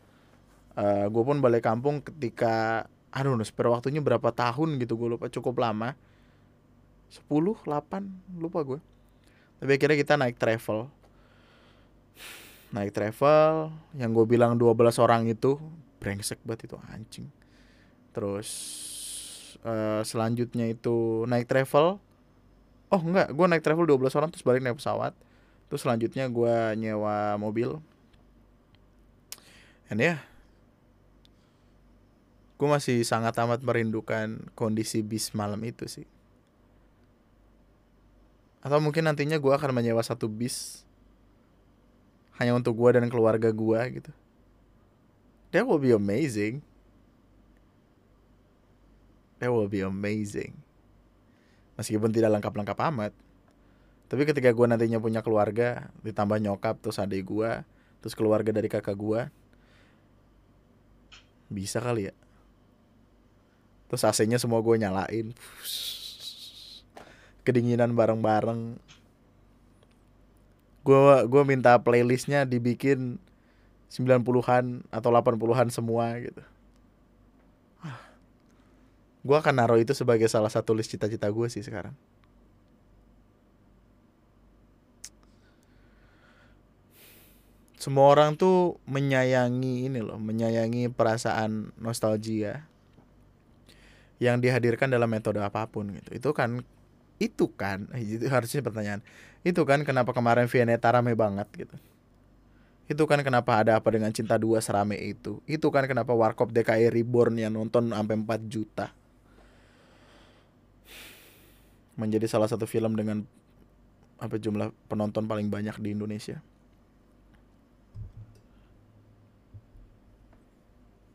uh, 0.78 1.06
gue 1.08 1.24
pun 1.24 1.38
balik 1.40 1.66
kampung 1.66 2.02
ketika 2.04 2.86
aduh 3.14 3.38
spare 3.46 3.70
waktunya 3.70 4.02
berapa 4.02 4.34
tahun 4.34 4.82
gitu 4.82 4.98
gue 4.98 5.18
lupa 5.18 5.30
cukup 5.30 5.62
lama. 5.62 5.94
10, 7.14 7.30
8 7.30 8.42
lupa 8.42 8.66
gue 8.66 8.82
tapi 9.64 9.80
akhirnya 9.80 9.96
kita 9.96 10.14
naik 10.20 10.36
travel. 10.36 10.92
Naik 12.76 12.92
travel 12.92 13.72
yang 13.96 14.12
gue 14.12 14.28
bilang 14.28 14.60
12 14.60 14.76
orang 15.00 15.24
itu 15.32 15.56
brengsek 16.04 16.44
banget 16.44 16.68
itu 16.68 16.76
anjing. 16.92 17.32
Terus 18.12 18.50
uh, 19.64 20.04
selanjutnya 20.04 20.68
itu 20.68 21.24
naik 21.32 21.48
travel. 21.48 21.96
Oh 22.92 23.00
enggak 23.00 23.32
gue 23.32 23.46
naik 23.48 23.64
travel 23.64 23.88
12 23.88 24.20
orang 24.20 24.30
terus 24.36 24.44
balik 24.44 24.60
naik 24.60 24.84
pesawat. 24.84 25.16
Terus 25.72 25.80
selanjutnya 25.80 26.28
gue 26.28 26.56
nyewa 26.84 27.40
mobil. 27.40 27.80
And 29.88 30.04
ya 30.04 30.20
yeah, 30.20 30.20
gue 32.64 32.70
masih 32.72 33.04
sangat 33.04 33.36
amat 33.44 33.60
merindukan 33.60 34.40
kondisi 34.56 35.04
bis 35.04 35.36
malam 35.36 35.60
itu 35.68 35.84
sih 35.84 36.08
atau 38.64 38.80
mungkin 38.80 39.04
nantinya 39.04 39.36
gue 39.36 39.52
akan 39.52 39.76
menyewa 39.76 40.00
satu 40.00 40.32
bis 40.32 40.88
hanya 42.40 42.56
untuk 42.56 42.80
gue 42.80 42.90
dan 42.96 43.12
keluarga 43.12 43.52
gue 43.52 43.80
gitu. 44.00 44.12
That 45.54 45.70
will 45.70 45.84
be 45.84 45.94
amazing. 45.94 46.66
That 49.38 49.54
will 49.54 49.70
be 49.70 49.86
amazing. 49.86 50.58
Meskipun 51.78 52.10
tidak 52.10 52.40
lengkap-lengkap 52.40 52.80
amat. 52.90 53.14
Tapi 54.10 54.24
ketika 54.26 54.50
gue 54.50 54.66
nantinya 54.66 54.98
punya 54.98 55.22
keluarga, 55.22 55.92
ditambah 56.02 56.40
nyokap, 56.42 56.80
terus 56.82 57.02
adik 57.02 57.28
gue, 57.28 57.62
terus 58.02 58.16
keluarga 58.16 58.50
dari 58.54 58.70
kakak 58.70 58.96
gue, 58.98 59.30
bisa 61.50 61.82
kali 61.82 62.10
ya. 62.10 62.16
Terus 63.92 64.04
AC-nya 64.08 64.38
semua 64.42 64.62
gue 64.64 64.76
nyalain. 64.78 65.32
Kedinginan 67.44 67.94
bareng-bareng. 67.94 68.80
Gue 70.84 71.00
gua 71.32 71.44
minta 71.48 71.80
playlistnya 71.80 72.44
dibikin 72.44 73.16
90-an 73.88 74.84
atau 74.92 75.10
80-an 75.14 75.70
semua 75.72 76.18
gitu. 76.20 76.44
Gue 79.24 79.38
akan 79.40 79.56
naruh 79.56 79.80
itu 79.80 79.96
sebagai 79.96 80.28
salah 80.28 80.52
satu 80.52 80.76
list 80.76 80.92
cita-cita 80.92 81.32
gue 81.32 81.48
sih 81.48 81.64
sekarang. 81.64 81.96
Semua 87.80 88.12
orang 88.16 88.40
tuh 88.40 88.80
menyayangi 88.88 89.92
ini 89.92 90.00
loh 90.00 90.16
menyayangi 90.16 90.88
perasaan 90.88 91.76
nostalgia 91.76 92.64
yang 94.24 94.40
dihadirkan 94.40 94.88
dalam 94.88 95.12
metode 95.12 95.44
apa 95.44 95.68
pun 95.68 95.92
gitu. 95.92 96.10
Itu 96.16 96.30
kan 96.32 96.64
itu 97.20 97.52
kan 97.52 97.92
itu 98.00 98.32
harusnya 98.32 98.64
pertanyaan. 98.64 99.04
Itu 99.44 99.68
kan 99.68 99.84
kenapa 99.84 100.16
kemarin 100.16 100.48
Vianeta 100.48 100.88
rame 100.96 101.12
banget 101.20 101.48
gitu. 101.52 101.76
Itu 102.88 103.04
kan 103.04 103.20
kenapa 103.20 103.60
ada 103.60 103.76
apa 103.80 103.92
dengan 103.92 104.16
cinta 104.16 104.40
dua 104.40 104.64
serame 104.64 104.96
itu. 104.96 105.44
Itu 105.44 105.68
kan 105.72 105.84
kenapa 105.88 106.16
Warkop 106.16 106.56
DKI 106.56 106.88
Reborn 106.92 107.36
yang 107.36 107.56
nonton 107.56 107.92
sampai 107.92 108.16
4 108.16 108.48
juta. 108.48 108.96
Menjadi 112.00 112.26
salah 112.32 112.48
satu 112.48 112.64
film 112.64 112.96
dengan 112.96 113.28
apa 114.20 114.40
jumlah 114.40 114.72
penonton 114.88 115.28
paling 115.28 115.52
banyak 115.52 115.76
di 115.84 115.96
Indonesia. 115.96 116.40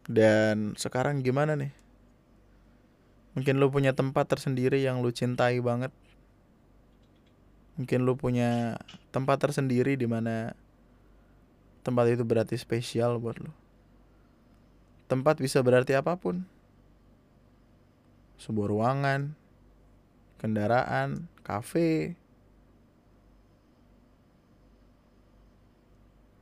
Dan 0.09 0.73
sekarang 0.81 1.21
gimana 1.21 1.53
nih 1.53 1.78
Mungkin 3.39 3.63
lu 3.63 3.71
punya 3.71 3.95
tempat 3.95 4.27
tersendiri 4.27 4.83
yang 4.83 4.99
lu 4.99 5.15
cintai 5.15 5.63
banget. 5.63 5.95
Mungkin 7.79 8.03
lu 8.03 8.19
punya 8.19 8.83
tempat 9.15 9.39
tersendiri 9.39 9.95
di 9.95 10.11
mana 10.11 10.59
tempat 11.87 12.11
itu 12.11 12.27
berarti 12.27 12.59
spesial 12.59 13.23
buat 13.23 13.39
lu. 13.39 13.55
Tempat 15.07 15.39
bisa 15.39 15.63
berarti 15.63 15.95
apa 15.95 16.19
pun. 16.19 16.43
Sebuah 18.43 18.75
ruangan, 18.75 19.39
kendaraan, 20.43 21.31
kafe, 21.47 22.19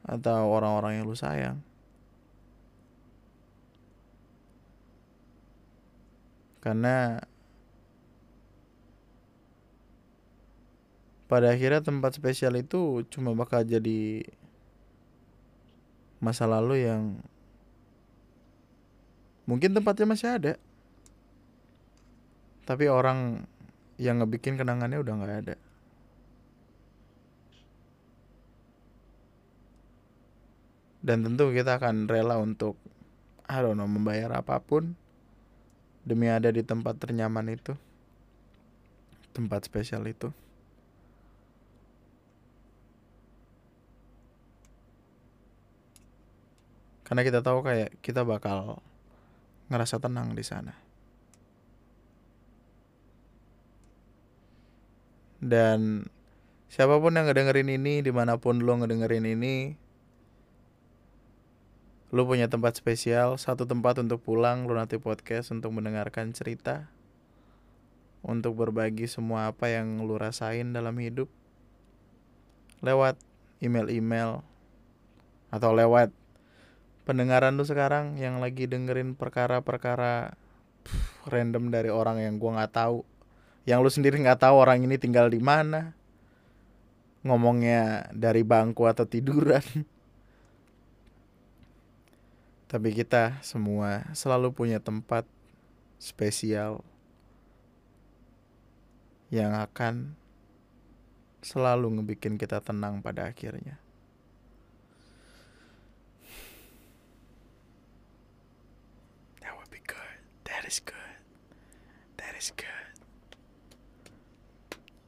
atau 0.01 0.49
orang-orang 0.49 0.97
yang 0.97 1.05
lu 1.05 1.13
sayang. 1.13 1.61
Karena 6.67 7.23
pada 11.31 11.55
akhirnya 11.55 11.79
tempat 11.79 12.19
spesial 12.19 12.59
itu 12.59 13.07
cuma 13.07 13.31
bakal 13.39 13.63
jadi 13.63 14.27
masa 16.19 16.51
lalu 16.51 16.83
yang 16.91 17.23
mungkin 19.47 19.79
tempatnya 19.79 20.11
masih 20.11 20.29
ada. 20.35 20.53
Tapi 22.67 22.91
orang 22.91 23.47
yang 24.03 24.19
ngebikin 24.19 24.59
kenangannya 24.59 24.99
udah 24.99 25.15
nggak 25.23 25.39
ada. 25.47 25.57
Dan 30.99 31.23
tentu 31.23 31.55
kita 31.55 31.79
akan 31.79 32.11
rela 32.11 32.43
untuk 32.43 32.75
I 33.47 33.63
don't 33.63 33.79
know 33.79 33.87
membayar 33.87 34.43
apa 34.43 34.59
pun 34.59 34.99
demi 36.07 36.31
ada 36.31 36.55
di 36.55 36.63
tempat 36.63 37.03
ternyaman 37.03 37.51
itu. 37.51 37.75
Tempat 39.35 39.67
spesial 39.67 40.07
itu. 40.07 40.31
Karena 47.03 47.23
kita 47.27 47.43
tahu 47.43 47.63
kayak 47.63 47.99
kita 48.03 48.23
bakal 48.23 48.83
ngerasa 49.71 49.99
tenang 49.99 50.35
di 50.35 50.43
sana. 50.47 50.75
Dan 55.43 56.09
siapa 56.67 56.99
pun 56.99 57.15
yang 57.15 57.31
ngedengerin 57.31 57.71
ini 57.71 58.03
di 58.03 58.11
mana 58.11 58.41
pun 58.43 58.59
lo 58.59 58.75
ngedengerin 58.75 59.27
ini 59.27 59.86
Lu 62.15 62.23
punya 62.23 62.47
tempat 62.47 62.79
spesial, 62.79 63.35
satu 63.35 63.67
tempat 63.67 63.99
untuk 63.99 64.23
pulang 64.23 64.71
Lunati 64.71 64.95
Podcast 64.95 65.51
untuk 65.51 65.75
mendengarkan 65.75 66.31
cerita, 66.31 66.87
untuk 68.23 68.55
berbagi 68.55 69.11
semua 69.11 69.51
apa 69.51 69.67
yang 69.67 70.07
lu 70.07 70.15
rasain 70.15 70.71
dalam 70.71 70.95
hidup 71.03 71.27
lewat 72.79 73.19
email-email 73.59 74.47
atau 75.51 75.71
lewat 75.75 76.15
pendengaran 77.07 77.59
lu 77.59 77.67
sekarang 77.67 78.19
yang 78.19 78.39
lagi 78.39 78.71
dengerin 78.71 79.19
perkara-perkara 79.19 80.39
random 81.27 81.75
dari 81.75 81.91
orang 81.91 82.23
yang 82.23 82.39
gua 82.39 82.63
nggak 82.63 82.75
tahu, 82.75 83.03
yang 83.67 83.83
lu 83.83 83.91
sendiri 83.91 84.23
nggak 84.23 84.47
tahu 84.47 84.55
orang 84.63 84.87
ini 84.87 84.95
tinggal 84.95 85.27
di 85.27 85.43
mana, 85.43 85.91
ngomongnya 87.27 88.11
dari 88.15 88.47
bangku 88.47 88.87
atau 88.87 89.07
tiduran 89.11 89.63
Tapi 92.67 92.91
kita 92.91 93.39
semua 93.47 94.11
selalu 94.11 94.51
punya 94.51 94.83
tempat 94.83 95.23
spesial 96.03 96.83
yang 99.31 99.55
akan 99.55 100.19
selalu 101.47 101.99
ngebikin 101.99 102.35
kita 102.35 102.59
tenang 102.59 102.99
pada 103.07 103.31
akhirnya. 103.31 103.79
That 109.43 109.55
would 109.55 109.71
be 109.71 109.79
good. 109.87 110.19
That 110.51 110.67
is 110.67 110.83
good. 110.83 111.19
That 112.19 112.35
is 112.35 112.51
good. 112.51 112.95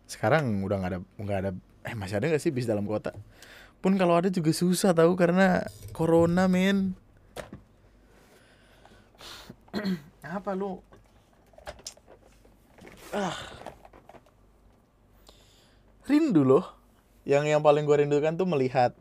Sekarang 0.06 0.62
udah 0.62 0.78
nggak 0.78 0.92
ada 0.94 1.00
nggak 1.18 1.38
ada 1.42 1.50
eh 1.82 1.94
masih 1.98 2.22
ada 2.22 2.30
nggak 2.30 2.42
sih 2.42 2.54
bis 2.54 2.70
dalam 2.70 2.86
kota? 2.86 3.11
Pun 3.82 3.94
kalau 3.98 4.18
ada 4.18 4.30
juga 4.30 4.50
susah 4.54 4.94
tahu 4.94 5.18
karena 5.18 5.66
corona 5.90 6.46
men. 6.46 6.94
Apa 10.36 10.52
lu? 10.56 10.80
Ah. 13.12 13.36
Rindu 16.08 16.44
loh. 16.44 16.64
Yang 17.28 17.44
yang 17.52 17.60
paling 17.60 17.84
gue 17.84 17.96
rindukan 18.04 18.36
tuh 18.36 18.48
melihat 18.48 18.96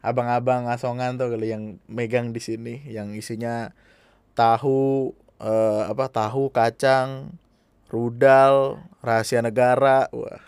abang-abang 0.00 0.68
asongan 0.68 1.20
tuh 1.20 1.32
kali 1.32 1.52
yang 1.52 1.76
megang 1.84 2.32
di 2.32 2.40
sini 2.40 2.80
yang 2.88 3.12
isinya 3.12 3.72
tahu 4.32 5.12
eh, 5.40 5.82
apa 5.84 6.08
tahu 6.08 6.48
kacang 6.48 7.36
rudal 7.92 8.80
rahasia 9.04 9.44
negara 9.44 10.08
wah 10.08 10.40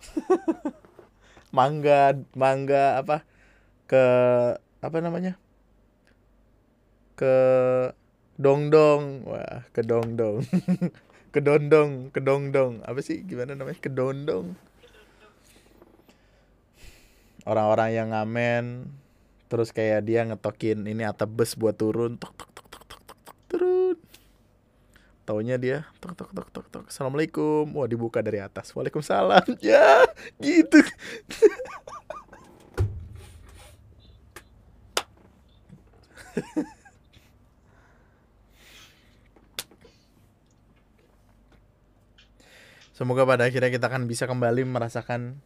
mangga 1.56 2.16
mangga 2.32 2.96
apa 2.96 3.28
ke 3.84 4.04
apa 4.80 4.96
namanya 5.04 5.36
ke 7.20 7.34
dongdong 8.40 9.28
wah 9.28 9.68
ke 9.76 9.84
dongdong 9.84 10.40
ke 11.34 11.40
dondong 11.44 12.08
ke 12.08 12.20
dongdong 12.24 12.80
apa 12.88 13.00
sih? 13.04 13.20
Gimana 13.22 13.52
namanya? 13.52 13.78
Ke 13.78 13.92
dondong 13.92 14.56
orang-orang 17.44 17.90
yang 17.96 18.08
ngamen 18.12 18.88
terus 19.50 19.74
kayak 19.74 20.06
dia 20.06 20.22
ngetokin 20.22 20.86
ini 20.86 21.02
atap 21.02 21.28
bus 21.34 21.58
buat 21.58 21.74
turun 21.74 22.14
tok 22.16 22.32
tok 22.38 22.50
tok 22.54 22.66
tok 22.70 22.84
tok 22.86 23.00
tok, 23.04 23.18
tok 23.26 23.38
turun. 23.50 23.96
Taunya 25.26 25.56
dia 25.60 25.86
tok 26.02 26.14
tok 26.16 26.30
tok 26.34 26.48
tok 26.50 26.66
tok. 26.70 26.84
Assalamualaikum. 26.90 27.70
Wah 27.76 27.86
dibuka 27.90 28.22
dari 28.22 28.38
atas. 28.42 28.72
Waalaikumsalam. 28.74 29.58
Ya 29.62 30.06
gitu 30.40 30.80
Semoga 43.00 43.24
pada 43.24 43.48
akhirnya 43.48 43.72
kita 43.72 43.88
akan 43.88 44.04
bisa 44.04 44.28
kembali 44.28 44.68
merasakan 44.68 45.40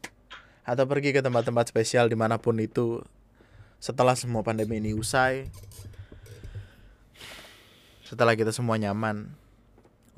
atau 0.66 0.90
pergi 0.90 1.14
ke 1.14 1.22
tempat-tempat 1.22 1.70
spesial 1.70 2.11
di 2.11 2.18
mana 2.18 2.34
pun 2.34 2.59
itu 2.59 2.98
setelah 3.78 4.18
semua 4.18 4.42
pandemi 4.42 4.82
ini 4.82 4.90
usai. 4.90 5.46
Setelah 8.02 8.34
kita 8.34 8.50
semua 8.50 8.74
nyaman 8.74 9.30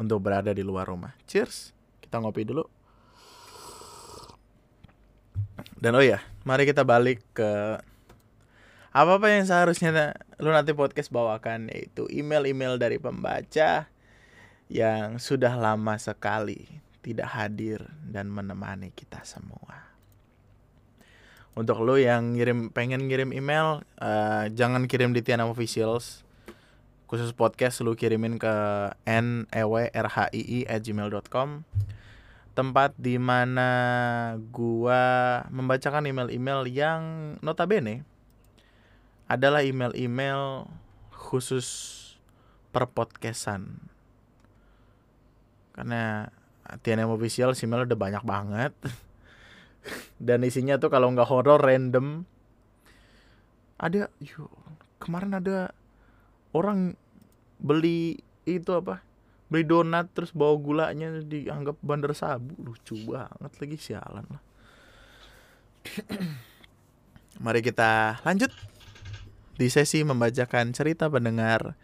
untuk 0.01 0.24
berada 0.24 0.49
di 0.57 0.64
luar 0.64 0.89
rumah. 0.89 1.12
Cheers. 1.28 1.76
Kita 2.01 2.24
ngopi 2.24 2.49
dulu. 2.49 2.64
Dan 5.76 5.93
oh 5.93 6.01
ya, 6.01 6.24
mari 6.49 6.64
kita 6.64 6.89
balik 6.89 7.20
ke 7.37 7.76
apa-apa 8.97 9.28
yang 9.28 9.45
seharusnya 9.45 10.16
lu 10.41 10.57
nanti 10.57 10.72
podcast 10.72 11.12
bawakan 11.12 11.68
yaitu 11.68 12.09
email-email 12.09 12.80
dari 12.80 12.97
pembaca 12.97 13.93
yang 14.72 15.20
sudah 15.20 15.53
lama 15.53 16.01
sekali 16.01 16.86
tidak 17.07 17.31
hadir 17.31 17.87
dan 18.03 18.27
menemani 18.27 18.91
kita 18.91 19.23
semua. 19.23 19.95
Untuk 21.55 21.87
lo 21.87 21.95
yang 21.95 22.35
ngirim 22.35 22.75
pengen 22.75 23.07
ngirim 23.07 23.31
email, 23.31 23.87
uh, 24.03 24.51
jangan 24.51 24.91
kirim 24.91 25.15
di 25.15 25.23
Tiana 25.23 25.47
Officials. 25.47 26.27
Khusus 27.07 27.31
podcast 27.31 27.79
lu 27.87 27.95
kirimin 27.95 28.35
ke 28.35 28.51
newrhii 29.07 30.67
at 30.67 30.83
gmail.com 30.83 31.63
tempat 32.57 32.97
di 32.99 33.15
mana 33.21 33.71
gua 34.51 35.45
membacakan 35.53 36.11
email-email 36.11 36.67
yang 36.67 37.01
notabene 37.45 38.03
adalah 39.31 39.63
email-email 39.63 40.67
khusus 41.15 41.69
per 42.75 42.91
podcastan. 42.91 43.87
Karena 45.77 46.33
TNM 46.83 47.11
official 47.12 47.55
email 47.55 47.87
udah 47.87 47.99
banyak 47.99 48.25
banget. 48.27 48.73
Dan 50.27 50.43
isinya 50.43 50.81
tuh 50.81 50.91
kalau 50.91 51.11
nggak 51.12 51.29
horror 51.29 51.62
random. 51.62 52.27
Ada 53.77 54.09
yuk, 54.25 54.51
kemarin 54.99 55.37
ada 55.37 55.71
orang 56.57 56.97
beli 57.61 58.25
itu 58.49 58.73
apa? 58.73 59.07
beli 59.47 59.62
donat 59.62 60.11
terus 60.11 60.35
bawa 60.35 60.59
gulanya 60.59 61.23
dianggap 61.23 61.79
bandar 61.79 62.12
sabu 62.19 62.55
lucu 62.59 62.99
banget 63.07 63.53
lagi 63.62 63.79
sialan 63.79 64.27
lah 64.27 64.43
mari 67.45 67.62
kita 67.62 68.19
lanjut 68.27 68.51
di 69.55 69.71
sesi 69.71 70.03
membacakan 70.03 70.75
cerita 70.75 71.07
pendengar 71.07 71.79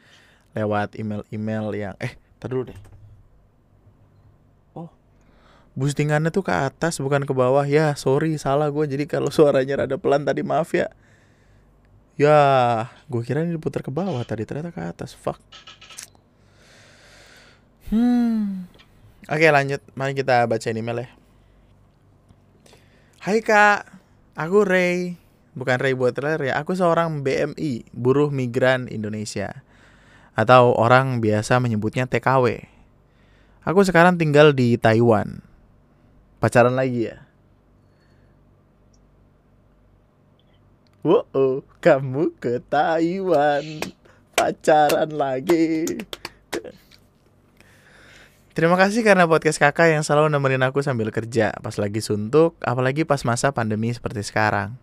lewat 0.58 0.98
email-email 0.98 1.66
yang 1.72 1.94
eh 2.02 2.18
dulu 2.42 2.74
deh 2.74 2.78
boostingannya 5.72 6.28
tuh 6.28 6.44
ke 6.44 6.52
atas 6.52 7.00
bukan 7.00 7.24
ke 7.24 7.32
bawah 7.32 7.64
ya 7.64 7.96
sorry 7.96 8.36
salah 8.36 8.68
gue 8.68 8.84
jadi 8.84 9.04
kalau 9.08 9.32
suaranya 9.32 9.84
rada 9.84 9.96
pelan 9.96 10.24
tadi 10.28 10.44
maaf 10.44 10.72
ya 10.76 10.92
ya 12.20 12.38
gue 13.08 13.22
kira 13.24 13.40
ini 13.40 13.56
diputar 13.56 13.80
ke 13.80 13.88
bawah 13.88 14.20
tadi 14.22 14.44
ternyata 14.44 14.68
ke 14.68 14.82
atas 14.84 15.16
fuck 15.16 15.40
Hmm. 17.92 18.64
Oke 19.28 19.52
lanjut, 19.52 19.84
mari 19.92 20.16
kita 20.16 20.48
baca 20.48 20.64
email 20.72 21.04
ya. 21.04 21.08
Hai 23.20 23.44
kak, 23.44 23.84
aku 24.32 24.64
Ray, 24.64 25.20
bukan 25.52 25.76
Ray 25.76 25.92
Butler 25.92 26.40
ya. 26.40 26.56
Aku 26.64 26.72
seorang 26.72 27.20
BMI, 27.20 27.92
buruh 27.92 28.32
migran 28.32 28.88
Indonesia, 28.88 29.60
atau 30.32 30.72
orang 30.72 31.20
biasa 31.20 31.60
menyebutnya 31.60 32.08
TKW. 32.08 32.64
Aku 33.68 33.84
sekarang 33.84 34.16
tinggal 34.16 34.56
di 34.56 34.80
Taiwan. 34.80 35.44
Pacaran 36.42 36.74
lagi 36.74 37.06
ya? 37.06 37.22
Wow, 41.06 41.62
kamu 41.78 42.34
ke 42.42 42.58
Taiwan, 42.66 43.62
pacaran 44.34 45.14
lagi. 45.14 45.86
Terima 48.58 48.74
kasih 48.74 49.06
karena 49.06 49.30
podcast 49.30 49.62
kakak 49.62 49.94
yang 49.94 50.02
selalu 50.02 50.34
nemenin 50.34 50.66
aku 50.66 50.82
sambil 50.82 51.14
kerja 51.14 51.54
pas 51.62 51.78
lagi 51.78 52.02
suntuk, 52.02 52.58
apalagi 52.58 53.06
pas 53.06 53.22
masa 53.22 53.54
pandemi 53.54 53.94
seperti 53.94 54.26
sekarang. 54.26 54.74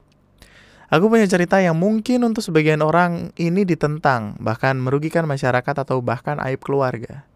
Aku 0.87 1.11
punya 1.11 1.27
cerita 1.27 1.59
yang 1.59 1.75
mungkin 1.75 2.23
untuk 2.23 2.41
sebagian 2.41 2.79
orang 2.79 3.35
ini 3.35 3.67
ditentang, 3.67 4.39
bahkan 4.39 4.79
merugikan 4.79 5.27
masyarakat 5.27 5.75
atau 5.75 5.99
bahkan 5.99 6.39
aib 6.39 6.63
keluarga. 6.63 7.28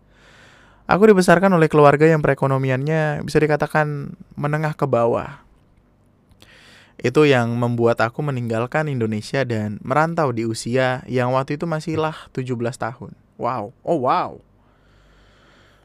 Aku 0.84 1.08
dibesarkan 1.08 1.48
oleh 1.56 1.72
keluarga 1.72 2.04
yang 2.04 2.20
perekonomiannya 2.20 3.24
bisa 3.24 3.40
dikatakan 3.40 4.20
menengah 4.36 4.76
ke 4.76 4.84
bawah. 4.84 5.40
Itu 7.00 7.24
yang 7.24 7.56
membuat 7.56 8.04
aku 8.04 8.20
meninggalkan 8.20 8.92
Indonesia 8.92 9.48
dan 9.48 9.80
merantau 9.80 10.36
di 10.36 10.44
usia 10.44 11.04
yang 11.08 11.32
waktu 11.36 11.56
itu 11.56 11.64
masihlah 11.64 12.16
17 12.36 12.56
tahun. 12.76 13.12
Wow, 13.40 13.72
oh 13.84 14.00
wow. 14.04 14.32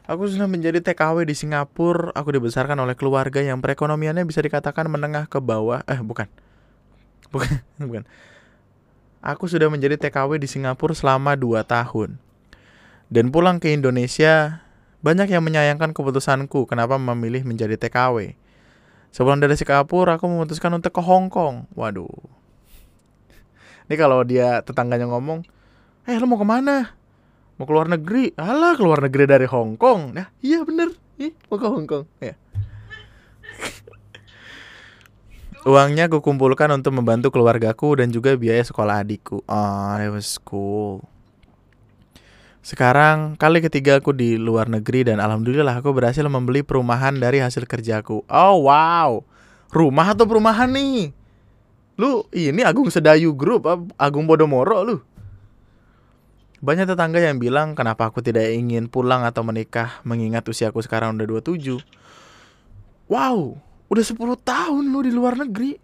Aku 0.08 0.24
sudah 0.24 0.48
menjadi 0.48 0.80
TKW 0.80 1.28
di 1.28 1.36
Singapura. 1.36 2.16
Aku 2.16 2.32
dibesarkan 2.32 2.80
oleh 2.80 2.96
keluarga 2.96 3.44
yang 3.44 3.60
perekonomiannya 3.60 4.24
bisa 4.24 4.40
dikatakan 4.40 4.88
menengah 4.88 5.28
ke 5.28 5.36
bawah. 5.36 5.84
Eh, 5.84 6.00
bukan. 6.00 6.24
Bukan, 7.28 7.60
bukan. 7.82 8.02
Aku 9.20 9.50
sudah 9.50 9.68
menjadi 9.68 10.00
TKW 10.00 10.40
di 10.40 10.48
Singapura 10.48 10.96
selama 10.96 11.36
2 11.36 11.60
tahun. 11.66 12.16
Dan 13.12 13.28
pulang 13.28 13.60
ke 13.60 13.68
Indonesia, 13.68 14.64
banyak 15.08 15.32
yang 15.32 15.40
menyayangkan 15.40 15.96
keputusanku 15.96 16.68
kenapa 16.68 17.00
memilih 17.00 17.48
menjadi 17.48 17.80
TKW. 17.80 18.36
Sebelum 19.08 19.40
dari 19.40 19.56
Singapura, 19.56 20.20
aku 20.20 20.28
memutuskan 20.28 20.76
untuk 20.76 20.92
ke 20.92 21.00
Hong 21.00 21.32
Kong. 21.32 21.64
Waduh. 21.72 22.12
Ini 23.88 23.96
kalau 23.96 24.20
dia 24.20 24.60
tetangganya 24.60 25.08
ngomong, 25.08 25.48
eh 26.04 26.20
lo 26.20 26.28
mau 26.28 26.36
ke 26.36 26.44
mana? 26.44 26.98
mau 27.58 27.66
keluar 27.66 27.90
negeri 27.90 28.30
alah 28.38 28.78
keluar 28.78 29.02
negeri 29.02 29.26
dari 29.26 29.46
Hong 29.50 29.74
Kong 29.74 30.14
ya 30.14 30.30
iya 30.38 30.62
bener 30.62 30.94
ih 31.18 31.34
mau 31.50 31.58
ke 31.58 31.66
Hong 31.66 31.86
Kong 31.90 32.06
ya 32.22 32.38
Uangnya 35.68 36.06
aku 36.06 36.22
kumpulkan 36.22 36.70
untuk 36.70 36.94
membantu 36.94 37.34
keluargaku 37.34 37.98
dan 37.98 38.14
juga 38.14 38.38
biaya 38.38 38.62
sekolah 38.62 39.02
adikku. 39.04 39.42
Oh, 39.44 39.92
that 39.98 40.08
was 40.08 40.38
cool. 40.40 41.02
Sekarang 42.68 43.40
kali 43.40 43.64
ketiga 43.64 43.96
aku 43.96 44.12
di 44.12 44.36
luar 44.36 44.68
negeri 44.68 45.08
dan 45.08 45.24
alhamdulillah 45.24 45.80
aku 45.80 45.88
berhasil 45.96 46.20
membeli 46.28 46.60
perumahan 46.60 47.16
dari 47.16 47.40
hasil 47.40 47.64
kerjaku. 47.64 48.28
Oh 48.28 48.68
wow, 48.68 49.24
rumah 49.72 50.12
atau 50.12 50.28
perumahan 50.28 50.68
nih? 50.68 51.16
Lu 51.96 52.28
ini 52.36 52.60
Agung 52.60 52.92
Sedayu 52.92 53.32
Group, 53.32 53.64
Agung 53.96 54.28
Bodomoro 54.28 54.84
lu. 54.84 55.00
Banyak 56.60 56.92
tetangga 56.92 57.24
yang 57.24 57.40
bilang 57.40 57.72
kenapa 57.72 58.12
aku 58.12 58.20
tidak 58.20 58.52
ingin 58.52 58.92
pulang 58.92 59.24
atau 59.24 59.40
menikah 59.40 60.04
mengingat 60.04 60.44
usiaku 60.44 60.84
sekarang 60.84 61.16
udah 61.16 61.40
27. 61.40 61.80
Wow, 63.08 63.56
Udah 63.88 64.04
10 64.04 64.20
tahun 64.44 64.84
lu 64.92 65.00
di 65.00 65.12
luar 65.16 65.40
negeri. 65.40 65.80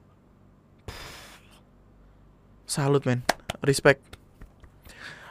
Salut 2.69 3.01
men, 3.09 3.25
respect. 3.65 4.14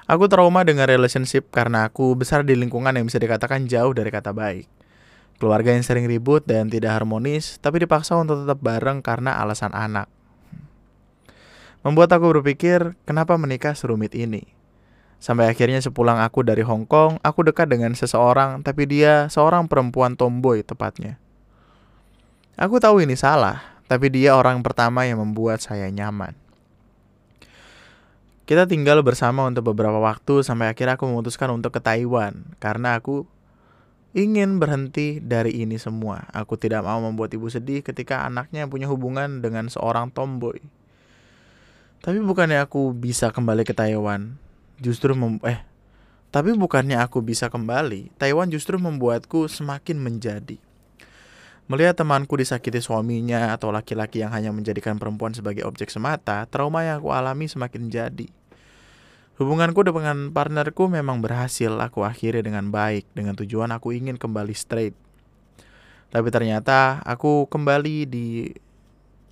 Aku 0.04 0.28
trauma 0.28 0.68
dengan 0.68 0.84
relationship 0.84 1.48
karena 1.48 1.88
aku 1.88 2.12
besar 2.20 2.44
di 2.44 2.60
lingkungan 2.60 2.92
yang 2.92 3.08
bisa 3.08 3.24
dikatakan 3.24 3.72
jauh 3.72 3.96
dari 3.96 4.12
kata 4.12 4.36
baik. 4.36 4.68
Keluarga 5.40 5.72
yang 5.72 5.84
sering 5.84 6.12
ribut 6.12 6.44
dan 6.44 6.68
tidak 6.68 6.92
harmonis, 6.92 7.56
tapi 7.64 7.84
dipaksa 7.84 8.20
untuk 8.20 8.44
tetap 8.44 8.60
bareng 8.60 9.00
karena 9.00 9.40
alasan 9.40 9.72
anak. 9.72 10.12
Membuat 11.88 12.12
aku 12.16 12.36
berpikir, 12.36 12.96
kenapa 13.08 13.36
menikah 13.40 13.76
serumit 13.76 14.12
ini? 14.16 14.44
Sampai 15.24 15.48
akhirnya 15.48 15.80
sepulang 15.80 16.20
aku 16.20 16.44
dari 16.44 16.68
Hong 16.68 16.84
Kong, 16.84 17.24
aku 17.24 17.48
dekat 17.48 17.72
dengan 17.72 17.96
seseorang, 17.96 18.60
tapi 18.60 18.84
dia 18.84 19.32
seorang 19.32 19.72
perempuan 19.72 20.20
tomboy 20.20 20.68
tepatnya. 20.68 21.16
Aku 22.60 22.80
tahu 22.84 23.04
ini 23.08 23.16
salah, 23.16 23.80
tapi 23.88 24.12
dia 24.12 24.36
orang 24.36 24.60
pertama 24.60 25.08
yang 25.08 25.24
membuat 25.24 25.64
saya 25.64 25.88
nyaman. 25.88 26.43
Kita 28.44 28.68
tinggal 28.68 29.00
bersama 29.08 29.48
untuk 29.48 29.72
beberapa 29.72 30.04
waktu 30.04 30.44
sampai 30.44 30.68
akhirnya 30.68 31.00
aku 31.00 31.08
memutuskan 31.08 31.48
untuk 31.56 31.72
ke 31.72 31.80
Taiwan 31.80 32.44
karena 32.60 33.00
aku 33.00 33.24
ingin 34.12 34.60
berhenti 34.60 35.24
dari 35.24 35.64
ini 35.64 35.80
semua. 35.80 36.28
Aku 36.36 36.60
tidak 36.60 36.84
mau 36.84 37.00
membuat 37.00 37.32
ibu 37.32 37.48
sedih 37.48 37.80
ketika 37.80 38.28
anaknya 38.28 38.68
punya 38.68 38.92
hubungan 38.92 39.40
dengan 39.40 39.72
seorang 39.72 40.12
tomboy. 40.12 40.60
Tapi 42.04 42.20
bukannya 42.20 42.60
aku 42.60 42.92
bisa 42.92 43.32
kembali 43.32 43.64
ke 43.64 43.72
Taiwan, 43.72 44.36
justru 44.76 45.16
mem 45.16 45.40
eh 45.48 45.64
tapi 46.34 46.50
bukannya 46.58 46.98
aku 46.98 47.22
bisa 47.22 47.46
kembali, 47.46 48.10
Taiwan 48.18 48.50
justru 48.50 48.82
membuatku 48.82 49.46
semakin 49.46 50.02
menjadi. 50.02 50.58
Melihat 51.72 51.96
temanku 51.96 52.36
disakiti 52.36 52.84
suaminya 52.84 53.56
atau 53.56 53.72
laki-laki 53.72 54.20
yang 54.20 54.36
hanya 54.36 54.52
menjadikan 54.52 55.00
perempuan 55.00 55.32
sebagai 55.32 55.64
objek 55.64 55.88
semata, 55.88 56.44
trauma 56.52 56.84
yang 56.84 57.00
aku 57.00 57.16
alami 57.16 57.48
semakin 57.48 57.88
jadi. 57.88 58.28
Hubunganku 59.40 59.82
dengan 59.82 60.30
partnerku 60.30 60.92
memang 60.92 61.24
berhasil 61.24 61.72
aku 61.80 62.06
akhiri 62.06 62.46
dengan 62.46 62.70
baik 62.70 63.08
dengan 63.16 63.34
tujuan 63.40 63.72
aku 63.72 63.96
ingin 63.96 64.20
kembali 64.20 64.54
straight. 64.54 64.94
Tapi 66.14 66.30
ternyata 66.30 67.02
aku 67.02 67.50
kembali 67.50 68.06
di 68.06 68.54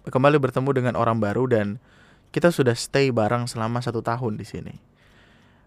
kembali 0.10 0.42
bertemu 0.42 0.70
dengan 0.74 0.94
orang 0.98 1.22
baru 1.22 1.46
dan 1.46 1.78
kita 2.34 2.50
sudah 2.50 2.74
stay 2.74 3.14
bareng 3.14 3.46
selama 3.46 3.84
satu 3.84 4.02
tahun 4.02 4.40
di 4.40 4.48
sini. 4.48 4.76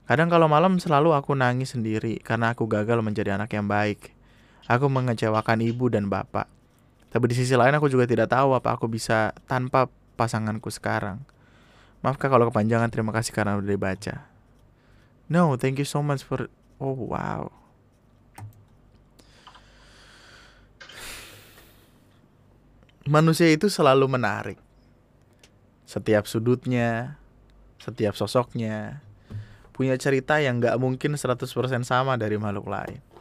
Kadang 0.09 0.33
kalau 0.33 0.51
malam 0.51 0.81
selalu 0.81 1.15
aku 1.15 1.37
nangis 1.39 1.77
sendiri 1.77 2.19
karena 2.25 2.57
aku 2.57 2.67
gagal 2.67 3.05
menjadi 3.05 3.37
anak 3.39 3.53
yang 3.53 3.71
baik. 3.71 4.17
Aku 4.65 4.89
mengecewakan 4.89 5.61
ibu 5.61 5.93
dan 5.93 6.09
bapak. 6.09 6.54
Tapi 7.15 7.25
di 7.31 7.37
sisi 7.39 7.55
lain 7.55 7.79
aku 7.79 7.87
juga 7.87 8.11
tidak 8.11 8.35
tahu 8.35 8.59
apa 8.59 8.75
aku 8.75 8.91
bisa 8.91 9.31
tanpa 9.47 9.87
pasanganku 10.19 10.67
sekarang. 10.67 11.23
Maafkah 12.03 12.27
kalau 12.27 12.51
kepanjangan, 12.51 12.91
terima 12.91 13.15
kasih 13.15 13.31
karena 13.31 13.55
udah 13.55 13.71
dibaca. 13.71 14.27
No, 15.31 15.55
thank 15.55 15.79
you 15.79 15.87
so 15.87 16.03
much 16.03 16.27
for... 16.27 16.51
Oh, 16.83 17.15
wow. 17.15 17.55
Manusia 23.07 23.47
itu 23.55 23.71
selalu 23.71 24.11
menarik. 24.11 24.59
Setiap 25.87 26.27
sudutnya, 26.27 27.15
setiap 27.79 28.19
sosoknya, 28.19 28.99
punya 29.71 29.95
cerita 29.97 30.43
yang 30.43 30.59
gak 30.59 30.77
mungkin 30.83 31.15
100% 31.15 31.47
sama 31.87 32.19
dari 32.19 32.37
makhluk 32.37 32.67
lain 32.67 33.15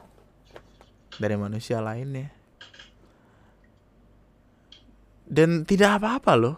dari 1.17 1.35
manusia 1.37 1.81
lainnya. 1.81 2.42
Dan 5.23 5.63
tidak 5.63 5.99
apa-apa 6.01 6.33
loh 6.35 6.57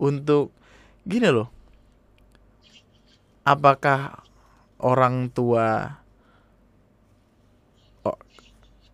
untuk 0.00 0.52
gini 1.04 1.28
loh. 1.28 1.48
Apakah 3.44 4.24
orang 4.80 5.28
tua 5.32 6.00
oh, 8.08 8.18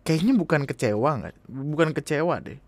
kayaknya 0.03 0.35
bukan 0.35 0.67
kecewa 0.67 1.09
nggak? 1.23 1.35
Bukan 1.47 1.89
kecewa 1.95 2.35
deh. 2.43 2.59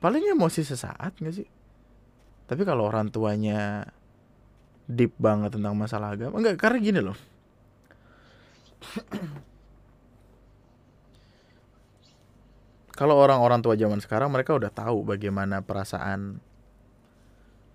Paling 0.00 0.24
emosi 0.32 0.64
sesaat 0.64 1.20
nggak 1.20 1.34
sih? 1.36 1.48
Tapi 2.48 2.62
kalau 2.64 2.88
orang 2.88 3.08
tuanya 3.12 3.86
deep 4.84 5.14
banget 5.16 5.56
tentang 5.56 5.78
masalah 5.78 6.12
agama, 6.12 6.36
enggak 6.42 6.58
karena 6.58 6.78
gini 6.82 7.00
loh 7.00 7.16
kalau 13.02 13.18
orang-orang 13.18 13.58
tua 13.66 13.74
zaman 13.74 13.98
sekarang 13.98 14.30
mereka 14.30 14.54
udah 14.54 14.70
tahu 14.70 15.02
bagaimana 15.02 15.58
perasaan 15.58 16.38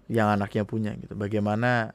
yang 0.07 0.31
anaknya 0.31 0.63
punya 0.63 0.95
gitu. 0.95 1.19
Bagaimana 1.19 1.91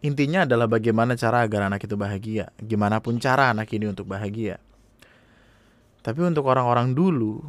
intinya 0.00 0.48
adalah 0.48 0.64
bagaimana 0.64 1.12
cara 1.12 1.44
agar 1.44 1.68
anak 1.68 1.84
itu 1.84 1.92
bahagia. 2.00 2.48
Gimana 2.56 3.04
pun 3.04 3.20
cara 3.20 3.52
anak 3.52 3.68
ini 3.76 3.92
untuk 3.92 4.08
bahagia. 4.08 4.56
Tapi 6.00 6.24
untuk 6.24 6.48
orang-orang 6.48 6.96
dulu 6.96 7.44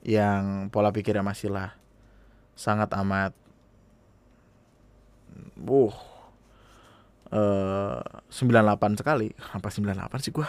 yang 0.00 0.72
pola 0.72 0.88
pikirnya 0.88 1.20
masih 1.20 1.52
lah 1.52 1.76
sangat 2.56 2.88
amat 2.96 3.36
uh 5.68 5.96
uh, 7.28 8.00
eh, 8.00 8.32
98 8.32 9.04
sekali 9.04 9.28
apa 9.52 9.68
98 9.68 10.24
sih 10.24 10.32
gua 10.32 10.48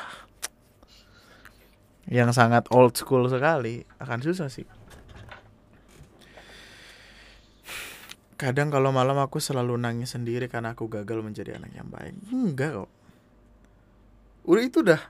yang 2.08 2.32
sangat 2.32 2.68
old 2.72 2.96
school 2.96 3.28
sekali 3.28 3.84
akan 4.00 4.20
susah 4.24 4.48
sih. 4.48 4.68
Kadang 8.38 8.70
kalau 8.70 8.94
malam 8.94 9.18
aku 9.18 9.42
selalu 9.42 9.82
nangis 9.82 10.14
sendiri 10.14 10.46
karena 10.46 10.78
aku 10.78 10.88
gagal 10.88 11.26
menjadi 11.26 11.58
anak 11.58 11.74
yang 11.74 11.90
baik. 11.90 12.14
Enggak 12.30 12.86
kok. 12.86 12.92
Udah 14.48 14.64
itu 14.64 14.80
udah 14.86 15.02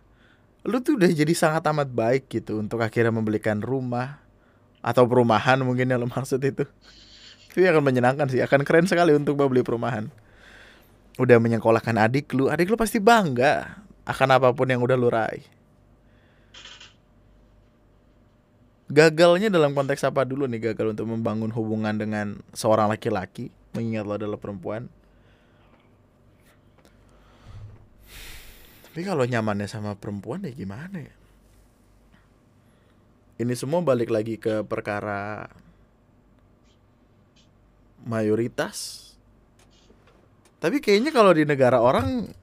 lu 0.68 0.84
tuh 0.84 1.00
udah 1.00 1.08
jadi 1.08 1.32
sangat 1.32 1.64
amat 1.70 1.92
baik 1.92 2.28
gitu 2.28 2.60
untuk 2.60 2.82
akhirnya 2.84 3.14
membelikan 3.14 3.62
rumah 3.64 4.20
atau 4.84 5.08
perumahan 5.08 5.60
mungkin 5.62 5.92
yang 5.92 6.02
lo 6.02 6.10
maksud 6.10 6.42
itu. 6.42 6.66
Itu 7.52 7.62
akan 7.62 7.84
menyenangkan 7.84 8.32
sih 8.32 8.42
akan 8.42 8.64
keren 8.64 8.88
sekali 8.88 9.12
untuk 9.14 9.38
membeli 9.38 9.62
perumahan. 9.62 10.10
Udah 11.20 11.38
menyekolahkan 11.42 11.98
adik 11.98 12.32
lu, 12.32 12.48
adik 12.48 12.72
lu 12.72 12.78
pasti 12.80 13.04
bangga 13.04 13.84
akan 14.08 14.28
apa 14.40 14.56
pun 14.56 14.72
yang 14.72 14.80
udah 14.80 14.96
lu 14.96 15.12
raih. 15.12 15.57
Gagalnya 18.88 19.52
dalam 19.52 19.76
konteks 19.76 20.08
apa 20.08 20.24
dulu 20.24 20.48
nih 20.48 20.72
gagal 20.72 20.96
untuk 20.96 21.12
membangun 21.12 21.52
hubungan 21.52 21.96
dengan 22.00 22.40
seorang 22.56 22.88
laki-laki 22.88 23.52
mengingat 23.76 24.08
lo 24.08 24.16
adalah 24.16 24.40
perempuan. 24.40 24.88
Tapi 28.88 29.02
kalau 29.04 29.28
nyamannya 29.28 29.68
sama 29.68 29.94
perempuan 29.94 30.48
ya 30.48 30.56
gimana 30.56 31.04
ya? 31.04 31.16
Ini 33.38 33.54
semua 33.54 33.84
balik 33.86 34.10
lagi 34.10 34.40
ke 34.42 34.66
perkara 34.66 35.46
mayoritas 38.08 39.08
tapi 40.58 40.82
kayaknya 40.82 41.14
kalau 41.14 41.32
di 41.38 41.46
negara 41.46 41.78
orang 41.78 42.34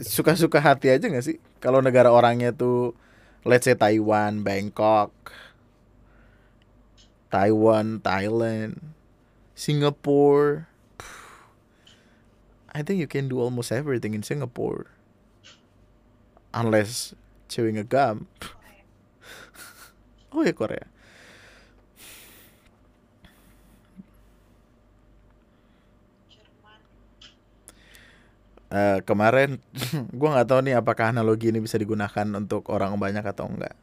suka-suka 0.00 0.58
hati 0.58 0.88
aja 0.88 1.04
gak 1.04 1.24
sih? 1.24 1.36
Kalau 1.60 1.84
negara 1.84 2.08
orangnya 2.08 2.52
tuh 2.52 2.96
let's 3.44 3.64
say 3.64 3.74
Taiwan, 3.74 4.42
Bangkok, 4.42 5.12
Taiwan, 7.30 8.00
Thailand, 8.00 8.80
Singapore. 9.54 10.68
I 12.74 12.82
think 12.82 12.98
you 12.98 13.06
can 13.06 13.28
do 13.28 13.38
almost 13.38 13.70
everything 13.70 14.14
in 14.14 14.22
Singapore. 14.24 14.86
Unless 16.52 17.14
chewing 17.48 17.78
a 17.78 17.84
gum. 17.84 18.26
oh 20.32 20.42
ya 20.42 20.52
Korea. 20.52 20.93
Uh, 28.72 28.98
kemarin 29.04 29.60
gue 30.18 30.28
nggak 30.28 30.48
tahu 30.48 30.60
nih 30.64 30.74
apakah 30.78 31.12
analogi 31.12 31.50
ini 31.50 31.60
bisa 31.60 31.76
digunakan 31.76 32.24
untuk 32.36 32.70
orang 32.72 32.96
banyak 32.96 33.24
atau 33.24 33.50
enggak. 33.50 33.74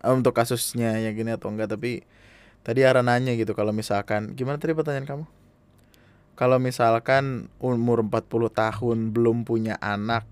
Eh, 0.00 0.12
untuk 0.14 0.32
kasusnya 0.32 0.96
yang 1.02 1.12
gini 1.18 1.34
atau 1.34 1.50
enggak 1.50 1.74
tapi 1.74 2.06
tadi 2.62 2.86
Ara 2.86 3.02
nanya 3.02 3.34
gitu 3.34 3.52
kalau 3.52 3.74
misalkan 3.74 4.32
gimana 4.38 4.56
tadi 4.56 4.72
pertanyaan 4.72 5.08
kamu? 5.08 5.24
Kalau 6.38 6.62
misalkan 6.62 7.50
umur 7.58 8.06
40 8.06 8.30
tahun 8.54 8.98
belum 9.10 9.42
punya 9.42 9.74
anak 9.82 10.22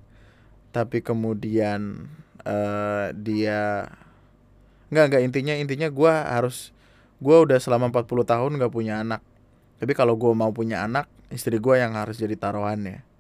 tapi 0.71 1.03
kemudian 1.03 2.07
uh, 2.47 3.11
dia 3.17 3.91
nggak 4.87 5.05
nggak 5.11 5.23
intinya 5.27 5.55
intinya 5.59 5.89
gue 5.91 6.13
harus 6.13 6.71
gue 7.19 7.33
udah 7.35 7.59
selama 7.59 7.91
40 7.91 8.07
tahun 8.23 8.51
nggak 8.61 8.73
punya 8.73 9.03
anak. 9.03 9.25
Tapi 9.77 9.93
kalau 9.93 10.15
gue 10.15 10.31
mau 10.33 10.55
punya 10.55 10.87
anak 10.87 11.11
istri 11.29 11.59
gue 11.59 11.75
yang 11.75 11.99
harus 11.99 12.17
jadi 12.23 12.39
taruhannya 12.39 13.16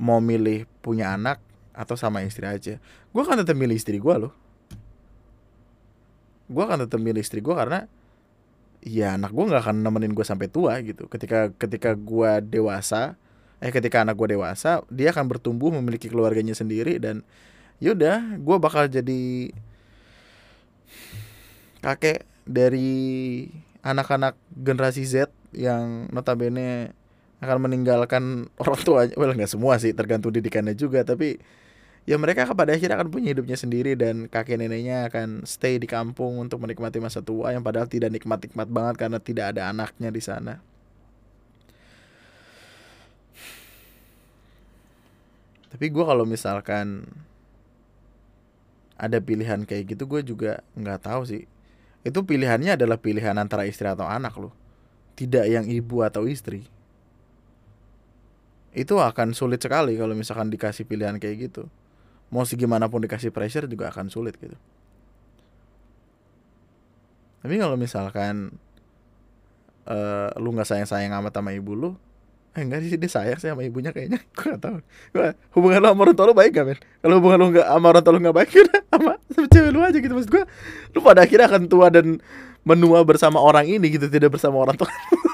mau 0.00 0.18
milih 0.24 0.64
punya 0.80 1.12
anak 1.12 1.36
atau 1.76 1.94
sama 1.94 2.24
istri 2.24 2.48
aja. 2.48 2.80
Gue 3.12 3.22
akan 3.22 3.44
tetap 3.44 3.52
milih 3.52 3.76
istri 3.76 4.00
gue 4.00 4.14
loh. 4.16 4.32
Gue 6.48 6.64
akan 6.64 6.88
tetap 6.88 6.98
milih 6.98 7.20
istri 7.20 7.44
gue 7.44 7.52
karena 7.52 7.84
ya 8.80 9.20
anak 9.20 9.36
gue 9.36 9.44
nggak 9.44 9.60
akan 9.68 9.76
nemenin 9.84 10.16
gue 10.16 10.24
sampai 10.24 10.48
tua 10.48 10.80
gitu. 10.80 11.04
Ketika 11.06 11.52
ketika 11.60 11.92
gue 11.92 12.40
dewasa 12.40 13.20
eh 13.60 13.68
ketika 13.68 14.00
anak 14.00 14.16
gue 14.16 14.40
dewasa 14.40 14.80
dia 14.88 15.12
akan 15.12 15.28
bertumbuh 15.28 15.68
memiliki 15.68 16.08
keluarganya 16.08 16.56
sendiri 16.56 16.96
dan 16.96 17.20
yaudah 17.76 18.40
gue 18.40 18.56
bakal 18.56 18.88
jadi 18.88 19.52
kakek 21.84 22.24
dari 22.48 23.44
anak-anak 23.84 24.36
generasi 24.52 25.04
Z 25.04 25.28
yang 25.52 26.08
notabene 26.08 26.96
akan 27.40 27.56
meninggalkan 27.64 28.52
orang 28.60 28.80
tua 28.84 29.08
well 29.16 29.32
nggak 29.32 29.48
semua 29.48 29.80
sih 29.80 29.96
tergantung 29.96 30.32
didikannya 30.32 30.76
juga. 30.76 31.02
Tapi 31.02 31.40
ya 32.04 32.20
mereka 32.20 32.44
pada 32.52 32.76
akhirnya 32.76 33.00
akan 33.00 33.08
punya 33.08 33.32
hidupnya 33.32 33.56
sendiri 33.56 33.96
dan 33.96 34.28
kakek 34.28 34.60
neneknya 34.60 35.08
akan 35.08 35.48
stay 35.48 35.80
di 35.80 35.88
kampung 35.88 36.36
untuk 36.36 36.60
menikmati 36.60 37.00
masa 37.00 37.24
tua 37.24 37.56
yang 37.56 37.64
padahal 37.64 37.88
tidak 37.88 38.12
nikmat-nikmat 38.12 38.68
banget 38.68 38.94
karena 39.00 39.18
tidak 39.18 39.56
ada 39.56 39.72
anaknya 39.72 40.12
di 40.12 40.22
sana. 40.22 40.60
Tapi 45.70 45.86
gue 45.86 46.04
kalau 46.04 46.28
misalkan 46.28 47.08
ada 49.00 49.16
pilihan 49.16 49.64
kayak 49.64 49.96
gitu 49.96 50.04
gue 50.04 50.20
juga 50.20 50.60
nggak 50.76 51.08
tahu 51.08 51.24
sih. 51.24 51.48
Itu 52.04 52.20
pilihannya 52.20 52.76
adalah 52.76 53.00
pilihan 53.00 53.32
antara 53.40 53.64
istri 53.64 53.88
atau 53.88 54.04
anak 54.04 54.36
loh. 54.36 54.52
Tidak 55.16 55.48
yang 55.48 55.64
ibu 55.68 56.04
atau 56.04 56.28
istri 56.28 56.79
itu 58.70 58.94
akan 58.98 59.34
sulit 59.34 59.58
sekali 59.58 59.98
kalau 59.98 60.14
misalkan 60.14 60.48
dikasih 60.50 60.86
pilihan 60.86 61.18
kayak 61.18 61.50
gitu. 61.50 61.66
Mau 62.30 62.46
segimanapun 62.46 63.02
dikasih 63.02 63.34
pressure 63.34 63.66
juga 63.66 63.90
akan 63.90 64.06
sulit 64.06 64.38
gitu. 64.38 64.54
Tapi 67.40 67.54
kalau 67.56 67.74
misalkan 67.74 68.54
uh, 69.88 70.30
lu 70.38 70.54
nggak 70.54 70.68
sayang 70.68 70.86
sayang 70.86 71.12
amat 71.18 71.34
sama 71.34 71.50
ibu 71.56 71.74
lu 71.74 71.90
Eh, 72.50 72.66
enggak 72.66 72.82
sih 72.82 72.98
dia 72.98 73.06
sayang 73.06 73.38
sih 73.38 73.46
sama 73.46 73.62
ibunya 73.62 73.94
kayaknya. 73.94 74.18
Gue 74.34 74.50
gak 74.50 74.58
tau 74.58 74.82
gue 75.14 75.28
hubungan 75.54 75.78
lo 75.86 75.86
sama 75.94 76.00
orang 76.02 76.16
tua 76.18 76.26
lo 76.26 76.34
baik 76.34 76.52
gak 76.54 76.66
men 76.66 76.78
kalau 76.98 77.14
hubungan 77.22 77.38
lo 77.38 77.46
nggak 77.54 77.66
sama 77.70 77.86
orang 77.94 78.02
tua 78.02 78.12
lo 78.14 78.18
nggak 78.18 78.36
baik 78.42 78.50
udah 78.66 78.80
sama, 78.90 79.12
sama 79.30 79.46
cewek 79.46 79.70
lu 79.70 79.78
aja 79.86 79.98
gitu 80.02 80.14
maksud 80.18 80.30
gue 80.34 80.44
lu 80.94 80.98
pada 80.98 81.20
akhirnya 81.22 81.46
akan 81.46 81.62
tua 81.70 81.86
dan 81.94 82.06
menua 82.66 82.98
bersama 83.06 83.38
orang 83.38 83.70
ini 83.70 83.86
gitu 83.94 84.10
tidak 84.10 84.34
bersama 84.34 84.58
orang 84.58 84.74
tua 84.74 84.90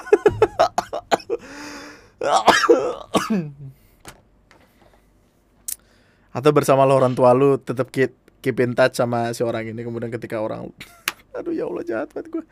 atau 6.37 6.51
bersama 6.53 6.85
lo 6.85 6.97
orang 6.97 7.13
tua 7.17 7.33
lu 7.33 7.57
tetap 7.61 7.89
keep 7.89 8.13
keep 8.41 8.57
in 8.61 8.73
touch 8.77 8.97
sama 8.97 9.33
si 9.33 9.41
orang 9.41 9.69
ini 9.69 9.81
kemudian 9.81 10.09
ketika 10.13 10.41
orang 10.41 10.69
aduh 11.37 11.53
ya 11.53 11.65
Allah 11.69 11.83
jahat 11.85 12.09
banget 12.13 12.33
gue 12.33 12.43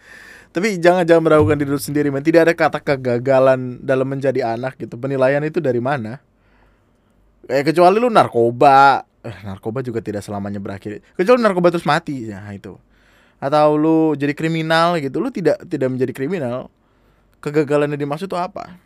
tapi 0.55 0.79
jangan 0.79 1.03
jangan 1.03 1.23
meragukan 1.27 1.59
diri 1.59 1.75
sendiri 1.75 2.07
man 2.07 2.23
tidak 2.23 2.47
ada 2.47 2.53
kata 2.55 2.79
kegagalan 2.79 3.83
dalam 3.83 4.07
menjadi 4.07 4.55
anak 4.55 4.79
gitu. 4.79 4.95
Penilaian 4.95 5.43
itu 5.43 5.59
dari 5.59 5.83
mana? 5.83 6.23
Eh 7.51 7.59
kecuali 7.59 7.99
lu 7.99 8.07
narkoba. 8.07 9.03
Eh, 9.19 9.35
narkoba 9.43 9.83
juga 9.83 9.99
tidak 9.99 10.23
selamanya 10.23 10.63
berakhir. 10.63 11.03
Kecuali 11.19 11.43
narkoba 11.43 11.75
terus 11.75 11.83
mati 11.83 12.31
ya 12.31 12.39
itu. 12.55 12.79
Atau 13.35 13.75
lu 13.75 14.15
jadi 14.15 14.31
kriminal 14.31 14.95
gitu. 15.03 15.19
Lu 15.19 15.27
tidak 15.27 15.59
tidak 15.67 15.91
menjadi 15.91 16.15
kriminal. 16.15 16.71
Kegagalan 17.43 17.91
yang 17.91 18.07
dimaksud 18.07 18.31
itu 18.31 18.39
apa 18.39 18.79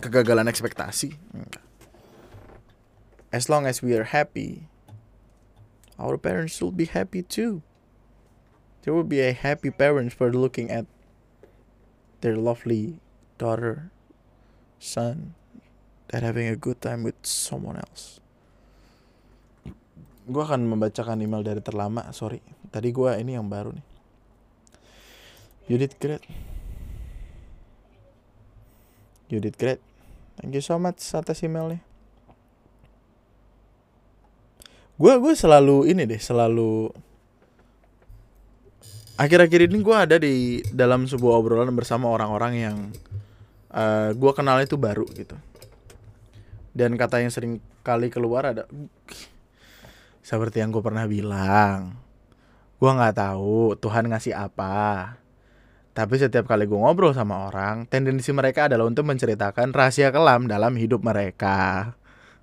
kegagalan 0.00 0.50
ekspektasi 0.50 1.14
as 3.34 3.50
long 3.50 3.66
as 3.66 3.82
we 3.82 3.94
are 3.94 4.08
happy 4.08 4.66
our 5.98 6.18
parents 6.18 6.58
will 6.58 6.74
be 6.74 6.86
happy 6.86 7.22
too 7.22 7.62
there 8.84 8.92
will 8.92 9.06
be 9.06 9.24
a 9.24 9.32
happy 9.32 9.72
parents 9.72 10.12
for 10.12 10.28
looking 10.28 10.68
at 10.68 10.84
their 12.20 12.36
lovely 12.36 13.00
daughter, 13.36 13.92
son, 14.78 15.34
that 16.08 16.22
having 16.22 16.48
a 16.48 16.56
good 16.56 16.80
time 16.80 17.04
with 17.04 17.16
someone 17.24 17.76
else. 17.76 18.20
Gue 20.24 20.40
akan 20.40 20.64
membacakan 20.68 21.20
email 21.20 21.44
dari 21.44 21.60
terlama, 21.60 22.08
sorry. 22.16 22.40
Tadi 22.72 22.92
gue 22.92 23.12
ini 23.20 23.36
yang 23.36 23.48
baru 23.48 23.76
nih. 23.76 23.86
You 25.68 25.76
did 25.76 25.96
great. 26.00 26.24
You 29.34 29.42
did 29.42 29.58
great. 29.58 29.82
Thank 30.38 30.54
you 30.54 30.62
so 30.62 30.78
much 30.78 31.02
atas 31.10 31.42
emailnya. 31.42 31.82
Gue 34.94 35.18
gue 35.18 35.34
selalu 35.34 35.90
ini 35.90 36.06
deh, 36.06 36.22
selalu 36.22 36.94
akhir-akhir 39.18 39.66
ini 39.66 39.82
gue 39.82 39.96
ada 39.98 40.16
di 40.22 40.62
dalam 40.70 41.10
sebuah 41.10 41.42
obrolan 41.42 41.74
bersama 41.74 42.14
orang-orang 42.14 42.52
yang 42.54 42.76
uh, 43.74 44.10
eh, 44.10 44.10
gue 44.14 44.32
kenal 44.34 44.62
itu 44.62 44.78
baru 44.78 45.06
gitu 45.14 45.34
dan 46.74 46.98
kata 46.98 47.22
yang 47.22 47.30
sering 47.30 47.62
kali 47.86 48.10
keluar 48.10 48.50
ada 48.50 48.66
seperti 50.18 50.58
yang 50.58 50.74
gue 50.74 50.82
pernah 50.82 51.06
bilang 51.06 51.94
gue 52.82 52.90
nggak 52.90 53.14
tahu 53.14 53.78
Tuhan 53.78 54.10
ngasih 54.10 54.34
apa 54.34 55.14
tapi 55.94 56.18
setiap 56.18 56.50
kali 56.50 56.66
gue 56.66 56.74
ngobrol 56.74 57.14
sama 57.14 57.46
orang 57.46 57.86
tendensi 57.86 58.34
mereka 58.34 58.66
adalah 58.66 58.90
untuk 58.90 59.06
menceritakan 59.06 59.70
rahasia 59.70 60.10
kelam 60.10 60.50
dalam 60.50 60.74
hidup 60.74 61.06
mereka. 61.06 61.94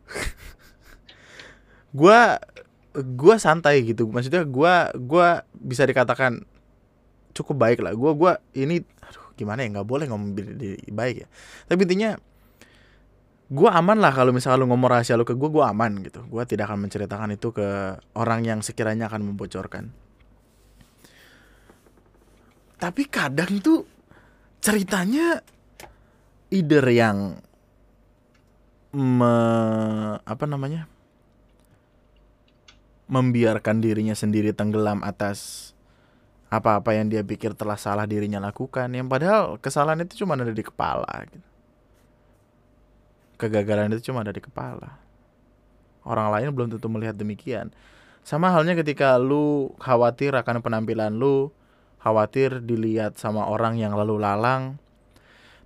Gue 1.99 2.39
gue 2.95 3.35
santai 3.35 3.83
gitu. 3.83 4.07
Maksudnya 4.07 4.47
gue 4.47 4.73
gue 4.95 5.27
bisa 5.51 5.83
dikatakan 5.83 6.47
cukup 7.35 7.59
baik 7.59 7.83
lah. 7.83 7.91
Gue 7.91 8.15
gua 8.15 8.39
ini 8.55 8.79
aduh 9.03 9.35
gimana 9.35 9.67
ya? 9.67 9.75
Nggak 9.75 9.87
boleh 9.91 10.07
ngomong 10.07 10.31
baik 10.95 11.27
ya. 11.27 11.27
Tapi 11.67 11.83
intinya 11.83 12.15
gue 13.51 13.67
aman 13.67 13.99
lah 13.99 14.15
kalau 14.15 14.31
misalnya 14.31 14.63
lu 14.63 14.71
ngomong 14.71 14.87
rahasia 14.87 15.19
lu 15.19 15.27
ke 15.27 15.35
gue 15.35 15.51
gue 15.51 15.63
aman 15.63 15.99
gitu. 15.99 16.23
Gue 16.31 16.47
tidak 16.47 16.71
akan 16.71 16.87
menceritakan 16.87 17.35
itu 17.35 17.51
ke 17.51 17.99
orang 18.15 18.47
yang 18.47 18.63
sekiranya 18.63 19.11
akan 19.11 19.27
membocorkan 19.27 19.91
tapi 22.81 23.05
kadang 23.05 23.61
tuh 23.61 23.85
ceritanya 24.57 25.45
either 26.49 26.81
yang 26.89 27.37
me, 28.89 29.35
apa 30.25 30.45
namanya? 30.49 30.89
Membiarkan 33.05 33.85
dirinya 33.85 34.17
sendiri 34.17 34.49
tenggelam 34.49 35.05
atas 35.05 35.71
apa-apa 36.49 36.97
yang 36.97 37.07
dia 37.07 37.21
pikir 37.21 37.53
telah 37.53 37.77
salah 37.77 38.09
dirinya 38.09 38.41
lakukan. 38.41 38.89
Yang 38.89 39.07
padahal 39.13 39.41
kesalahan 39.61 40.01
itu 40.01 40.25
cuma 40.25 40.33
ada 40.33 40.49
di 40.49 40.65
kepala 40.65 41.07
gitu. 41.29 41.47
kegagalan 43.37 43.89
itu 43.93 44.09
cuma 44.09 44.21
ada 44.21 44.33
di 44.33 44.41
kepala. 44.41 45.01
Orang 46.05 46.29
lain 46.29 46.53
belum 46.53 46.77
tentu 46.77 46.85
melihat 46.89 47.17
demikian. 47.17 47.73
Sama 48.21 48.53
halnya 48.53 48.77
ketika 48.77 49.17
lu 49.17 49.73
khawatir 49.81 50.33
akan 50.37 50.61
penampilan 50.61 51.09
lu 51.13 51.49
khawatir 52.01 52.65
dilihat 52.65 53.15
sama 53.21 53.45
orang 53.45 53.77
yang 53.77 53.93
lalu 53.93 54.17
lalang. 54.17 54.81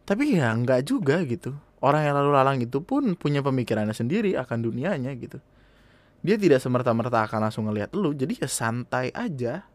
Tapi 0.05 0.37
ya 0.37 0.51
nggak 0.53 0.85
juga 0.85 1.23
gitu. 1.23 1.55
Orang 1.79 2.03
yang 2.03 2.15
lalu 2.19 2.31
lalang 2.35 2.57
itu 2.61 2.83
pun 2.83 3.15
punya 3.15 3.41
pemikirannya 3.41 3.95
sendiri 3.95 4.35
akan 4.35 4.67
dunianya 4.67 5.15
gitu. 5.15 5.39
Dia 6.21 6.35
tidak 6.35 6.59
semerta-merta 6.61 7.25
akan 7.25 7.49
langsung 7.49 7.65
ngelihat 7.69 7.93
lu 7.95 8.13
jadi 8.13 8.45
ya 8.45 8.49
santai 8.49 9.09
aja. 9.15 9.65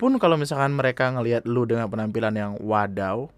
Pun 0.00 0.16
kalau 0.16 0.40
misalkan 0.40 0.72
mereka 0.72 1.12
ngelihat 1.12 1.44
lu 1.44 1.68
dengan 1.68 1.86
penampilan 1.86 2.32
yang 2.32 2.52
wadaw 2.60 3.28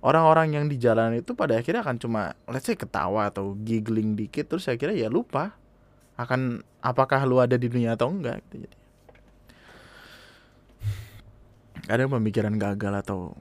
orang-orang 0.00 0.56
yang 0.56 0.64
di 0.66 0.80
jalan 0.80 1.20
itu 1.20 1.36
pada 1.36 1.60
akhirnya 1.60 1.84
akan 1.84 1.96
cuma 2.00 2.32
let's 2.48 2.66
say 2.66 2.76
ketawa 2.76 3.28
atau 3.28 3.54
giggling 3.60 4.16
dikit 4.16 4.48
terus 4.48 4.66
kira 4.80 4.96
ya 4.96 5.12
lupa 5.12 5.54
akan 6.16 6.64
apakah 6.84 7.24
lu 7.24 7.40
ada 7.40 7.56
di 7.56 7.68
dunia 7.68 7.96
atau 7.96 8.12
enggak 8.12 8.44
gitu. 8.48 8.66
Jadi 8.68 8.76
kadang 11.84 12.10
pemikiran 12.12 12.54
gagal 12.56 12.94
atau 13.04 13.36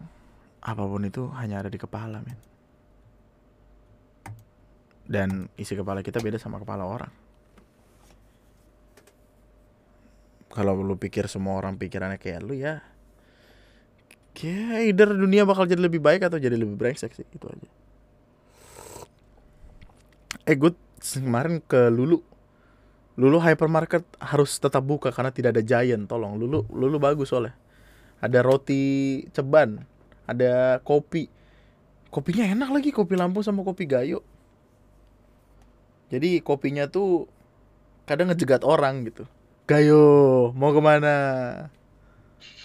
apa 0.59 0.83
pun 0.83 1.03
itu 1.07 1.31
hanya 1.39 1.63
ada 1.63 1.69
di 1.71 1.79
kepala 1.79 2.19
men. 2.19 2.39
Dan 5.09 5.49
isi 5.57 5.73
kepala 5.73 6.05
kita 6.05 6.21
beda 6.21 6.37
sama 6.37 6.61
kepala 6.61 6.85
orang. 6.85 7.09
Kalau 10.53 10.77
lu 10.77 10.97
pikir 10.97 11.25
semua 11.25 11.57
orang 11.57 11.77
pikirannya 11.77 12.21
kayak 12.21 12.41
lu 12.41 12.57
ya 12.57 12.81
ya 14.39 14.79
either 14.87 15.11
dunia 15.11 15.43
bakal 15.43 15.67
jadi 15.67 15.83
lebih 15.83 15.99
baik 15.99 16.23
atau 16.23 16.39
jadi 16.39 16.55
lebih 16.55 16.79
brengsek 16.79 17.11
sih 17.11 17.27
itu 17.27 17.43
aja. 17.43 17.69
Eh 20.47 20.55
gue 20.55 20.71
kemarin 20.99 21.59
ke 21.59 21.91
Lulu. 21.91 22.23
Lulu 23.19 23.37
hypermarket 23.43 24.07
harus 24.23 24.55
tetap 24.63 24.79
buka 24.87 25.11
karena 25.11 25.35
tidak 25.35 25.59
ada 25.59 25.63
giant 25.65 26.07
tolong. 26.07 26.39
Lulu 26.39 26.71
Lulu 26.71 26.97
bagus 26.97 27.29
soalnya 27.29 27.53
ada 28.19 28.39
roti 28.43 29.23
ceban 29.31 29.83
ada 30.29 30.77
kopi. 30.85 31.31
Kopinya 32.09 32.45
enak 32.45 32.69
lagi 32.73 32.89
kopi 32.89 33.13
Lampung 33.13 33.45
sama 33.45 33.61
kopi 33.61 33.85
Gayo 33.85 34.25
jadi 36.09 36.41
kopinya 36.41 36.89
tuh 36.89 37.29
kadang 38.09 38.33
ngejegat 38.33 38.65
orang 38.65 39.05
gitu. 39.05 39.29
Gayo 39.69 40.49
mau 40.57 40.73
ke 40.73 40.81
mana? 40.81 41.15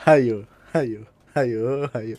Hayo 0.09 0.49
hayo 0.73 1.05
hayo 1.37 1.85
hayo. 1.93 2.17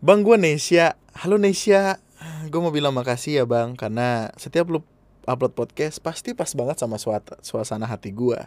Bang 0.00 0.24
gue 0.24 0.34
Nesia 0.40 0.96
Halo 1.14 1.36
Nesia 1.36 2.00
Gue 2.48 2.58
mau 2.58 2.72
bilang 2.72 2.96
makasih 2.96 3.42
ya 3.42 3.44
bang 3.44 3.76
Karena 3.76 4.32
setiap 4.40 4.66
lu 4.72 4.80
upload 5.28 5.52
podcast 5.52 6.00
Pasti 6.00 6.32
pas 6.32 6.48
banget 6.56 6.80
sama 6.80 6.96
suasana 7.44 7.86
hati 7.86 8.10
gue 8.10 8.40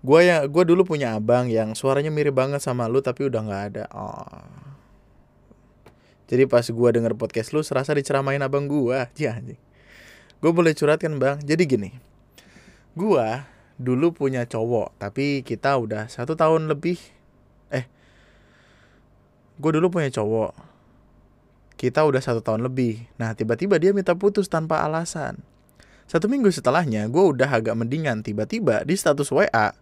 Gue 0.00 0.32
ya, 0.32 0.48
gue 0.48 0.64
dulu 0.64 0.88
punya 0.88 1.12
abang 1.12 1.52
yang 1.52 1.76
suaranya 1.76 2.08
mirip 2.08 2.32
banget 2.32 2.64
sama 2.64 2.88
lu 2.88 3.04
tapi 3.04 3.28
udah 3.28 3.40
nggak 3.44 3.62
ada. 3.72 3.84
Oh. 3.92 4.48
Jadi 6.30 6.48
pas 6.48 6.64
gue 6.64 6.88
denger 6.94 7.12
podcast 7.20 7.52
lu 7.52 7.60
serasa 7.60 7.92
diceramain 7.92 8.40
abang 8.40 8.64
gue, 8.64 8.96
ya. 9.20 9.36
Gue 10.40 10.52
boleh 10.56 10.72
curhat 10.72 11.04
kan 11.04 11.20
bang? 11.20 11.36
Jadi 11.44 11.62
gini, 11.68 11.90
gue 12.96 13.26
dulu 13.80 14.12
punya 14.12 14.44
cowok 14.44 14.96
tapi 15.00 15.44
kita 15.44 15.76
udah 15.76 16.08
satu 16.08 16.32
tahun 16.32 16.68
lebih. 16.68 16.96
Eh, 17.68 17.84
gue 19.60 19.70
dulu 19.76 19.92
punya 19.92 20.08
cowok. 20.08 20.56
Kita 21.76 22.04
udah 22.08 22.20
satu 22.24 22.40
tahun 22.40 22.64
lebih. 22.64 23.04
Nah 23.20 23.36
tiba-tiba 23.36 23.76
dia 23.76 23.92
minta 23.92 24.16
putus 24.16 24.48
tanpa 24.48 24.80
alasan. 24.80 25.44
Satu 26.08 26.26
minggu 26.26 26.48
setelahnya, 26.48 27.08
gue 27.12 27.24
udah 27.36 27.46
agak 27.46 27.76
mendingan. 27.76 28.20
Tiba-tiba 28.20 28.82
di 28.82 28.98
status 28.98 29.30
WA, 29.30 29.72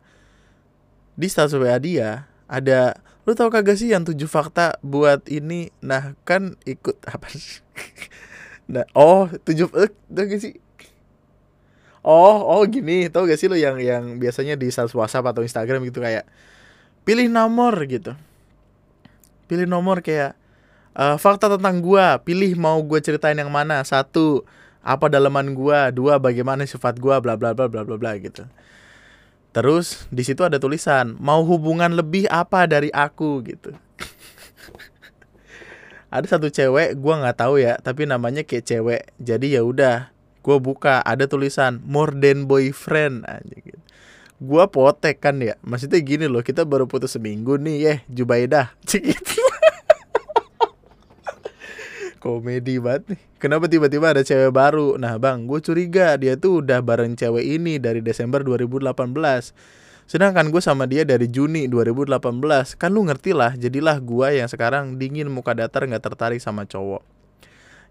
di 1.18 1.26
status 1.26 1.58
WA 1.58 1.74
dia 1.82 2.30
ada 2.46 2.94
lu 3.26 3.34
tau 3.34 3.50
kagak 3.50 3.76
sih 3.76 3.90
yang 3.90 4.06
tujuh 4.06 4.30
fakta 4.30 4.78
buat 4.80 5.26
ini? 5.28 5.68
Nah 5.82 6.14
kan 6.22 6.54
ikut 6.62 6.96
apa 7.14 7.26
sih? 7.34 7.60
Nah 8.70 8.86
oh 8.94 9.26
tujuh 9.42 9.68
eh 9.74 9.90
tau 9.90 10.24
gak 10.24 10.40
sih? 10.40 10.54
Oh 12.06 12.40
oh 12.46 12.62
gini 12.70 13.10
tau 13.10 13.26
gak 13.26 13.36
sih 13.36 13.50
lu 13.50 13.58
yang 13.58 13.82
yang 13.82 14.16
biasanya 14.22 14.54
di 14.54 14.70
status 14.70 14.94
WhatsApp 14.94 15.34
atau 15.34 15.42
Instagram 15.42 15.82
gitu 15.90 15.98
kayak 15.98 16.24
pilih 17.02 17.26
nomor 17.26 17.74
gitu. 17.90 18.14
Pilih 19.50 19.66
nomor 19.66 20.00
kayak 20.00 20.38
uh, 20.94 21.18
fakta 21.18 21.50
tentang 21.50 21.82
gua 21.82 22.22
pilih 22.22 22.54
mau 22.54 22.78
gue 22.80 23.02
ceritain 23.02 23.36
yang 23.36 23.50
mana. 23.50 23.82
Satu 23.82 24.46
apa 24.80 25.10
dalaman 25.10 25.52
gua. 25.52 25.90
Dua 25.90 26.16
bagaimana 26.22 26.64
sifat 26.64 26.96
gua 27.02 27.18
bla 27.18 27.34
bla 27.34 27.52
bla 27.52 27.66
bla 27.66 27.82
bla 27.82 27.96
bla 27.98 28.12
gitu 28.22 28.46
Terus 29.52 30.06
di 30.12 30.22
situ 30.22 30.44
ada 30.44 30.60
tulisan 30.60 31.16
mau 31.18 31.42
hubungan 31.42 31.96
lebih 31.96 32.28
apa 32.28 32.68
dari 32.68 32.92
aku 32.92 33.42
gitu. 33.46 33.72
ada 36.14 36.24
satu 36.24 36.48
cewek 36.48 36.96
gue 36.96 37.14
nggak 37.20 37.36
tahu 37.36 37.60
ya 37.60 37.76
tapi 37.80 38.08
namanya 38.08 38.44
kayak 38.44 38.64
cewek 38.64 39.02
jadi 39.20 39.60
ya 39.60 39.62
udah 39.64 40.08
gue 40.40 40.56
buka 40.56 41.04
ada 41.04 41.28
tulisan 41.28 41.84
more 41.84 42.16
than 42.16 42.48
boyfriend 42.48 43.28
aja 43.28 43.56
gitu. 43.60 43.80
gue 44.40 44.64
potek 44.72 45.20
kan 45.20 45.36
ya 45.42 45.60
maksudnya 45.60 46.00
gini 46.00 46.24
loh 46.24 46.40
kita 46.40 46.64
baru 46.64 46.88
putus 46.88 47.20
seminggu 47.20 47.60
nih 47.60 47.76
ya 47.76 47.94
Jubaidah 48.08 48.72
gitu 48.88 49.47
komedi 52.18 52.82
banget 52.82 53.14
nih. 53.14 53.20
Kenapa 53.38 53.70
tiba-tiba 53.70 54.12
ada 54.12 54.22
cewek 54.26 54.50
baru? 54.50 54.98
Nah 54.98 55.16
bang, 55.16 55.46
gue 55.46 55.58
curiga 55.62 56.18
dia 56.18 56.34
tuh 56.34 56.60
udah 56.60 56.82
bareng 56.82 57.14
cewek 57.14 57.42
ini 57.42 57.78
dari 57.78 58.02
Desember 58.02 58.42
2018. 58.42 58.92
Sedangkan 60.08 60.50
gue 60.50 60.62
sama 60.62 60.84
dia 60.84 61.06
dari 61.06 61.30
Juni 61.30 61.70
2018. 61.70 62.20
Kan 62.76 62.90
lu 62.92 63.06
ngerti 63.06 63.32
lah, 63.32 63.54
jadilah 63.54 64.02
gue 64.02 64.28
yang 64.42 64.48
sekarang 64.50 64.98
dingin 64.98 65.30
muka 65.30 65.54
datar 65.54 65.86
gak 65.86 66.02
tertarik 66.02 66.42
sama 66.42 66.66
cowok. 66.66 67.00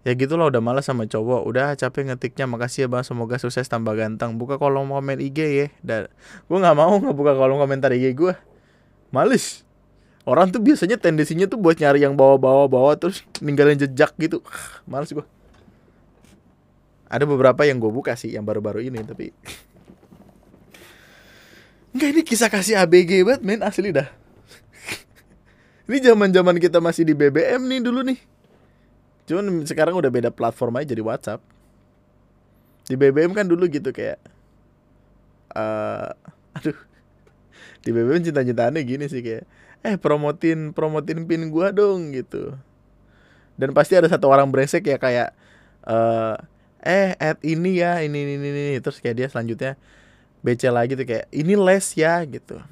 Ya 0.06 0.14
gitu 0.14 0.38
loh 0.38 0.46
udah 0.46 0.62
malas 0.62 0.86
sama 0.86 1.10
cowok 1.10 1.42
Udah 1.42 1.74
capek 1.74 2.06
ngetiknya 2.08 2.46
Makasih 2.46 2.86
ya 2.86 2.88
bang 2.88 3.02
Semoga 3.02 3.34
sukses 3.36 3.66
tambah 3.66 3.98
ganteng 3.98 4.38
Buka 4.38 4.54
kolom 4.54 4.94
komen 4.94 5.18
IG 5.18 5.38
ya 5.42 5.66
Dan 5.82 6.06
gue 6.46 6.58
gak 6.62 6.76
mau 6.78 6.94
ngebuka 7.02 7.34
kolom 7.34 7.58
komentar 7.58 7.90
IG 7.90 8.14
gue 8.14 8.32
Males 9.10 9.67
orang 10.28 10.52
tuh 10.52 10.60
biasanya 10.60 11.00
tendensinya 11.00 11.48
tuh 11.48 11.56
buat 11.56 11.80
nyari 11.80 12.04
yang 12.04 12.12
bawa-bawa 12.12 12.68
bawa 12.68 12.92
terus 13.00 13.24
ninggalin 13.40 13.80
jejak 13.80 14.12
gitu. 14.20 14.44
Males 14.90 15.08
gue 15.08 15.24
ada 17.08 17.24
beberapa 17.24 17.64
yang 17.64 17.80
gue 17.80 17.88
buka 17.88 18.12
sih 18.12 18.36
yang 18.36 18.44
baru-baru 18.44 18.84
ini 18.84 19.00
tapi 19.00 19.32
Enggak 21.96 22.08
ini 22.12 22.20
kisah 22.20 22.52
kasih 22.52 22.76
ABG 22.84 23.24
banget 23.24 23.42
men 23.42 23.64
asli 23.64 23.88
dah. 23.90 24.04
Ini 25.88 26.12
zaman 26.12 26.28
zaman 26.28 26.60
kita 26.60 26.84
masih 26.84 27.08
di 27.08 27.16
BBM 27.16 27.64
nih 27.64 27.80
dulu 27.80 28.04
nih. 28.04 28.20
Cuman 29.24 29.64
sekarang 29.64 29.96
udah 29.96 30.12
beda 30.12 30.28
platform 30.28 30.78
aja 30.78 30.92
jadi 30.92 31.00
WhatsApp. 31.00 31.40
Di 32.86 32.94
BBM 32.94 33.32
kan 33.32 33.48
dulu 33.48 33.64
gitu 33.72 33.88
kayak 33.88 34.20
uh, 35.56 36.12
Aduh. 36.60 36.76
Di 37.80 37.90
BBM 37.90 38.20
cinta-cintaannya 38.20 38.84
gini 38.84 39.08
sih 39.08 39.24
kayak 39.24 39.48
eh 39.86 39.96
promotin 39.96 40.74
promotin 40.74 41.24
pin 41.28 41.48
gua 41.50 41.70
dong 41.70 42.14
gitu. 42.14 42.54
Dan 43.58 43.74
pasti 43.74 43.98
ada 43.98 44.06
satu 44.06 44.30
orang 44.30 44.50
brengsek 44.50 44.86
ya 44.86 44.98
kayak 44.98 45.34
uh, 45.86 46.38
eh 46.82 47.18
add 47.18 47.42
ini 47.42 47.82
ya 47.82 48.00
ini 48.02 48.22
ini 48.22 48.34
ini, 48.38 48.48
ini. 48.48 48.78
terus 48.78 49.02
kayak 49.02 49.16
dia 49.18 49.28
selanjutnya 49.30 49.74
BC 50.42 50.70
lagi 50.70 50.94
tuh 50.94 51.06
kayak 51.06 51.26
ini 51.34 51.54
les 51.58 51.86
ya 51.98 52.22
gitu. 52.22 52.62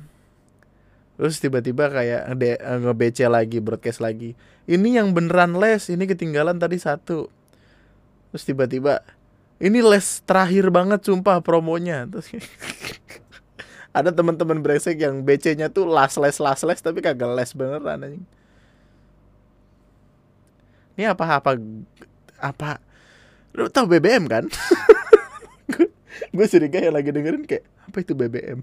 Terus 1.17 1.41
tiba-tiba 1.41 1.89
kayak 1.89 2.37
nge 2.37 2.93
BC 2.93 3.19
lagi 3.27 3.59
broadcast 3.59 4.05
lagi. 4.05 4.37
Ini 4.69 5.03
yang 5.03 5.17
beneran 5.17 5.57
les 5.57 5.89
ini 5.91 6.05
ketinggalan 6.07 6.61
tadi 6.61 6.79
satu. 6.79 7.33
Terus 8.31 8.45
tiba-tiba 8.45 9.03
ini 9.57 9.81
les 9.81 10.21
terakhir 10.23 10.69
banget 10.69 11.03
sumpah 11.09 11.41
promonya. 11.41 12.05
Terus 12.07 12.31
ada 13.97 14.13
teman-teman 14.13 14.61
brengsek 14.61 15.01
yang 15.01 15.25
BC-nya 15.25 15.73
tuh 15.73 15.89
las 15.89 16.21
les 16.21 16.37
las 16.37 16.61
les 16.61 16.81
tapi 16.85 17.01
kagak 17.01 17.33
les 17.33 17.51
beneran 17.57 18.05
anjing. 18.05 18.25
Ini 21.01 21.17
apa 21.17 21.41
apa 21.41 21.57
apa 22.37 22.71
lu 23.57 23.73
tau 23.73 23.89
BBM 23.89 24.29
kan? 24.29 24.45
gue 26.37 26.47
curiga 26.53 26.77
yang 26.85 26.93
lagi 26.93 27.09
dengerin 27.09 27.49
kayak 27.49 27.65
apa 27.89 27.97
itu 28.05 28.13
BBM? 28.13 28.61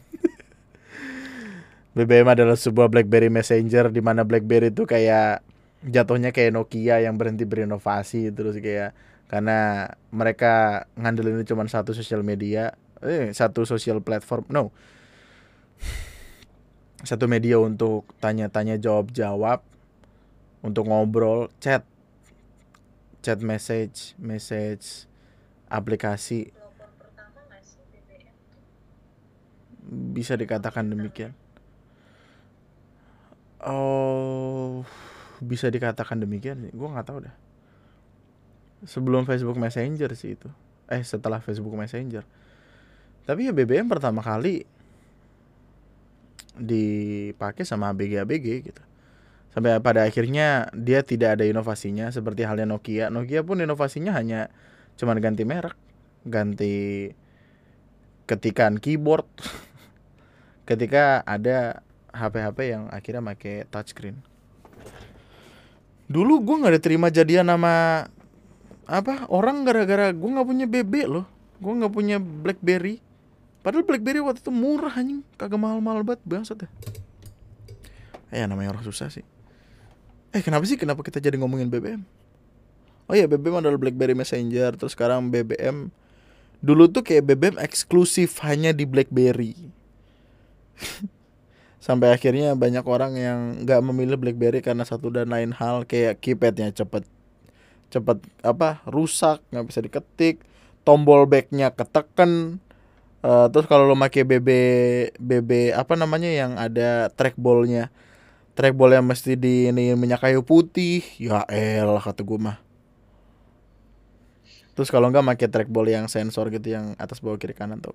BBM 1.98 2.28
adalah 2.30 2.54
sebuah 2.54 2.94
BlackBerry 2.94 3.34
Messenger 3.34 3.90
di 3.90 4.02
mana 4.06 4.22
BlackBerry 4.22 4.70
itu 4.70 4.86
kayak 4.86 5.42
jatuhnya 5.82 6.30
kayak 6.30 6.54
Nokia 6.54 7.02
yang 7.02 7.18
berhenti 7.18 7.50
berinovasi 7.50 8.30
terus 8.30 8.62
kayak 8.62 8.94
karena 9.34 9.90
mereka 10.14 10.86
ngandelin 10.94 11.42
cuma 11.42 11.66
satu 11.66 11.98
sosial 11.98 12.22
media 12.22 12.78
eh 13.02 13.34
satu 13.34 13.66
sosial 13.66 14.00
platform 14.00 14.46
no 14.54 14.70
satu 17.04 17.28
media 17.28 17.60
untuk 17.60 18.08
tanya-tanya 18.24 18.80
jawab-jawab 18.80 19.60
untuk 20.64 20.88
ngobrol 20.88 21.52
chat. 21.60 21.84
Chat 23.24 23.40
message 23.40 24.16
message 24.20 25.08
aplikasi. 25.68 26.52
Bisa 30.16 30.40
dikatakan 30.40 30.88
demikian. 30.88 31.36
Oh 33.64 34.84
bisa 35.44 35.68
dikatakan 35.68 36.24
demikian 36.24 36.64
sih. 36.64 36.72
Gue 36.72 36.88
nggak 36.88 37.08
tahu 37.08 37.28
dah. 37.28 37.36
Sebelum 38.88 39.28
Facebook 39.28 39.60
Messenger 39.60 40.12
sih 40.16 40.40
itu. 40.40 40.48
Eh 40.88 41.04
setelah 41.04 41.44
Facebook 41.44 41.76
Messenger. 41.76 42.24
Tapi 43.24 43.48
ya 43.48 43.56
BBM 43.56 43.88
pertama 43.88 44.20
kali 44.24 44.68
dipakai 46.58 47.66
sama 47.66 47.91
ABG-ABG 47.93 48.47
gitu. 48.70 48.84
Sampai 49.54 49.78
pada 49.82 50.06
akhirnya 50.06 50.74
dia 50.74 51.06
tidak 51.06 51.38
ada 51.38 51.45
inovasinya 51.45 52.10
seperti 52.10 52.41
halnya 52.45 52.66
Nokia. 52.66 53.14
Nokia 53.14 53.45
pun 53.45 53.62
inovasinya 53.62 54.14
hanya 54.18 54.49
cuman 54.97 55.22
ganti 55.22 55.45
merek, 55.45 55.78
ganti 56.26 57.10
ketikan 58.26 58.82
keyboard. 58.82 59.30
Ketika 60.70 61.22
ada 61.28 61.86
HP-HP 62.14 62.60
yang 62.70 62.84
akhirnya 62.89 63.22
pakai 63.22 63.70
touchscreen. 63.70 64.18
Dulu 66.10 66.41
gue 66.45 66.56
nggak 66.66 66.76
diterima 66.82 67.08
jadian 67.10 67.49
nama 67.49 68.06
apa 68.84 69.32
orang 69.32 69.64
gara-gara 69.64 70.12
gue 70.12 70.30
nggak 70.30 70.47
punya 70.47 70.68
BB 70.68 70.93
loh 71.08 71.26
gue 71.64 71.72
nggak 71.72 71.93
punya 71.95 72.18
BlackBerry 72.20 72.99
Padahal 73.64 73.88
BlackBerry 73.88 74.20
waktu 74.20 74.43
itu 74.43 74.51
murah 74.51 74.91
anjing, 74.91 75.24
kagak 75.39 75.55
mahal-mahal 75.55 76.03
banget 76.03 76.22
bangsat 76.28 76.68
ya. 76.68 76.70
Eh 78.36 78.43
namanya 78.43 78.76
orang 78.76 78.84
susah 78.84 79.07
sih. 79.07 79.24
Eh 80.36 80.43
kenapa 80.43 80.68
sih 80.68 80.76
kenapa 80.76 80.99
kita 80.99 81.24
jadi 81.24 81.39
ngomongin 81.39 81.72
BBM? 81.72 82.03
Oh 83.07 83.16
iya 83.16 83.24
BBM 83.30 83.64
adalah 83.64 83.80
BlackBerry 83.80 84.18
Messenger 84.18 84.76
terus 84.76 84.97
sekarang 84.97 85.32
BBM 85.32 85.91
dulu 86.64 86.88
tuh 86.91 87.03
kayak 87.03 87.24
BBM 87.24 87.55
eksklusif 87.59 88.43
hanya 88.43 88.76
di 88.76 88.84
BlackBerry. 88.84 89.55
Sampai 91.86 92.16
akhirnya 92.16 92.55
banyak 92.55 92.84
orang 92.88 93.20
yang 93.20 93.39
nggak 93.68 93.80
memilih 93.84 94.16
BlackBerry 94.16 94.64
karena 94.64 94.88
satu 94.88 95.11
dan 95.11 95.32
lain 95.32 95.51
hal 95.55 95.84
kayak 95.84 96.20
keypadnya 96.20 96.72
cepet 96.72 97.03
cepet 97.93 98.18
apa 98.41 98.82
rusak 98.89 99.45
nggak 99.53 99.66
bisa 99.70 99.80
diketik 99.86 100.41
tombol 100.82 101.30
backnya 101.30 101.70
keteken 101.70 102.57
Uh, 103.24 103.47
terus 103.47 103.71
kalau 103.71 103.88
lo 103.88 103.95
pakai 103.95 104.28
BB 104.28 104.49
BB 105.15 105.71
apa 105.71 105.95
namanya 105.95 106.28
yang 106.28 106.59
ada 106.59 107.07
trackballnya 107.07 107.88
trackball 108.53 108.93
yang 108.93 109.05
mesti 109.05 109.39
di 109.39 109.69
ini 109.69 109.93
minyak 109.97 110.21
kayu 110.21 110.45
putih. 110.45 111.01
Ya 111.17 111.45
elah 111.49 112.01
kata 112.01 112.21
gue 112.21 112.39
mah. 112.39 112.57
Terus 114.74 114.89
kalau 114.89 115.09
nggak 115.13 115.26
pakai 115.38 115.47
trackball 115.49 115.86
yang 115.86 116.09
sensor 116.09 116.49
gitu 116.49 116.74
yang 116.74 116.97
atas 116.97 117.21
bawah 117.21 117.38
kiri 117.38 117.53
kanan 117.53 117.82
tuh. 117.82 117.93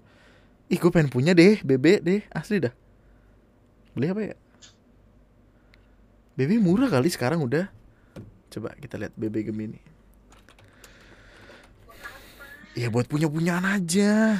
Ih 0.72 0.78
gue 0.78 0.90
pengen 0.92 1.10
punya 1.10 1.32
deh 1.32 1.58
BB 1.62 2.02
deh 2.02 2.20
asli 2.30 2.62
dah. 2.62 2.74
Beli 3.94 4.06
apa 4.08 4.20
ya? 4.32 4.36
BB 6.38 6.56
murah 6.62 6.86
kali 6.86 7.10
sekarang 7.10 7.42
udah. 7.42 7.66
Coba 8.48 8.74
kita 8.78 8.94
lihat 8.96 9.12
BB 9.12 9.50
Gemini. 9.50 9.80
Iya 12.78 12.94
buat 12.94 13.10
punya 13.10 13.26
punyaan 13.26 13.66
aja 13.66 14.38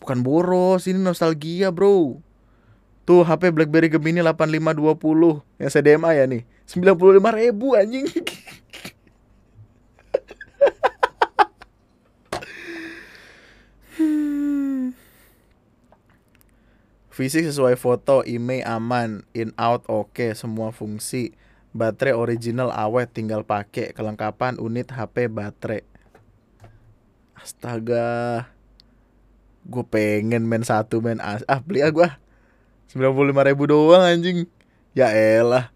Bukan 0.00 0.24
boros, 0.24 0.88
ini 0.88 0.96
nostalgia 0.96 1.68
bro 1.68 2.18
Tuh 3.04 3.22
HP 3.22 3.52
Blackberry 3.52 3.92
Gemini 3.92 4.24
8520 4.24 5.44
Yang 5.60 5.70
CDMA 5.76 6.10
ya 6.16 6.24
nih 6.24 6.42
95 6.64 6.96
ribu 7.36 7.76
anjing 7.76 8.08
Fisik 17.20 17.44
sesuai 17.44 17.76
foto, 17.76 18.24
email 18.24 18.64
aman, 18.64 19.28
in 19.36 19.52
out 19.60 19.84
oke, 19.92 20.08
okay, 20.16 20.32
semua 20.32 20.72
fungsi. 20.72 21.36
Baterai 21.76 22.16
original 22.16 22.72
awet, 22.72 23.12
tinggal 23.12 23.44
pakai. 23.44 23.92
Kelengkapan 23.92 24.56
unit 24.56 24.88
HP 24.88 25.28
baterai. 25.28 25.84
Astaga 27.36 28.48
gue 29.66 29.84
pengen 29.84 30.48
main 30.48 30.64
satu 30.64 31.04
main 31.04 31.20
as 31.20 31.44
ah 31.44 31.60
beli 31.60 31.84
ah 31.84 31.92
gue 31.92 32.08
sembilan 32.90 33.12
puluh 33.12 33.28
lima 33.30 33.42
ribu 33.46 33.70
doang 33.70 34.02
anjing. 34.02 34.48
Ya 34.96 35.14
elah. 35.14 35.70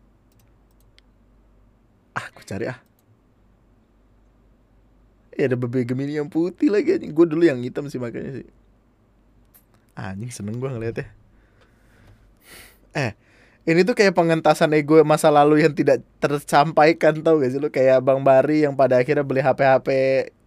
Ah 2.16 2.26
gue 2.34 2.42
cari 2.42 2.66
ah. 2.66 2.78
Eh 5.34 5.46
ada 5.46 5.58
bebek 5.58 5.94
gemini 5.94 6.18
yang 6.18 6.26
putih 6.26 6.70
lagi 6.70 6.98
anjing. 6.98 7.14
Gue 7.14 7.26
dulu 7.26 7.46
yang 7.46 7.62
hitam 7.62 7.86
sih 7.86 8.02
makanya 8.02 8.42
sih. 8.42 8.46
Anjing 9.94 10.30
seneng 10.34 10.58
gue 10.58 10.66
ngeliatnya. 10.66 11.06
Eh 12.94 13.14
ini 13.64 13.80
tuh 13.80 13.96
kayak 13.96 14.12
pengentasan 14.12 14.76
ego 14.76 15.00
masa 15.08 15.32
lalu 15.32 15.64
yang 15.64 15.72
tidak 15.72 16.04
tersampaikan 16.20 17.16
tau 17.24 17.40
gak 17.40 17.48
sih 17.54 17.60
lu? 17.62 17.72
Kayak 17.72 18.04
Bang 18.04 18.20
Bari 18.20 18.66
yang 18.66 18.76
pada 18.76 19.00
akhirnya 19.00 19.24
beli 19.24 19.40
HP-HP 19.40 19.88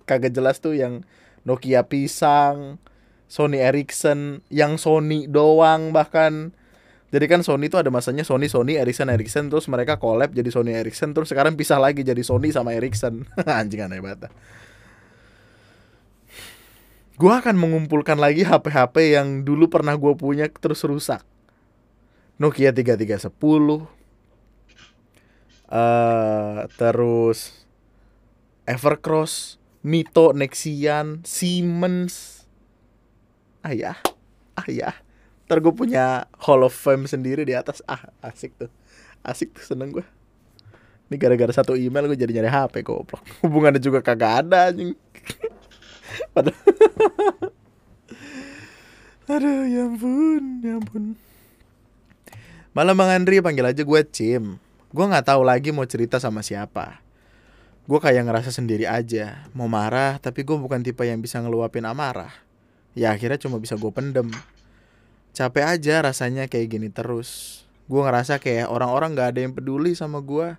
kagak 0.05 0.35
jelas 0.35 0.61
tuh 0.61 0.77
yang 0.77 1.01
Nokia 1.47 1.87
pisang 1.87 2.77
Sony 3.27 3.59
Ericsson 3.59 4.41
yang 4.47 4.79
Sony 4.79 5.27
doang 5.27 5.91
bahkan. 5.91 6.51
Jadi 7.07 7.23
kan 7.31 7.39
Sony 7.39 7.71
itu 7.71 7.79
ada 7.79 7.87
masanya 7.87 8.27
Sony 8.27 8.51
Sony 8.51 8.75
Ericsson 8.75 9.07
Ericsson 9.07 9.47
terus 9.47 9.71
mereka 9.71 9.95
collab 9.95 10.35
jadi 10.35 10.51
Sony 10.51 10.75
Ericsson 10.75 11.15
terus 11.15 11.31
sekarang 11.31 11.55
pisah 11.55 11.79
lagi 11.79 12.03
jadi 12.03 12.19
Sony 12.19 12.51
sama 12.51 12.75
Ericsson. 12.75 13.23
Anjing 13.47 13.87
aneh 13.87 14.03
banget 14.03 14.27
gue 17.17 17.33
akan 17.33 17.57
mengumpulkan 17.57 18.21
lagi 18.21 18.45
HP-HP 18.45 19.17
yang 19.17 19.41
dulu 19.41 19.65
pernah 19.73 19.97
gue 19.97 20.13
punya 20.13 20.45
terus 20.53 20.85
rusak. 20.85 21.25
Nokia 22.37 22.69
3310 22.69 23.33
uh, 25.73 26.69
terus 26.77 27.65
Evercross 28.69 29.57
Mito 29.81 30.37
Nexian 30.37 31.25
Siemens 31.25 32.36
ayah. 33.67 33.97
Ayah. 34.65 34.95
Ntar 35.47 35.59
gue 35.63 35.73
punya 35.75 36.27
Hall 36.43 36.63
of 36.63 36.75
Fame 36.75 37.07
sendiri 37.07 37.43
di 37.43 37.53
atas. 37.53 37.83
Ah 37.87 38.11
asik 38.23 38.55
tuh. 38.55 38.71
Asik 39.21 39.51
tuh 39.55 39.63
seneng 39.63 39.91
gue 39.91 40.05
ini 41.07 41.15
gara-gara 41.15 41.51
satu 41.55 41.79
email 41.79 42.11
gue 42.11 42.19
jadi 42.19 42.31
nyari 42.39 42.51
HP 42.51 42.83
goblok. 42.83 43.23
Hubungannya 43.43 43.79
juga 43.79 44.03
kagak 44.03 44.47
ada 44.47 44.71
anjing. 44.71 44.91
Padahal 46.35 46.55
aduh 49.27 49.67
ya 49.67 49.83
ampun 49.83 50.43
ya 50.63 50.79
ampun. 50.79 51.19
Malam 52.71 52.95
bang 52.95 53.11
Andri 53.11 53.43
panggil 53.43 53.67
aja 53.67 53.83
gue 53.83 54.01
Cim. 54.07 54.59
Gue 54.91 55.05
nggak 55.07 55.27
tahu 55.27 55.43
lagi 55.43 55.75
mau 55.75 55.83
cerita 55.83 56.15
sama 56.19 56.39
siapa. 56.43 57.03
Gue 57.87 57.99
kayak 57.99 58.23
ngerasa 58.23 58.55
sendiri 58.55 58.87
aja. 58.87 59.47
Mau 59.51 59.67
marah 59.67 60.15
tapi 60.19 60.47
gue 60.47 60.55
bukan 60.55 60.79
tipe 60.79 61.03
yang 61.03 61.19
bisa 61.19 61.43
ngeluapin 61.43 61.83
amarah 61.83 62.46
ya 62.97 63.13
akhirnya 63.13 63.37
cuma 63.37 63.61
bisa 63.61 63.77
gue 63.77 63.91
pendem. 63.93 64.33
Capek 65.37 65.77
aja 65.77 66.01
rasanya 66.01 66.49
kayak 66.49 66.67
gini 66.73 66.89
terus. 66.89 67.61
Gue 67.85 68.01
ngerasa 68.01 68.41
kayak 68.41 68.73
orang-orang 68.73 69.13
gak 69.13 69.37
ada 69.37 69.39
yang 69.45 69.53
peduli 69.53 69.93
sama 69.93 70.19
gue 70.19 70.57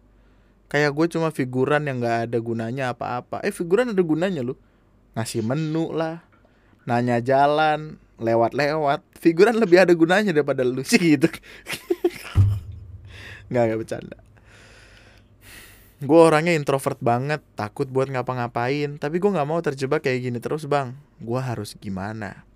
kayak 0.71 0.95
gue 0.95 1.07
cuma 1.19 1.35
figuran 1.35 1.83
yang 1.91 1.99
gak 1.99 2.31
ada 2.31 2.39
gunanya 2.39 2.95
apa-apa. 2.95 3.43
Eh 3.43 3.51
figuran 3.51 3.91
ada 3.91 4.03
gunanya 4.07 4.47
loh 4.47 4.57
ngasih 5.19 5.43
menu 5.43 5.91
lah 5.91 6.23
nanya 6.87 7.19
jalan 7.19 7.99
lewat-lewat. 8.23 9.03
Figuran 9.19 9.59
lebih 9.59 9.83
ada 9.83 9.93
gunanya 9.99 10.31
daripada 10.31 10.63
lu 10.63 10.87
sih 10.87 11.19
gitu. 11.19 11.27
Nggak 13.49 13.63
nggak 13.65 13.81
bercanda 13.81 14.28
gue 15.99 16.21
orangnya 16.23 16.55
introvert 16.55 17.03
banget 17.03 17.43
takut 17.59 17.91
buat 17.91 18.07
ngapa-ngapain. 18.07 19.03
Tapi 19.03 19.17
gue 19.19 19.31
nggak 19.35 19.49
mau 19.49 19.59
terjebak 19.59 20.07
kayak 20.07 20.31
gini 20.31 20.39
terus 20.39 20.71
bang. 20.71 20.95
Gue 21.19 21.43
harus 21.43 21.75
gimana? 21.75 22.47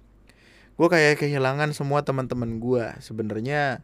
Gue 0.78 0.86
kayak 0.86 1.18
kehilangan 1.18 1.74
semua 1.74 2.06
teman-teman 2.06 2.62
gue 2.62 2.86
sebenarnya 3.02 3.82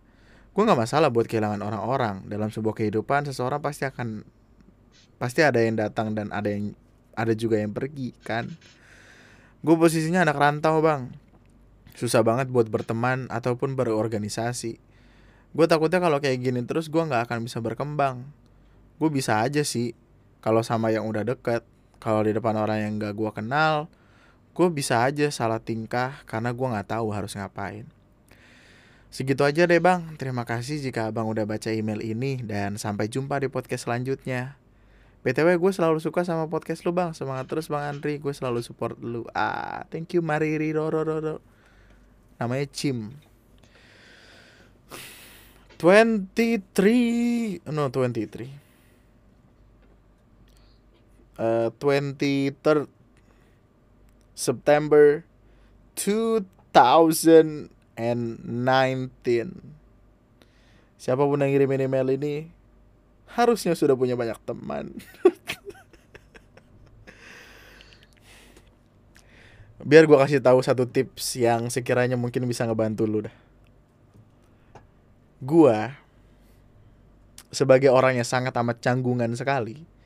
gue 0.54 0.62
nggak 0.62 0.78
masalah 0.78 1.10
buat 1.10 1.26
kehilangan 1.26 1.58
orang-orang. 1.58 2.30
Dalam 2.30 2.54
sebuah 2.54 2.78
kehidupan 2.78 3.26
seseorang 3.26 3.58
pasti 3.58 3.82
akan 3.82 4.22
pasti 5.18 5.42
ada 5.42 5.58
yang 5.58 5.74
datang 5.74 6.14
dan 6.14 6.30
ada 6.30 6.54
yang 6.54 6.78
ada 7.18 7.34
juga 7.34 7.58
yang 7.58 7.74
pergi 7.74 8.14
kan? 8.22 8.46
Gue 9.66 9.74
posisinya 9.74 10.22
anak 10.22 10.38
rantau 10.38 10.78
bang. 10.78 11.10
Susah 11.98 12.22
banget 12.22 12.46
buat 12.46 12.70
berteman 12.70 13.26
ataupun 13.26 13.74
berorganisasi. 13.74 14.78
Gue 15.50 15.66
takutnya 15.66 15.98
kalau 15.98 16.22
kayak 16.22 16.46
gini 16.46 16.62
terus 16.62 16.86
gue 16.86 17.02
nggak 17.02 17.26
akan 17.26 17.42
bisa 17.42 17.58
berkembang 17.58 18.22
gue 18.98 19.08
bisa 19.10 19.40
aja 19.40 19.62
sih 19.62 19.94
kalau 20.42 20.62
sama 20.66 20.90
yang 20.90 21.06
udah 21.06 21.22
deket 21.22 21.62
kalau 21.98 22.22
di 22.22 22.34
depan 22.34 22.54
orang 22.58 22.78
yang 22.82 22.92
gak 22.98 23.14
gue 23.14 23.30
kenal 23.34 23.90
gue 24.58 24.66
bisa 24.74 25.06
aja 25.06 25.30
salah 25.30 25.62
tingkah 25.62 26.18
karena 26.26 26.50
gue 26.50 26.66
nggak 26.66 26.90
tahu 26.90 27.14
harus 27.14 27.38
ngapain. 27.38 27.86
Segitu 29.06 29.46
aja 29.46 29.70
deh 29.70 29.78
bang. 29.78 30.02
Terima 30.18 30.42
kasih 30.42 30.82
jika 30.82 31.06
abang 31.06 31.30
udah 31.30 31.46
baca 31.46 31.70
email 31.70 32.02
ini 32.02 32.42
dan 32.42 32.74
sampai 32.74 33.06
jumpa 33.06 33.38
di 33.38 33.46
podcast 33.46 33.86
selanjutnya. 33.86 34.58
Btw 35.22 35.62
gue 35.62 35.70
selalu 35.70 36.02
suka 36.02 36.26
sama 36.26 36.50
podcast 36.50 36.82
lu 36.82 36.90
bang. 36.90 37.14
Semangat 37.14 37.46
terus 37.46 37.70
bang 37.70 37.86
Andri. 37.86 38.18
Gue 38.18 38.34
selalu 38.34 38.58
support 38.66 38.98
lu. 38.98 39.30
Ah 39.30 39.86
thank 39.94 40.10
you 40.18 40.26
Mariri 40.26 40.74
Roro 40.74 41.06
Roro 41.06 41.38
namanya 42.42 42.66
Cim. 42.74 43.14
23 45.78 47.62
no 47.70 47.94
23 47.94 48.67
uh, 51.38 51.70
23rd 51.80 52.90
September 54.34 55.22
2019 55.98 56.46
Siapa 60.98 61.22
pun 61.22 61.38
yang 61.38 61.50
ngirim 61.50 61.70
email 61.78 62.10
ini 62.14 62.50
Harusnya 63.28 63.76
sudah 63.76 63.92
punya 63.92 64.16
banyak 64.16 64.40
teman. 64.40 64.96
Biar 69.88 70.08
gue 70.08 70.16
kasih 70.16 70.40
tahu 70.42 70.64
satu 70.64 70.88
tips 70.88 71.36
yang 71.36 71.68
sekiranya 71.70 72.16
mungkin 72.16 72.48
bisa 72.48 72.64
ngebantu 72.64 73.04
lu 73.06 73.28
dah. 73.28 73.36
Gue 75.44 75.92
Sebagai 77.52 77.92
orang 77.92 78.16
yang 78.16 78.26
sangat 78.26 78.56
amat 78.56 78.80
canggungan 78.80 79.36
sekali 79.36 79.97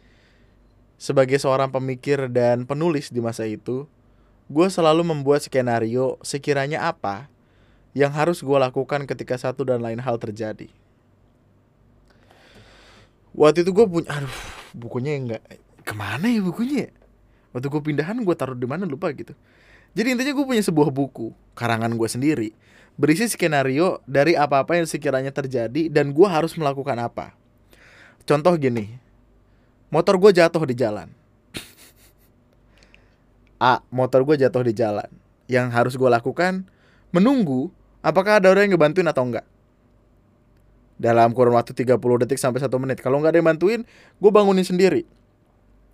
sebagai 1.03 1.35
seorang 1.43 1.75
pemikir 1.75 2.31
dan 2.31 2.63
penulis 2.63 3.11
di 3.11 3.19
masa 3.19 3.43
itu, 3.43 3.91
gue 4.47 4.67
selalu 4.71 5.03
membuat 5.03 5.43
skenario 5.43 6.23
sekiranya 6.23 6.87
apa 6.87 7.27
yang 7.91 8.15
harus 8.15 8.39
gue 8.39 8.55
lakukan 8.55 9.03
ketika 9.11 9.35
satu 9.35 9.67
dan 9.67 9.83
lain 9.83 9.99
hal 9.99 10.15
terjadi. 10.23 10.71
Waktu 13.35 13.67
itu 13.67 13.75
gue 13.75 13.87
punya, 13.91 14.07
aduh, 14.15 14.39
bukunya 14.79 15.19
enggak 15.19 15.43
ke 15.83 15.95
mana 15.99 16.31
ya 16.31 16.39
bukunya? 16.39 16.87
ya? 16.87 16.91
Waktu 17.51 17.67
gue 17.67 17.83
pindahan 17.83 18.23
gue 18.23 18.37
taruh 18.39 18.55
di 18.55 18.71
mana 18.71 18.87
lupa 18.87 19.11
gitu. 19.11 19.35
Jadi 19.99 20.15
intinya 20.15 20.33
gue 20.39 20.47
punya 20.47 20.63
sebuah 20.63 20.95
buku 20.95 21.35
karangan 21.59 21.91
gue 21.99 22.09
sendiri 22.09 22.51
berisi 22.97 23.25
skenario 23.29 24.05
dari 24.05 24.37
apa-apa 24.37 24.77
yang 24.77 24.87
sekiranya 24.89 25.33
terjadi 25.33 25.89
dan 25.89 26.13
gue 26.13 26.29
harus 26.29 26.53
melakukan 26.57 26.97
apa. 27.01 27.33
Contoh 28.29 28.55
gini, 28.55 29.01
motor 29.93 30.17
gue 30.17 30.33
jatuh 30.33 30.65
di 30.65 30.73
jalan. 30.73 31.13
A, 33.63 33.79
motor 33.93 34.25
gue 34.25 34.41
jatuh 34.41 34.65
di 34.65 34.75
jalan. 34.75 35.07
Yang 35.47 35.67
harus 35.71 35.95
gue 35.95 36.09
lakukan, 36.09 36.67
menunggu 37.13 37.71
apakah 38.01 38.41
ada 38.41 38.51
orang 38.51 38.67
yang 38.67 38.75
ngebantuin 38.75 39.07
atau 39.07 39.23
enggak. 39.23 39.47
Dalam 40.97 41.31
kurun 41.37 41.55
waktu 41.55 41.77
30 41.77 42.01
detik 42.27 42.41
sampai 42.41 42.59
1 42.59 42.73
menit. 42.81 42.99
Kalau 43.05 43.21
nggak 43.21 43.37
ada 43.37 43.39
yang 43.39 43.49
bantuin, 43.53 43.81
gue 44.19 44.31
bangunin 44.33 44.65
sendiri. 44.67 45.05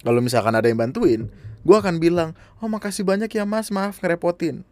Kalau 0.01 0.23
misalkan 0.23 0.55
ada 0.55 0.71
yang 0.71 0.79
bantuin, 0.79 1.27
gue 1.67 1.77
akan 1.77 1.99
bilang, 1.99 2.39
oh 2.63 2.71
makasih 2.71 3.03
banyak 3.03 3.29
ya 3.29 3.43
mas, 3.43 3.69
maaf 3.75 3.99
ngerepotin. 3.99 4.63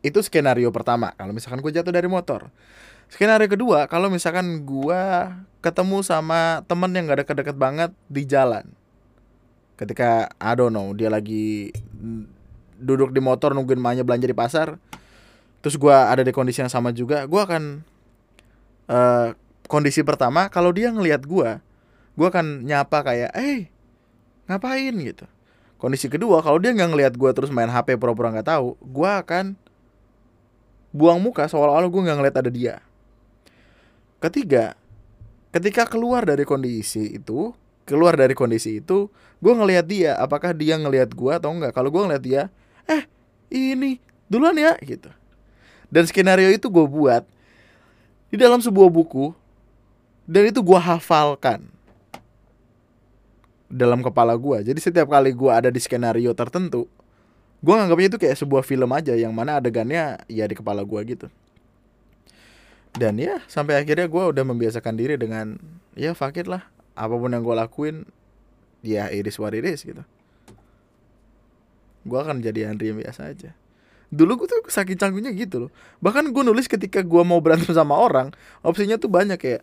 Itu 0.00 0.24
skenario 0.24 0.72
pertama, 0.72 1.12
kalau 1.12 1.36
misalkan 1.36 1.60
gue 1.60 1.72
jatuh 1.76 1.92
dari 1.92 2.08
motor. 2.08 2.48
Skenario 3.10 3.50
kedua, 3.50 3.90
kalau 3.90 4.06
misalkan 4.06 4.62
gue 4.62 5.02
ketemu 5.58 5.98
sama 6.06 6.62
temen 6.70 6.94
yang 6.94 7.10
gak 7.10 7.26
deket-deket 7.26 7.56
banget 7.58 7.90
di 8.06 8.22
jalan. 8.22 8.64
Ketika, 9.74 10.30
I 10.38 10.54
don't 10.54 10.70
know, 10.70 10.94
dia 10.94 11.10
lagi 11.10 11.74
duduk 12.78 13.10
di 13.10 13.18
motor 13.18 13.52
nungguin 13.52 13.82
emaknya 13.82 14.06
belanja 14.06 14.30
di 14.30 14.36
pasar. 14.36 14.78
Terus 15.60 15.74
gue 15.76 15.92
ada 15.92 16.22
di 16.22 16.32
kondisi 16.32 16.62
yang 16.62 16.72
sama 16.72 16.94
juga, 16.94 17.26
gue 17.26 17.40
akan 17.42 17.84
uh, 18.88 19.36
kondisi 19.68 20.00
pertama 20.00 20.48
kalau 20.48 20.72
dia 20.72 20.88
ngelihat 20.88 21.26
gue, 21.26 21.60
gue 22.16 22.26
akan 22.30 22.64
nyapa 22.64 22.98
kayak, 23.04 23.30
eh 23.36 23.68
ngapain 24.48 24.94
gitu. 24.96 25.26
Kondisi 25.76 26.08
kedua 26.08 26.40
kalau 26.40 26.62
dia 26.62 26.72
nggak 26.72 26.90
ngelihat 26.94 27.14
gue 27.18 27.30
terus 27.36 27.52
main 27.52 27.68
HP 27.68 28.00
pura-pura 28.00 28.32
nggak 28.32 28.48
tahu, 28.48 28.78
gue 28.80 29.10
akan 29.10 29.58
buang 30.94 31.20
muka 31.20 31.44
seolah-olah 31.50 31.90
gue 31.90 32.02
nggak 32.06 32.16
ngeliat 32.22 32.36
ada 32.38 32.50
dia. 32.52 32.76
Ketiga, 34.20 34.76
ketika 35.48 35.88
keluar 35.88 36.28
dari 36.28 36.44
kondisi 36.44 37.16
itu, 37.16 37.56
keluar 37.88 38.20
dari 38.20 38.36
kondisi 38.36 38.84
itu, 38.84 39.08
gue 39.40 39.52
ngelihat 39.56 39.88
dia, 39.88 40.12
apakah 40.20 40.52
dia 40.52 40.76
ngelihat 40.76 41.16
gue 41.16 41.32
atau 41.32 41.48
enggak? 41.48 41.72
Kalau 41.72 41.88
gue 41.88 42.02
ngelihat 42.04 42.24
dia, 42.24 42.42
eh 42.84 43.08
ini 43.48 43.96
duluan 44.28 44.52
ya 44.60 44.76
gitu. 44.84 45.08
Dan 45.88 46.04
skenario 46.04 46.52
itu 46.52 46.68
gue 46.68 46.84
buat 46.84 47.24
di 48.28 48.36
dalam 48.36 48.60
sebuah 48.60 48.92
buku 48.92 49.32
dan 50.28 50.52
itu 50.52 50.60
gue 50.60 50.76
hafalkan 50.76 51.64
dalam 53.72 54.04
kepala 54.04 54.36
gue. 54.36 54.68
Jadi 54.68 54.78
setiap 54.84 55.08
kali 55.08 55.32
gue 55.32 55.48
ada 55.48 55.72
di 55.72 55.80
skenario 55.80 56.36
tertentu, 56.36 56.84
gue 57.64 57.72
nganggapnya 57.72 58.08
itu 58.12 58.18
kayak 58.20 58.36
sebuah 58.36 58.68
film 58.68 58.92
aja 58.92 59.16
yang 59.16 59.32
mana 59.32 59.56
adegannya 59.64 60.20
ya 60.28 60.44
di 60.44 60.54
kepala 60.54 60.84
gue 60.84 61.00
gitu 61.08 61.32
dan 62.98 63.14
ya 63.22 63.38
sampai 63.46 63.78
akhirnya 63.78 64.10
gue 64.10 64.24
udah 64.34 64.42
membiasakan 64.42 64.98
diri 64.98 65.14
dengan 65.14 65.60
ya 65.94 66.10
fakir 66.16 66.50
lah 66.50 66.66
apa 66.98 67.14
pun 67.14 67.30
yang 67.30 67.46
gue 67.46 67.54
lakuin 67.54 67.96
ya 68.82 69.06
iris 69.12 69.38
what 69.38 69.54
is 69.54 69.86
gitu. 69.86 70.02
Gue 72.02 72.18
akan 72.18 72.40
jadi 72.40 72.72
Andri 72.72 72.90
yang 72.90 72.98
biasa 72.98 73.30
aja. 73.30 73.52
Dulu 74.10 74.42
gue 74.42 74.46
tuh 74.50 74.58
sakit 74.66 74.98
canggunya 74.98 75.30
gitu 75.36 75.68
loh. 75.68 75.70
Bahkan 76.02 76.34
gue 76.34 76.42
nulis 76.42 76.66
ketika 76.66 77.04
gue 77.04 77.22
mau 77.22 77.38
berantem 77.38 77.70
sama 77.70 77.94
orang 77.94 78.34
opsinya 78.66 78.98
tuh 78.98 79.06
banyak 79.06 79.38
kayak 79.38 79.62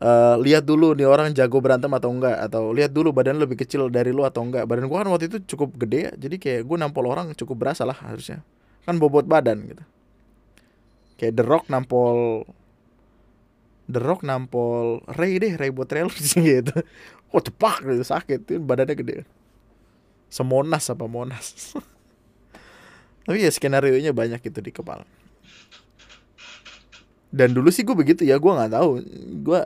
uh, 0.00 0.40
lihat 0.40 0.64
dulu 0.64 0.96
nih 0.96 1.04
orang 1.04 1.36
jago 1.36 1.60
berantem 1.60 1.92
atau 1.92 2.08
enggak 2.08 2.40
atau 2.40 2.72
lihat 2.72 2.94
dulu 2.94 3.12
badan 3.12 3.36
lebih 3.36 3.60
kecil 3.60 3.92
dari 3.92 4.16
lu 4.16 4.24
atau 4.24 4.46
enggak. 4.46 4.64
Badan 4.64 4.88
gue 4.88 4.96
kan 4.96 5.08
waktu 5.12 5.28
itu 5.28 5.38
cukup 5.44 5.76
gede 5.76 5.98
ya 6.08 6.12
jadi 6.16 6.36
kayak 6.40 6.60
gue 6.64 6.76
nampol 6.80 7.04
orang 7.04 7.36
cukup 7.36 7.68
berasa 7.68 7.84
lah 7.84 7.98
harusnya. 8.00 8.40
Kan 8.88 8.96
bobot 8.96 9.28
badan 9.28 9.66
gitu 9.66 9.84
kayak 11.16 11.34
The 11.36 11.44
Rock 11.44 11.68
nampol 11.72 12.44
The 13.86 14.00
Rock 14.02 14.22
nampol 14.26 15.02
Ray 15.16 15.40
deh 15.40 15.56
Ray 15.56 15.72
Botrel 15.72 16.12
gitu. 16.36 16.74
Oh 17.34 17.42
cepak 17.42 17.82
gitu 17.84 18.04
sakit 18.04 18.38
tuh 18.46 18.60
badannya 18.62 18.94
gede. 18.94 19.16
Semonas 20.30 20.88
apa 20.92 21.06
monas? 21.08 21.74
Tapi 23.26 23.42
ya 23.42 23.50
skenario 23.50 23.98
nya 23.98 24.14
banyak 24.14 24.38
gitu 24.38 24.62
di 24.62 24.70
kepala. 24.70 25.02
Dan 27.34 27.52
dulu 27.52 27.74
sih 27.74 27.82
gue 27.82 27.96
begitu 27.98 28.22
ya 28.22 28.38
gue 28.38 28.52
nggak 28.52 28.72
tahu. 28.72 28.90
Gue 29.42 29.60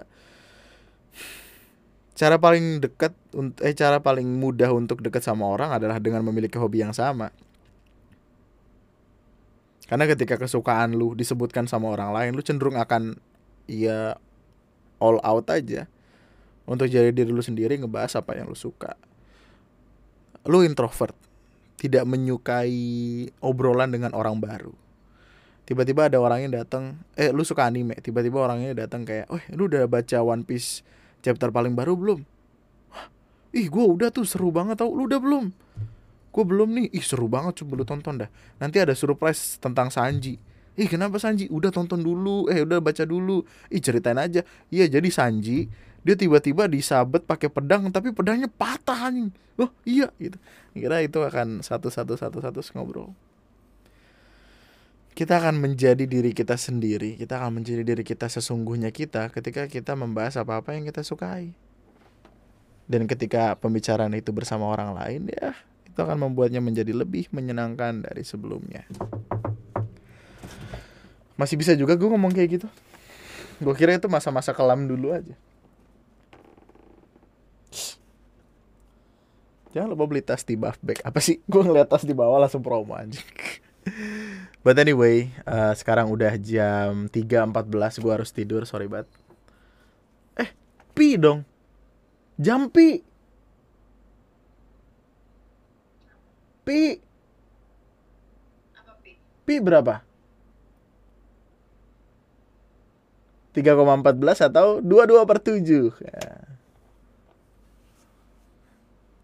cara 2.16 2.36
paling 2.36 2.84
dekat 2.84 3.16
eh 3.64 3.72
cara 3.72 4.00
paling 4.04 4.28
mudah 4.28 4.68
untuk 4.76 5.00
dekat 5.00 5.24
sama 5.24 5.48
orang 5.48 5.80
adalah 5.80 5.96
dengan 5.96 6.20
memiliki 6.20 6.60
hobi 6.60 6.84
yang 6.84 6.92
sama 6.92 7.32
karena 9.90 10.06
ketika 10.06 10.38
kesukaan 10.38 10.94
lu 10.94 11.18
disebutkan 11.18 11.66
sama 11.66 11.90
orang 11.90 12.14
lain, 12.14 12.30
lu 12.38 12.46
cenderung 12.46 12.78
akan 12.78 13.18
ya 13.66 14.14
all 15.02 15.18
out 15.26 15.50
aja 15.50 15.90
untuk 16.62 16.86
jadi 16.86 17.10
diri 17.10 17.34
lu 17.34 17.42
sendiri 17.42 17.74
ngebahas 17.74 18.22
apa 18.22 18.38
yang 18.38 18.46
lu 18.46 18.54
suka. 18.54 18.94
Lu 20.46 20.62
introvert, 20.62 21.18
tidak 21.74 22.06
menyukai 22.06 22.70
obrolan 23.42 23.90
dengan 23.90 24.14
orang 24.14 24.38
baru. 24.38 24.70
Tiba-tiba 25.66 26.06
ada 26.06 26.22
orang 26.22 26.46
yang 26.46 26.54
datang, 26.54 27.02
eh 27.18 27.34
lu 27.34 27.42
suka 27.42 27.66
anime, 27.66 27.98
tiba-tiba 27.98 28.38
orangnya 28.46 28.86
datang 28.86 29.02
kayak, 29.02 29.26
"Oh, 29.26 29.42
lu 29.50 29.66
udah 29.66 29.90
baca 29.90 30.22
One 30.22 30.46
Piece 30.46 30.86
chapter 31.18 31.50
paling 31.50 31.74
baru 31.74 31.98
belum?" 31.98 32.22
Ih, 33.50 33.66
gua 33.66 33.90
udah 33.90 34.14
tuh 34.14 34.22
seru 34.22 34.54
banget 34.54 34.78
tau, 34.78 34.94
lu 34.94 35.10
udah 35.10 35.18
belum? 35.18 35.50
Gue 36.30 36.44
belum 36.46 36.68
nih. 36.78 36.86
Ih 36.94 37.04
seru 37.04 37.26
banget 37.26 37.62
coba 37.62 37.82
lu 37.82 37.84
tonton 37.84 38.14
dah. 38.26 38.30
Nanti 38.62 38.78
ada 38.78 38.94
surprise 38.94 39.58
tentang 39.58 39.90
Sanji. 39.90 40.38
Ih 40.78 40.86
kenapa 40.86 41.18
Sanji? 41.18 41.50
Udah 41.50 41.74
tonton 41.74 42.00
dulu. 42.00 42.46
Eh 42.48 42.62
udah 42.62 42.78
baca 42.78 43.02
dulu. 43.02 43.42
Ih 43.68 43.82
ceritain 43.82 44.18
aja. 44.18 44.46
Iya 44.70 44.86
jadi 44.86 45.08
Sanji 45.10 45.66
dia 46.00 46.16
tiba-tiba 46.16 46.64
disabet 46.64 47.28
pakai 47.28 47.52
pedang 47.52 47.92
tapi 47.92 48.08
pedangnya 48.16 48.48
patah 48.48 49.12
nih 49.12 49.28
oh 49.60 49.70
iya 49.84 50.08
gitu. 50.16 50.40
Kira 50.72 51.04
itu 51.04 51.20
akan 51.20 51.60
satu 51.60 51.92
satu 51.92 52.16
satu 52.16 52.40
satu 52.40 52.60
ngobrol. 52.72 53.12
Kita 55.12 55.36
akan 55.36 55.60
menjadi 55.60 56.08
diri 56.08 56.32
kita 56.32 56.56
sendiri. 56.56 57.20
Kita 57.20 57.36
akan 57.36 57.60
menjadi 57.60 57.84
diri 57.84 58.00
kita 58.00 58.32
sesungguhnya 58.32 58.88
kita 58.88 59.28
ketika 59.28 59.68
kita 59.68 59.92
membahas 59.92 60.40
apa-apa 60.40 60.72
yang 60.72 60.88
kita 60.88 61.04
sukai. 61.04 61.52
Dan 62.88 63.04
ketika 63.04 63.54
pembicaraan 63.60 64.16
itu 64.16 64.32
bersama 64.32 64.66
orang 64.66 64.96
lain 64.96 65.28
ya 65.30 65.52
itu 66.00 66.08
akan 66.08 66.32
membuatnya 66.32 66.64
menjadi 66.64 66.96
lebih 66.96 67.28
menyenangkan 67.28 68.00
dari 68.08 68.24
sebelumnya. 68.24 68.88
Masih 71.36 71.60
bisa 71.60 71.76
juga 71.76 71.92
gue 71.92 72.08
ngomong 72.08 72.32
kayak 72.32 72.56
gitu. 72.56 72.68
Gue 73.60 73.76
kira 73.76 74.00
itu 74.00 74.08
masa-masa 74.08 74.56
kelam 74.56 74.88
dulu 74.88 75.12
aja. 75.12 75.36
Jangan 79.76 79.92
lupa 79.92 80.08
beli 80.08 80.24
tas 80.24 80.40
di 80.40 80.56
buff 80.56 80.80
bag. 80.80 81.04
Apa 81.04 81.20
sih? 81.20 81.44
Gue 81.44 81.68
ngeliat 81.68 81.92
tas 81.92 82.08
di 82.08 82.16
bawah 82.16 82.40
langsung 82.40 82.64
promo 82.64 82.96
aja. 82.96 83.20
But 84.64 84.80
anyway, 84.80 85.28
uh, 85.44 85.76
sekarang 85.76 86.08
udah 86.08 86.32
jam 86.40 87.12
3.14 87.12 88.00
gue 88.00 88.12
harus 88.16 88.32
tidur, 88.32 88.64
sorry 88.64 88.88
banget. 88.88 89.12
Eh, 90.40 90.48
pi 90.96 91.20
dong. 91.20 91.44
Jam 92.40 92.72
pi. 92.72 93.04
Pi. 96.70 97.02
Apa 98.78 98.94
pi? 99.02 99.18
Pi 99.42 99.58
berapa? 99.58 100.06
3,14 103.58 104.46
atau 104.46 104.78
22 104.78 105.26
per 105.26 105.42
7 105.42 105.90
ya. 105.98 106.22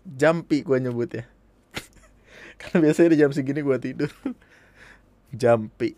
Jampi 0.03 0.67
gue 0.67 0.79
nyebut 0.83 1.07
ya 1.15 1.23
Karena 2.59 2.91
biasanya 2.91 3.15
di 3.15 3.19
jam 3.23 3.31
segini 3.31 3.63
gue 3.63 3.79
tidur 3.79 4.11
Jampi 5.43 5.95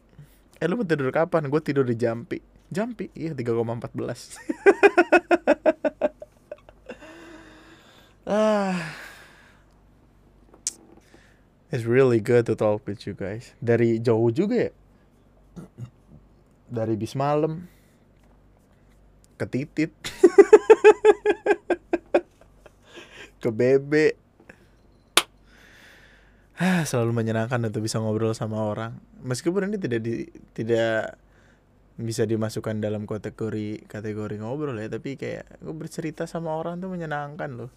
Eh 0.60 0.68
lu 0.68 0.80
mau 0.80 0.84
tidur 0.84 1.08
kapan? 1.08 1.48
Gue 1.48 1.64
tidur 1.64 1.88
di 1.88 1.96
Jampi 1.96 2.44
Jampi? 2.68 3.08
Iya 3.16 3.32
3,14 3.32 4.36
Ah 8.28 8.97
It's 11.68 11.84
really 11.84 12.24
good 12.24 12.48
to 12.48 12.56
talk 12.56 12.88
with 12.88 13.04
you 13.04 13.12
guys. 13.12 13.52
Dari 13.60 14.00
jauh 14.00 14.32
juga 14.32 14.68
ya. 14.68 14.72
Dari 16.72 16.96
bis 16.96 17.12
malam. 17.12 17.68
Ke 19.36 19.44
titit. 19.44 19.92
Ke 23.44 23.52
bebe 23.54 24.18
ah, 26.58 26.82
selalu 26.82 27.22
menyenangkan 27.22 27.62
untuk 27.62 27.86
bisa 27.86 28.02
ngobrol 28.02 28.34
sama 28.34 28.58
orang. 28.58 28.98
Meskipun 29.22 29.70
ini 29.70 29.78
tidak 29.78 30.00
di 30.02 30.26
tidak 30.54 31.18
bisa 31.98 32.22
dimasukkan 32.26 32.78
dalam 32.78 33.10
kategori 33.10 33.90
kategori 33.90 34.38
ngobrol 34.38 34.78
ya 34.78 34.86
tapi 34.86 35.18
kayak 35.18 35.58
gue 35.58 35.74
bercerita 35.74 36.30
sama 36.30 36.54
orang 36.54 36.78
tuh 36.78 36.86
menyenangkan 36.94 37.50
loh 37.58 37.74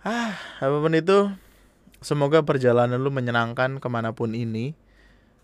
ah 0.00 0.32
apa 0.64 0.76
pun 0.80 0.96
itu 0.96 1.28
semoga 2.00 2.40
perjalanan 2.40 2.96
lu 2.96 3.12
menyenangkan 3.12 3.78
ke 3.78 3.88
mana 3.88 4.16
pun 4.16 4.32
ini. 4.32 4.72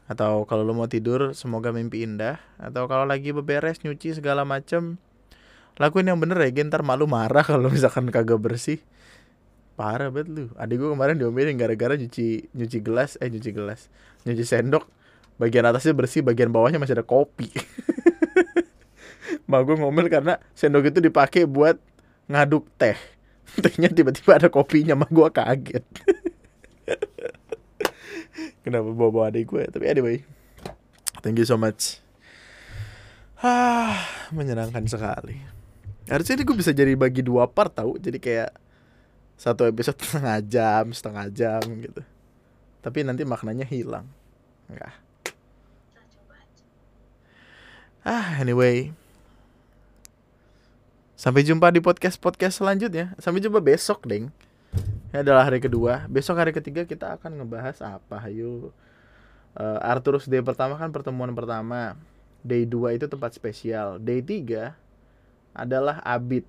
Atau 0.07 0.47
kalau 0.47 0.62
lu 0.62 0.73
mau 0.73 0.89
tidur 0.89 1.35
semoga 1.37 1.70
mimpi 1.70 2.07
indah. 2.07 2.41
Atau 2.57 2.89
kalau 2.89 3.05
lagi 3.05 3.35
beberes 3.35 3.83
nyuci 3.85 4.16
segala 4.16 4.47
macem. 4.47 4.97
Lakuin 5.77 6.09
yang 6.09 6.16
bener 6.16 6.41
ya 6.41 6.51
ntar 6.65 6.81
malu 6.81 7.05
marah 7.05 7.45
kalau 7.51 7.69
misalkan 7.69 8.09
kagak 8.09 8.41
bersih. 8.41 8.81
Parah 9.77 10.09
banget 10.09 10.33
lu. 10.33 10.45
Adik 10.57 10.81
gue 10.81 10.89
kemarin 10.89 11.20
diomelin 11.20 11.61
gara-gara 11.61 12.01
nyuci 12.01 12.49
nyuci 12.57 12.78
gelas 12.81 13.20
eh 13.20 13.28
nyuci 13.28 13.51
gelas 13.53 13.93
nyuci 14.24 14.45
sendok. 14.47 14.89
Bagian 15.37 15.69
atasnya 15.69 15.93
bersih 15.93 16.24
bagian 16.24 16.49
bawahnya 16.49 16.81
masih 16.81 16.97
ada 16.97 17.05
kopi. 17.05 17.53
Ma 19.51 19.61
gue 19.61 19.77
ngomel 19.77 20.09
karena 20.09 20.41
sendok 20.57 20.89
itu 20.89 20.99
dipakai 21.05 21.45
buat 21.45 21.77
ngaduk 22.31 22.66
teh 22.81 23.16
tehnya 23.64 23.89
tiba-tiba 23.93 24.36
ada 24.36 24.48
kopinya 24.51 24.98
mah 24.98 25.10
gue 25.10 25.28
kaget. 25.31 25.85
Kenapa 28.66 28.90
bawa-bawa 28.90 29.31
adik 29.31 29.47
gue 29.48 29.62
tapi 29.70 29.86
anyway 29.86 30.27
thank 31.23 31.39
you 31.39 31.47
so 31.47 31.55
much. 31.55 32.02
Ah 33.40 33.94
menyenangkan 34.35 34.85
sekali. 34.90 35.39
Harusnya 36.06 36.39
ini 36.39 36.44
gue 36.47 36.56
bisa 36.56 36.70
jadi 36.70 36.94
bagi 36.94 37.23
dua 37.23 37.51
part 37.51 37.74
tau. 37.74 37.98
Jadi 37.98 38.18
kayak 38.18 38.51
satu 39.36 39.68
episode 39.68 39.98
setengah 40.02 40.39
jam 40.47 40.85
setengah 40.90 41.27
jam 41.31 41.62
gitu. 41.62 42.02
Tapi 42.82 43.02
nanti 43.02 43.27
maknanya 43.27 43.66
hilang. 43.66 44.06
Enggak. 44.70 44.94
Ah 48.06 48.39
anyway 48.39 48.94
sampai 51.17 51.43
jumpa 51.43 51.73
di 51.73 51.81
podcast 51.81 52.21
podcast 52.21 52.61
selanjutnya. 52.61 53.17
Sampai 53.17 53.41
jumpa 53.41 53.59
besok 53.65 54.05
deng. 54.05 54.29
Ini 55.11 55.25
adalah 55.25 55.49
hari 55.49 55.59
kedua. 55.59 56.05
Besok 56.07 56.37
hari 56.37 56.53
ketiga 56.53 56.85
kita 56.85 57.17
akan 57.17 57.41
ngebahas 57.41 57.81
apa 57.81 58.21
ayo 58.29 58.71
uh, 59.57 59.81
Arturus 59.81 60.29
day 60.29 60.45
pertama 60.45 60.77
kan 60.77 60.93
pertemuan 60.93 61.33
pertama. 61.33 61.97
Day 62.47 62.63
2 62.63 62.95
itu 62.95 63.11
tempat 63.11 63.35
spesial. 63.35 63.99
Day 63.99 64.23
3 64.23 64.71
adalah 65.51 65.99
abid 66.05 66.47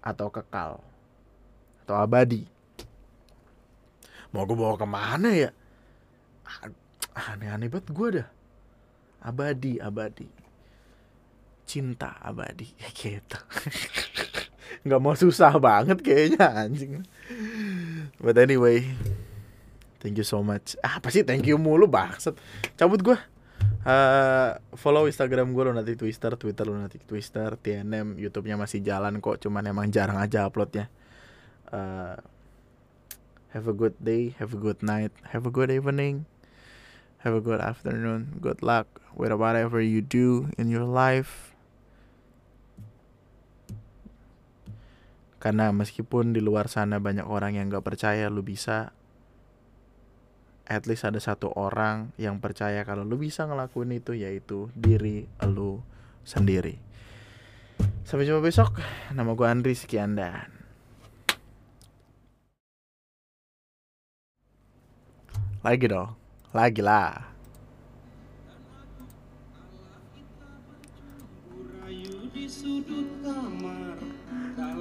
atau 0.00 0.32
kekal 0.32 0.80
atau 1.84 1.96
abadi. 1.98 2.48
Mau 4.32 4.48
gue 4.48 4.56
bawa 4.56 4.80
ke 4.80 4.88
mana 4.88 5.30
ya? 5.36 5.50
Aneh-aneh 7.12 7.68
banget 7.68 7.90
gue 7.92 8.08
dah. 8.22 8.28
Abadi 9.20 9.76
abadi 9.82 10.45
cinta 11.66 12.16
abadi. 12.22 12.70
Ya 12.80 12.88
gitu. 12.94 13.38
Nggak 14.86 15.02
mau 15.02 15.14
susah 15.18 15.58
banget 15.58 15.98
kayaknya 16.00 16.46
anjing. 16.46 17.02
But 18.22 18.38
anyway 18.38 18.86
thank 20.00 20.16
you 20.16 20.26
so 20.26 20.40
much. 20.40 20.78
Ah, 20.86 21.02
apa 21.02 21.10
sih? 21.10 21.26
Thank 21.26 21.50
you 21.50 21.58
mulu 21.58 21.90
bangsat. 21.90 22.38
Cabut 22.78 23.02
gue 23.02 23.18
Uh, 23.86 24.58
follow 24.74 25.06
Instagram 25.06 25.54
gue 25.54 25.62
lo 25.62 25.70
nanti 25.70 25.94
Twitter, 25.94 26.34
Twitter 26.34 26.66
lo 26.66 26.74
nanti 26.74 26.98
Twitter, 26.98 27.54
TNM, 27.54 28.18
YouTube-nya 28.18 28.58
masih 28.58 28.82
jalan 28.82 29.22
kok, 29.22 29.38
cuman 29.38 29.62
emang 29.62 29.86
jarang 29.94 30.18
aja 30.18 30.42
uploadnya. 30.42 30.90
Uh, 31.70 32.18
have 33.54 33.70
a 33.70 33.76
good 33.76 33.94
day, 34.02 34.34
have 34.42 34.50
a 34.52 34.58
good 34.58 34.82
night, 34.82 35.14
have 35.30 35.46
a 35.46 35.54
good 35.54 35.70
evening, 35.70 36.26
have 37.22 37.38
a 37.38 37.40
good 37.40 37.62
afternoon, 37.62 38.42
good 38.42 38.58
luck 38.58 38.90
with 39.14 39.30
whatever 39.38 39.78
you 39.78 40.02
do 40.02 40.50
in 40.58 40.66
your 40.66 40.84
life. 40.84 41.55
Karena 45.36 45.68
meskipun 45.70 46.32
di 46.32 46.40
luar 46.40 46.72
sana 46.72 46.96
banyak 46.96 47.28
orang 47.28 47.60
yang 47.60 47.68
gak 47.68 47.84
percaya 47.84 48.32
lu 48.32 48.40
bisa, 48.40 48.96
at 50.66 50.88
least 50.90 51.06
ada 51.06 51.22
satu 51.22 51.52
orang 51.54 52.10
yang 52.18 52.42
percaya 52.42 52.82
kalau 52.82 53.06
lu 53.06 53.20
bisa 53.20 53.46
ngelakuin 53.46 53.94
itu 53.94 54.16
yaitu 54.16 54.72
diri 54.74 55.28
lu 55.46 55.84
sendiri. 56.26 56.80
Sampai 58.02 58.26
jumpa 58.26 58.42
besok. 58.42 58.80
Nama 59.14 59.30
gue 59.34 59.46
Andri 59.46 59.74
sekian 59.74 60.14
dan 60.14 60.56
Lagi 65.66 65.90
dong. 65.90 66.14
Lagi 66.54 66.78
lah. 66.78 67.34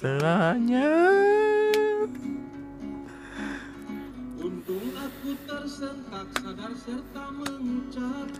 Segalanya. 0.00 0.88
Untung 4.40 4.88
aku 4.96 5.36
tersentak 5.44 6.24
sadar 6.40 6.72
serta 6.72 7.28
mengucap. 7.34 8.32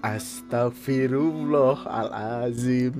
Astagfirullahalazim 0.00 2.96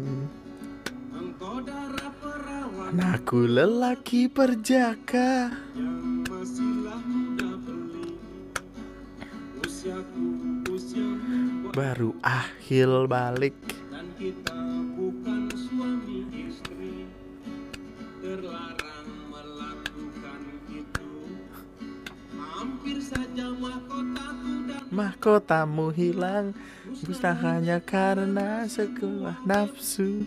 Engkau 1.16 1.64
darah 1.64 2.12
perawan 2.20 2.92
Aku 3.16 3.48
lelaki 3.48 4.28
perjaka. 4.28 5.48
Yang 5.72 6.28
masihlah 6.28 7.00
muda 7.08 7.56
beli. 7.64 8.20
Usiaku 9.64 10.28
usiamu 10.68 11.72
Baru 11.72 12.12
akhil 12.20 13.08
balik. 13.08 13.56
Dan 13.88 14.12
kita 14.20 14.49
saja 23.10 23.46
mahkotaku 23.58 24.52
dan 24.70 24.82
Mahkotamu 24.90 25.86
hilang 25.90 26.54
Bukan 26.90 27.34
hanya 27.42 27.78
karena 27.82 28.66
sekelah 28.66 29.38
nafsu. 29.46 30.26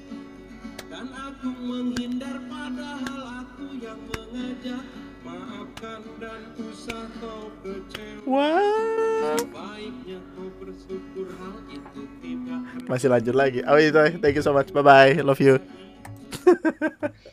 Dan 0.87 1.11
aku 1.11 1.51
menghindar 1.59 2.39
padahal 2.47 3.43
aku 3.43 3.65
yang 3.79 3.99
mengajak 4.07 4.83
Maafkan 5.23 6.03
dan 6.19 6.41
usah 6.59 7.07
kau 7.19 7.47
kecewa. 7.63 8.27
Wow. 8.27 9.39
Kau 9.43 10.49
bersyukur 10.59 11.27
hal 11.39 11.57
itu 11.71 12.01
tidak 12.19 12.61
Masih 12.87 13.07
lanjut 13.11 13.35
lagi. 13.35 13.59
Oh 13.67 13.79
itu 13.79 14.19
thank 14.19 14.35
you 14.35 14.43
so 14.43 14.51
much. 14.51 14.71
Bye 14.75 14.83
bye 14.83 15.13
Love 15.23 15.39
you 15.39 15.55